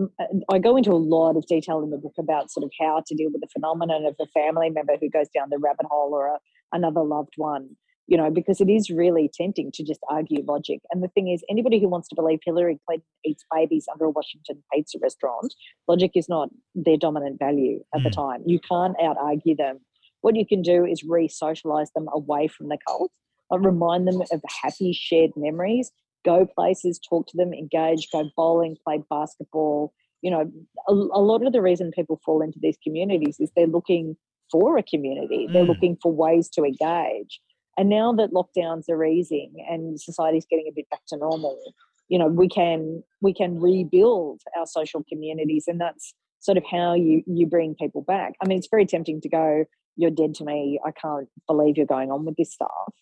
I 0.51 0.59
go 0.59 0.75
into 0.75 0.91
a 0.91 0.99
lot 0.99 1.37
of 1.37 1.45
detail 1.47 1.81
in 1.81 1.91
the 1.91 1.97
book 1.97 2.15
about 2.19 2.51
sort 2.51 2.65
of 2.65 2.71
how 2.79 3.03
to 3.07 3.15
deal 3.15 3.29
with 3.31 3.41
the 3.41 3.47
phenomenon 3.53 4.05
of 4.05 4.15
a 4.19 4.27
family 4.27 4.69
member 4.69 4.97
who 4.99 5.09
goes 5.09 5.29
down 5.33 5.49
the 5.49 5.59
rabbit 5.59 5.85
hole 5.89 6.13
or 6.13 6.27
a, 6.27 6.39
another 6.73 7.01
loved 7.03 7.33
one, 7.37 7.69
you 8.07 8.17
know, 8.17 8.29
because 8.29 8.59
it 8.59 8.69
is 8.69 8.89
really 8.89 9.31
tempting 9.33 9.71
to 9.73 9.83
just 9.83 10.01
argue 10.09 10.43
logic. 10.45 10.81
And 10.91 11.01
the 11.01 11.07
thing 11.07 11.29
is, 11.29 11.41
anybody 11.49 11.79
who 11.79 11.87
wants 11.87 12.09
to 12.09 12.15
believe 12.15 12.39
Hillary 12.43 12.79
Clinton 12.85 13.07
eats 13.23 13.45
babies 13.53 13.85
under 13.91 14.05
a 14.05 14.09
Washington 14.09 14.61
pizza 14.73 14.97
restaurant, 15.01 15.53
logic 15.87 16.11
is 16.15 16.27
not 16.27 16.49
their 16.75 16.97
dominant 16.97 17.39
value 17.39 17.81
at 17.95 18.01
mm. 18.01 18.03
the 18.03 18.09
time. 18.09 18.43
You 18.45 18.59
can't 18.59 18.95
out 19.01 19.15
argue 19.17 19.55
them. 19.55 19.79
What 20.19 20.35
you 20.35 20.45
can 20.45 20.61
do 20.61 20.85
is 20.85 21.03
re 21.03 21.29
socialize 21.29 21.91
them 21.95 22.09
away 22.11 22.49
from 22.49 22.67
the 22.67 22.77
cult, 22.85 23.11
remind 23.49 24.05
them 24.05 24.21
of 24.31 24.41
happy 24.61 24.91
shared 24.91 25.31
memories 25.37 25.91
go 26.25 26.45
places, 26.45 26.99
talk 26.99 27.27
to 27.27 27.37
them, 27.37 27.53
engage, 27.53 28.09
go 28.11 28.29
bowling, 28.35 28.77
play 28.83 29.01
basketball. 29.09 29.93
You 30.21 30.31
know, 30.31 30.51
a, 30.87 30.93
a 30.93 31.21
lot 31.21 31.45
of 31.45 31.53
the 31.53 31.61
reason 31.61 31.91
people 31.91 32.21
fall 32.23 32.41
into 32.41 32.59
these 32.61 32.77
communities 32.83 33.37
is 33.39 33.51
they're 33.55 33.67
looking 33.67 34.15
for 34.51 34.77
a 34.77 34.83
community, 34.83 35.47
they're 35.51 35.63
mm. 35.63 35.69
looking 35.69 35.97
for 36.01 36.11
ways 36.11 36.49
to 36.49 36.63
engage. 36.63 37.39
And 37.77 37.89
now 37.89 38.11
that 38.13 38.31
lockdowns 38.31 38.89
are 38.89 39.05
easing 39.05 39.53
and 39.69 39.99
society's 39.99 40.45
getting 40.49 40.67
a 40.69 40.75
bit 40.75 40.89
back 40.89 41.01
to 41.07 41.17
normal, 41.17 41.57
you 42.09 42.19
know, 42.19 42.27
we 42.27 42.49
can 42.49 43.03
we 43.21 43.33
can 43.33 43.59
rebuild 43.59 44.41
our 44.57 44.65
social 44.65 45.03
communities, 45.07 45.63
and 45.67 45.79
that's 45.79 46.13
sort 46.39 46.57
of 46.57 46.63
how 46.69 46.93
you 46.93 47.23
you 47.25 47.47
bring 47.47 47.73
people 47.75 48.01
back. 48.01 48.33
I 48.43 48.47
mean, 48.47 48.57
it's 48.57 48.67
very 48.69 48.85
tempting 48.85 49.21
to 49.21 49.29
go, 49.29 49.63
"You're 49.95 50.11
dead 50.11 50.33
to 50.35 50.43
me. 50.43 50.77
I 50.85 50.91
can't 50.91 51.29
believe 51.47 51.77
you're 51.77 51.85
going 51.85 52.11
on 52.11 52.25
with 52.25 52.35
this 52.35 52.53
stuff." 52.53 52.93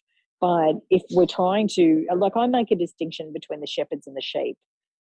But 0.41 0.75
if 0.89 1.01
we're 1.11 1.25
trying 1.25 1.67
to, 1.75 2.05
uh, 2.11 2.15
like, 2.15 2.37
I 2.37 2.47
make 2.47 2.71
a 2.71 2.75
distinction 2.75 3.33
between 3.33 3.59
the 3.59 3.67
shepherds 3.67 4.07
and 4.07 4.15
the 4.15 4.21
sheep. 4.21 4.57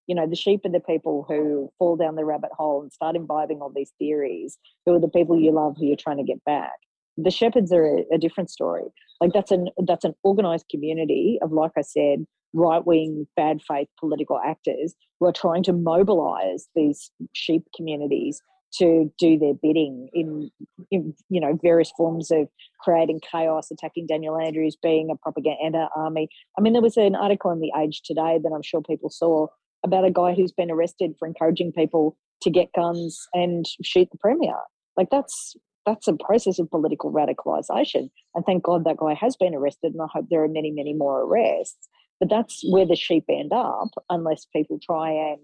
You 0.07 0.15
know, 0.15 0.27
the 0.27 0.35
sheep 0.35 0.61
are 0.65 0.71
the 0.71 0.79
people 0.79 1.25
who 1.27 1.71
fall 1.77 1.95
down 1.95 2.15
the 2.15 2.25
rabbit 2.25 2.49
hole 2.51 2.81
and 2.81 2.91
start 2.91 3.15
imbibing 3.15 3.59
all 3.61 3.71
these 3.73 3.93
theories, 3.99 4.57
who 4.85 4.95
are 4.95 4.99
the 4.99 5.07
people 5.07 5.39
you 5.39 5.51
love, 5.51 5.75
who 5.77 5.85
you're 5.85 5.95
trying 5.95 6.17
to 6.17 6.23
get 6.23 6.43
back. 6.45 6.73
The 7.17 7.31
shepherds 7.31 7.71
are 7.71 7.85
a, 7.85 8.15
a 8.15 8.17
different 8.17 8.49
story. 8.49 8.85
Like 9.21 9.33
that's 9.33 9.51
an 9.51 9.67
that's 9.85 10.05
an 10.05 10.15
organized 10.23 10.65
community 10.71 11.37
of, 11.41 11.51
like 11.51 11.71
I 11.77 11.81
said, 11.81 12.25
right 12.53 12.85
wing, 12.85 13.27
bad 13.35 13.61
faith 13.67 13.87
political 13.99 14.39
actors 14.39 14.95
who 15.19 15.27
are 15.27 15.33
trying 15.33 15.63
to 15.63 15.73
mobilize 15.73 16.67
these 16.75 17.11
sheep 17.33 17.63
communities 17.75 18.41
to 18.77 19.11
do 19.17 19.37
their 19.37 19.53
bidding 19.53 20.09
in, 20.13 20.51
in, 20.91 21.13
you 21.29 21.41
know 21.41 21.57
various 21.61 21.91
forms 21.97 22.31
of 22.31 22.47
creating 22.79 23.19
chaos, 23.31 23.71
attacking 23.71 24.07
Daniel 24.07 24.37
Andrews, 24.37 24.77
being 24.81 25.09
a 25.11 25.15
propaganda 25.15 25.89
army. 25.95 26.29
I 26.57 26.61
mean, 26.61 26.73
there 26.73 26.81
was 26.81 26.97
an 26.97 27.15
article 27.15 27.51
in 27.51 27.59
the 27.59 27.71
Age 27.77 28.01
today 28.03 28.39
that 28.41 28.51
I'm 28.53 28.63
sure 28.63 28.81
people 28.81 29.09
saw 29.09 29.47
about 29.83 30.05
a 30.05 30.11
guy 30.11 30.33
who's 30.33 30.51
been 30.51 30.71
arrested 30.71 31.15
for 31.17 31.27
encouraging 31.27 31.71
people 31.71 32.17
to 32.41 32.49
get 32.49 32.73
guns 32.73 33.27
and 33.33 33.65
shoot 33.83 34.09
the 34.11 34.17
premier. 34.17 34.57
Like 34.97 35.09
that's 35.09 35.55
that's 35.85 36.07
a 36.07 36.13
process 36.13 36.59
of 36.59 36.69
political 36.69 37.11
radicalization. 37.11 38.09
And 38.35 38.45
thank 38.45 38.63
God 38.63 38.83
that 38.85 38.97
guy 38.97 39.13
has 39.13 39.35
been 39.35 39.55
arrested, 39.55 39.93
and 39.93 40.01
I 40.01 40.07
hope 40.11 40.25
there 40.29 40.43
are 40.43 40.49
many, 40.49 40.71
many 40.71 40.93
more 40.93 41.21
arrests. 41.21 41.87
But 42.19 42.29
that's 42.29 42.61
where 42.69 42.85
the 42.85 42.95
sheep 42.95 43.23
end 43.29 43.53
up 43.53 43.89
unless 44.09 44.45
people 44.53 44.77
try 44.83 45.11
and 45.11 45.39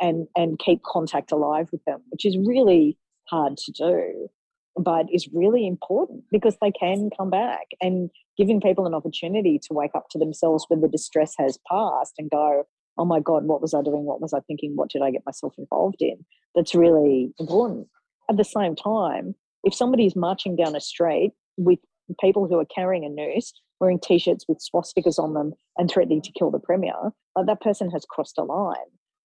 and 0.00 0.26
and 0.36 0.58
keep 0.58 0.82
contact 0.82 1.32
alive 1.32 1.68
with 1.72 1.84
them, 1.84 2.02
which 2.10 2.24
is 2.24 2.36
really 2.38 2.98
hard 3.28 3.56
to 3.56 3.72
do, 3.72 4.28
but 4.76 5.06
is 5.12 5.28
really 5.32 5.66
important 5.66 6.24
because 6.30 6.56
they 6.60 6.70
can 6.70 7.10
come 7.16 7.30
back 7.30 7.66
and 7.80 8.10
giving 8.36 8.60
people 8.60 8.86
an 8.86 8.94
opportunity 8.94 9.58
to 9.58 9.72
wake 9.72 9.94
up 9.94 10.08
to 10.10 10.18
themselves 10.18 10.66
when 10.68 10.80
the 10.80 10.88
distress 10.88 11.34
has 11.38 11.58
passed 11.70 12.14
and 12.18 12.30
go, 12.30 12.64
oh 12.98 13.04
my 13.04 13.20
God, 13.20 13.44
what 13.44 13.60
was 13.60 13.74
I 13.74 13.82
doing? 13.82 14.04
What 14.04 14.20
was 14.20 14.32
I 14.32 14.40
thinking? 14.40 14.76
What 14.76 14.90
did 14.90 15.02
I 15.02 15.10
get 15.10 15.26
myself 15.26 15.54
involved 15.58 16.00
in? 16.00 16.24
That's 16.54 16.74
really 16.74 17.32
important. 17.38 17.88
At 18.30 18.36
the 18.36 18.44
same 18.44 18.74
time, 18.74 19.34
if 19.64 19.74
somebody's 19.74 20.16
marching 20.16 20.56
down 20.56 20.76
a 20.76 20.80
street 20.80 21.32
with 21.56 21.78
people 22.20 22.46
who 22.46 22.58
are 22.58 22.66
carrying 22.66 23.04
a 23.04 23.08
noose, 23.08 23.52
wearing 23.80 24.00
t-shirts 24.00 24.46
with 24.48 24.58
swastikas 24.58 25.18
on 25.18 25.34
them 25.34 25.52
and 25.76 25.90
threatening 25.90 26.22
to 26.22 26.32
kill 26.32 26.50
the 26.50 26.58
premier, 26.58 27.12
like 27.36 27.46
that 27.46 27.60
person 27.60 27.90
has 27.90 28.04
crossed 28.08 28.38
a 28.38 28.42
line. 28.42 28.76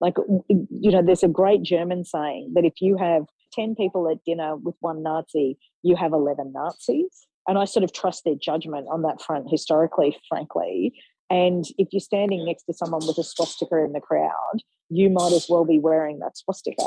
Like, 0.01 0.15
you 0.49 0.91
know, 0.91 1.03
there's 1.03 1.23
a 1.23 1.27
great 1.29 1.61
German 1.61 2.03
saying 2.03 2.53
that 2.55 2.65
if 2.65 2.73
you 2.81 2.97
have 2.97 3.23
10 3.53 3.75
people 3.75 4.09
at 4.09 4.23
dinner 4.25 4.55
with 4.55 4.75
one 4.79 5.03
Nazi, 5.03 5.57
you 5.83 5.95
have 5.95 6.11
11 6.11 6.51
Nazis. 6.53 7.27
And 7.47 7.57
I 7.57 7.65
sort 7.65 7.83
of 7.83 7.93
trust 7.93 8.23
their 8.25 8.35
judgment 8.35 8.87
on 8.91 9.03
that 9.03 9.21
front 9.21 9.47
historically, 9.49 10.17
frankly. 10.27 10.93
And 11.29 11.65
if 11.77 11.87
you're 11.91 12.01
standing 12.01 12.45
next 12.45 12.63
to 12.63 12.73
someone 12.73 13.05
with 13.05 13.17
a 13.17 13.23
swastika 13.23 13.77
in 13.77 13.93
the 13.93 14.01
crowd, 14.01 14.61
you 14.89 15.09
might 15.09 15.31
as 15.31 15.47
well 15.47 15.65
be 15.65 15.79
wearing 15.79 16.19
that 16.19 16.37
swastika. 16.37 16.83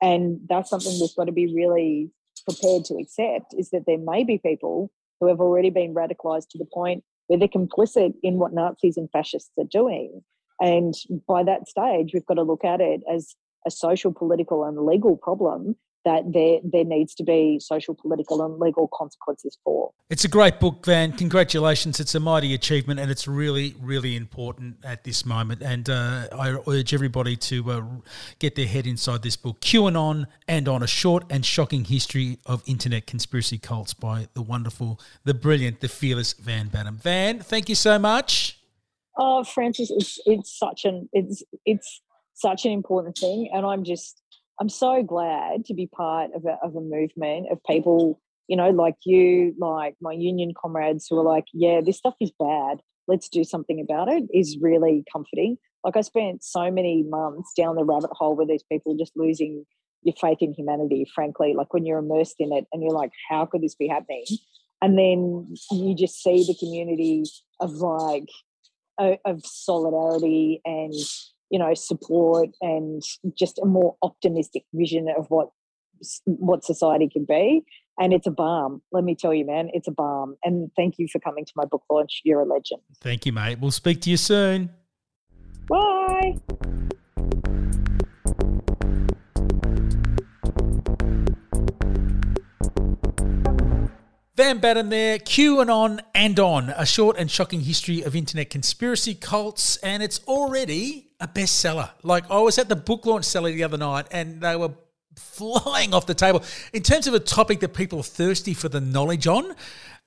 And 0.00 0.40
that's 0.48 0.70
something 0.70 0.92
we've 1.00 1.14
got 1.16 1.24
to 1.24 1.32
be 1.32 1.52
really 1.52 2.10
prepared 2.48 2.84
to 2.86 2.94
accept 2.94 3.54
is 3.58 3.70
that 3.70 3.84
there 3.86 3.98
may 3.98 4.24
be 4.24 4.38
people 4.38 4.90
who 5.20 5.28
have 5.28 5.40
already 5.40 5.70
been 5.70 5.94
radicalized 5.94 6.48
to 6.50 6.58
the 6.58 6.68
point 6.72 7.04
where 7.26 7.38
they're 7.38 7.48
complicit 7.48 8.14
in 8.22 8.38
what 8.38 8.54
Nazis 8.54 8.96
and 8.96 9.10
fascists 9.10 9.50
are 9.58 9.64
doing. 9.70 10.22
And 10.60 10.94
by 11.26 11.42
that 11.44 11.68
stage, 11.68 12.10
we've 12.12 12.26
got 12.26 12.34
to 12.34 12.42
look 12.42 12.64
at 12.64 12.80
it 12.80 13.00
as 13.12 13.34
a 13.66 13.70
social, 13.70 14.12
political, 14.12 14.64
and 14.64 14.78
legal 14.86 15.16
problem 15.16 15.76
that 16.04 16.32
there 16.32 16.58
there 16.64 16.84
needs 16.84 17.14
to 17.16 17.24
be 17.24 17.58
social, 17.60 17.94
political, 17.94 18.42
and 18.44 18.58
legal 18.58 18.88
consequences 18.92 19.58
for. 19.64 19.90
It's 20.08 20.24
a 20.24 20.28
great 20.28 20.58
book, 20.60 20.86
Van. 20.86 21.12
Congratulations! 21.12 22.00
It's 22.00 22.14
a 22.14 22.20
mighty 22.20 22.54
achievement, 22.54 23.00
and 23.00 23.10
it's 23.10 23.28
really, 23.28 23.74
really 23.80 24.16
important 24.16 24.76
at 24.84 25.04
this 25.04 25.26
moment. 25.26 25.62
And 25.62 25.90
uh, 25.90 26.28
I 26.32 26.56
urge 26.66 26.94
everybody 26.94 27.36
to 27.36 27.70
uh, 27.70 27.82
get 28.38 28.54
their 28.54 28.66
head 28.66 28.86
inside 28.86 29.22
this 29.22 29.36
book, 29.36 29.60
QAnon 29.60 30.26
and 30.46 30.68
on 30.68 30.82
a 30.82 30.86
short 30.86 31.24
and 31.30 31.44
shocking 31.44 31.84
history 31.84 32.38
of 32.46 32.62
internet 32.66 33.06
conspiracy 33.06 33.58
cults 33.58 33.92
by 33.92 34.28
the 34.34 34.42
wonderful, 34.42 35.00
the 35.24 35.34
brilliant, 35.34 35.80
the 35.80 35.88
fearless 35.88 36.32
Van 36.32 36.68
Badham. 36.68 36.96
Van, 36.96 37.40
thank 37.40 37.68
you 37.68 37.74
so 37.74 37.98
much. 37.98 38.57
Oh, 39.18 39.42
Francis, 39.42 39.90
it's 39.90 40.18
it's 40.26 40.56
such 40.56 40.84
an 40.84 41.08
it's 41.12 41.42
it's 41.66 42.00
such 42.34 42.64
an 42.64 42.72
important 42.72 43.18
thing, 43.18 43.50
and 43.52 43.66
I'm 43.66 43.84
just 43.84 44.22
I'm 44.60 44.68
so 44.68 45.02
glad 45.02 45.64
to 45.66 45.74
be 45.74 45.88
part 45.88 46.30
of 46.34 46.44
a 46.44 46.56
of 46.62 46.76
a 46.76 46.80
movement 46.80 47.48
of 47.50 47.58
people, 47.68 48.20
you 48.46 48.56
know, 48.56 48.70
like 48.70 48.94
you, 49.04 49.54
like 49.58 49.96
my 50.00 50.12
union 50.12 50.52
comrades 50.60 51.06
who 51.10 51.18
are 51.18 51.24
like, 51.24 51.46
yeah, 51.52 51.80
this 51.84 51.98
stuff 51.98 52.14
is 52.20 52.30
bad. 52.38 52.78
Let's 53.08 53.28
do 53.28 53.42
something 53.42 53.80
about 53.80 54.08
it. 54.08 54.24
Is 54.32 54.58
really 54.60 55.04
comforting. 55.12 55.56
Like 55.84 55.96
I 55.96 56.02
spent 56.02 56.44
so 56.44 56.70
many 56.70 57.02
months 57.02 57.52
down 57.56 57.76
the 57.76 57.84
rabbit 57.84 58.10
hole 58.12 58.36
with 58.36 58.48
these 58.48 58.64
people 58.70 58.96
just 58.96 59.12
losing 59.16 59.64
your 60.02 60.14
faith 60.20 60.38
in 60.40 60.54
humanity. 60.54 61.06
Frankly, 61.12 61.54
like 61.56 61.72
when 61.74 61.84
you're 61.84 61.98
immersed 61.98 62.36
in 62.38 62.52
it 62.52 62.66
and 62.72 62.82
you're 62.82 62.92
like, 62.92 63.10
how 63.28 63.46
could 63.46 63.62
this 63.62 63.74
be 63.74 63.88
happening? 63.88 64.24
and 64.80 64.98
then 64.98 65.54
you 65.70 65.94
just 65.94 66.22
see 66.22 66.44
the 66.46 66.56
community 66.58 67.24
of 67.60 67.72
like 67.72 68.28
of 68.98 69.44
solidarity 69.44 70.60
and 70.64 70.94
you 71.50 71.58
know 71.58 71.74
support 71.74 72.50
and 72.60 73.02
just 73.36 73.58
a 73.58 73.66
more 73.66 73.96
optimistic 74.02 74.64
vision 74.74 75.08
of 75.16 75.26
what 75.28 75.50
what 76.24 76.64
society 76.64 77.08
can 77.08 77.24
be. 77.24 77.62
And 78.00 78.12
it's 78.12 78.26
a 78.26 78.30
balm 78.30 78.82
let 78.92 79.04
me 79.04 79.14
tell 79.14 79.34
you 79.34 79.46
man 79.46 79.70
it's 79.72 79.88
a 79.88 79.92
balm. 79.92 80.36
And 80.44 80.70
thank 80.76 80.98
you 80.98 81.08
for 81.10 81.18
coming 81.18 81.44
to 81.44 81.52
my 81.56 81.64
book 81.64 81.82
launch 81.90 82.20
you're 82.24 82.40
a 82.40 82.44
legend. 82.44 82.82
Thank 83.00 83.26
you 83.26 83.32
mate. 83.32 83.58
We'll 83.60 83.70
speak 83.70 84.00
to 84.02 84.10
you 84.10 84.16
soon. 84.16 84.70
Bye 85.68 86.38
Van 94.38 94.58
Badham 94.58 94.88
there, 94.88 95.18
QAnon 95.18 95.62
and 95.62 95.68
on, 95.68 96.00
and 96.14 96.38
on, 96.38 96.70
a 96.70 96.86
short 96.86 97.16
and 97.18 97.28
shocking 97.28 97.62
history 97.62 98.02
of 98.02 98.14
internet 98.14 98.50
conspiracy 98.50 99.12
cults, 99.12 99.78
and 99.78 100.00
it's 100.00 100.20
already 100.28 101.08
a 101.18 101.26
bestseller. 101.26 101.90
Like 102.04 102.30
I 102.30 102.38
was 102.38 102.56
at 102.56 102.68
the 102.68 102.76
book 102.76 103.04
launch 103.04 103.24
cellar 103.24 103.50
the 103.50 103.64
other 103.64 103.76
night, 103.76 104.06
and 104.12 104.40
they 104.40 104.54
were 104.54 104.74
flying 105.16 105.92
off 105.92 106.06
the 106.06 106.14
table. 106.14 106.44
In 106.72 106.84
terms 106.84 107.08
of 107.08 107.14
a 107.14 107.18
topic 107.18 107.58
that 107.58 107.74
people 107.74 107.98
are 107.98 108.04
thirsty 108.04 108.54
for 108.54 108.68
the 108.68 108.80
knowledge 108.80 109.26
on, 109.26 109.56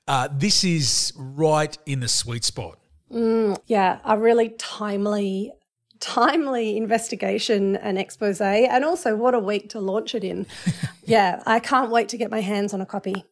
uh, 0.08 0.30
this 0.32 0.64
is 0.64 1.12
right 1.18 1.78
in 1.86 2.00
the 2.00 2.08
sweet 2.08 2.46
spot. 2.46 2.80
Mm, 3.14 3.60
yeah, 3.68 4.00
a 4.06 4.18
really 4.18 4.56
timely 4.58 5.52
timely 6.00 6.78
investigation 6.78 7.76
and 7.76 8.00
expose 8.00 8.42
and 8.42 8.84
also 8.86 9.16
what 9.16 9.36
a 9.36 9.40
week 9.40 9.70
to 9.70 9.80
launch 9.80 10.16
it 10.16 10.24
in 10.24 10.48
yeah 11.06 11.44
i 11.46 11.60
can't 11.60 11.92
wait 11.92 12.10
to 12.10 12.18
get 12.18 12.32
my 12.32 12.42
hands 12.42 12.74
on 12.74 12.82
a 12.82 12.88
copy 12.88 13.24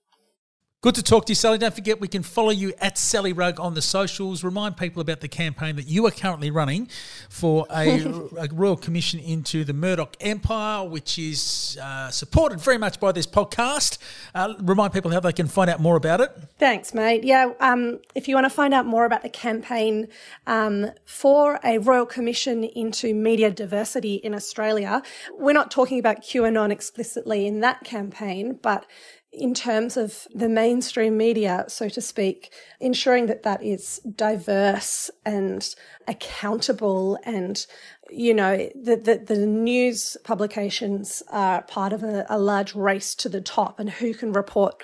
Good 0.81 0.95
to 0.95 1.03
talk 1.03 1.25
to 1.25 1.31
you, 1.31 1.35
Sally. 1.35 1.57
Don't 1.57 1.75
forget 1.75 1.99
we 1.99 2.07
can 2.07 2.23
follow 2.23 2.51
you 2.51 2.71
at 2.79 2.97
Sally 2.97 3.33
Rugg 3.33 3.59
on 3.59 3.73
the 3.73 3.81
socials. 3.81 4.45
Remind 4.45 4.77
people 4.77 5.01
about 5.01 5.19
the 5.19 5.27
campaign 5.27 5.75
that 5.75 5.89
you 5.89 6.05
are 6.07 6.11
currently 6.11 6.51
running 6.51 6.87
for 7.29 7.67
a, 7.69 7.99
a 8.39 8.47
royal 8.53 8.77
commission 8.77 9.19
into 9.19 9.65
the 9.65 9.73
Murdoch 9.73 10.15
Empire, 10.21 10.87
which 10.87 11.19
is 11.19 11.77
uh, 11.83 12.09
supported 12.11 12.61
very 12.61 12.77
much 12.77 12.97
by 12.97 13.11
this 13.11 13.27
podcast. 13.27 13.97
Uh, 14.33 14.53
remind 14.61 14.93
people 14.93 15.11
how 15.11 15.19
they 15.19 15.33
can 15.33 15.47
find 15.47 15.69
out 15.69 15.81
more 15.81 15.97
about 15.97 16.21
it. 16.21 16.31
Thanks, 16.59 16.93
mate. 16.93 17.25
Yeah, 17.25 17.51
um, 17.59 17.99
if 18.15 18.29
you 18.29 18.35
want 18.35 18.45
to 18.45 18.49
find 18.49 18.73
out 18.73 18.85
more 18.85 19.03
about 19.03 19.21
the 19.21 19.29
campaign 19.29 20.07
um, 20.47 20.91
for 21.03 21.59
a 21.61 21.79
royal 21.79 22.05
commission 22.05 22.63
into 22.63 23.13
media 23.13 23.51
diversity 23.51 24.15
in 24.15 24.33
Australia, 24.33 25.03
we're 25.37 25.51
not 25.51 25.71
talking 25.71 25.99
about 25.99 26.21
QAnon 26.21 26.71
explicitly 26.71 27.45
in 27.45 27.59
that 27.59 27.83
campaign, 27.83 28.57
but 28.61 28.85
in 29.31 29.53
terms 29.53 29.95
of 29.95 30.27
the 30.33 30.49
mainstream 30.49 31.15
media, 31.15 31.65
so 31.67 31.87
to 31.89 32.01
speak, 32.01 32.51
ensuring 32.79 33.27
that 33.27 33.43
that 33.43 33.63
is 33.63 33.99
diverse 34.15 35.11
and 35.25 35.75
accountable 36.07 37.17
and 37.23 37.67
you 38.09 38.33
know 38.33 38.57
the, 38.73 38.95
the, 38.95 39.23
the 39.35 39.45
news 39.45 40.17
publications 40.23 41.21
are 41.29 41.61
part 41.63 41.93
of 41.93 42.01
a, 42.03 42.25
a 42.27 42.39
large 42.39 42.73
race 42.73 43.13
to 43.13 43.29
the 43.29 43.41
top 43.41 43.79
and 43.79 43.89
who 43.89 44.15
can 44.15 44.33
report 44.33 44.81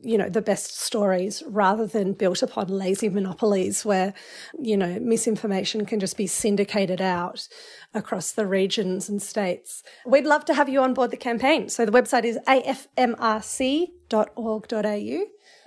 you 0.00 0.16
know 0.16 0.28
the 0.28 0.42
best 0.42 0.78
stories 0.78 1.42
rather 1.46 1.86
than 1.86 2.12
built 2.12 2.42
upon 2.42 2.68
lazy 2.68 3.08
monopolies 3.08 3.84
where 3.84 4.14
you 4.58 4.76
know 4.76 4.98
misinformation 5.00 5.84
can 5.84 5.98
just 5.98 6.16
be 6.16 6.26
syndicated 6.26 7.00
out 7.00 7.48
across 7.94 8.32
the 8.32 8.46
regions 8.46 9.08
and 9.08 9.20
states. 9.22 9.82
We'd 10.06 10.26
love 10.26 10.44
to 10.46 10.54
have 10.54 10.68
you 10.68 10.80
on 10.80 10.94
board 10.94 11.10
the 11.10 11.16
campaign. 11.16 11.68
So 11.68 11.84
the 11.84 11.92
website 11.92 12.24
is 12.24 12.38
afmrc.org.au 12.46 13.78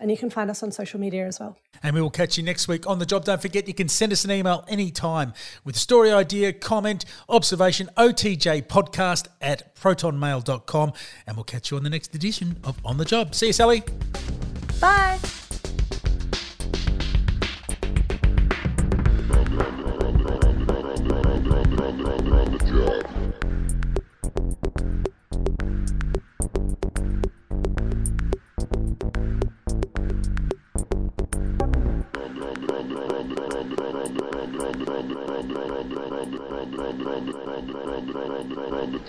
and 0.01 0.11
you 0.11 0.17
can 0.17 0.29
find 0.29 0.49
us 0.49 0.61
on 0.61 0.71
social 0.71 0.99
media 0.99 1.25
as 1.25 1.39
well 1.39 1.55
and 1.83 1.95
we 1.95 2.01
will 2.01 2.09
catch 2.09 2.37
you 2.37 2.43
next 2.43 2.67
week 2.67 2.87
on 2.87 2.99
the 2.99 3.05
job. 3.05 3.25
Don't 3.25 3.41
forget, 3.41 3.67
you 3.67 3.73
can 3.73 3.89
send 3.89 4.11
us 4.11 4.25
an 4.25 4.31
email 4.31 4.63
anytime 4.67 5.33
with 5.63 5.75
story 5.75 6.11
idea, 6.11 6.53
comment, 6.53 7.05
observation, 7.29 7.89
OTJ 7.97 8.63
podcast 8.67 9.27
at 9.41 9.75
protonmail.com. 9.75 10.93
And 11.25 11.37
we'll 11.37 11.43
catch 11.43 11.71
you 11.71 11.77
on 11.77 11.83
the 11.83 11.89
next 11.89 12.13
edition 12.15 12.57
of 12.63 12.77
On 12.85 12.97
the 12.97 13.05
Job. 13.05 13.33
See 13.35 13.47
you, 13.47 13.53
Sally. 13.53 13.83
Bye. 14.79 15.19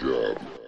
Job. 0.03 0.62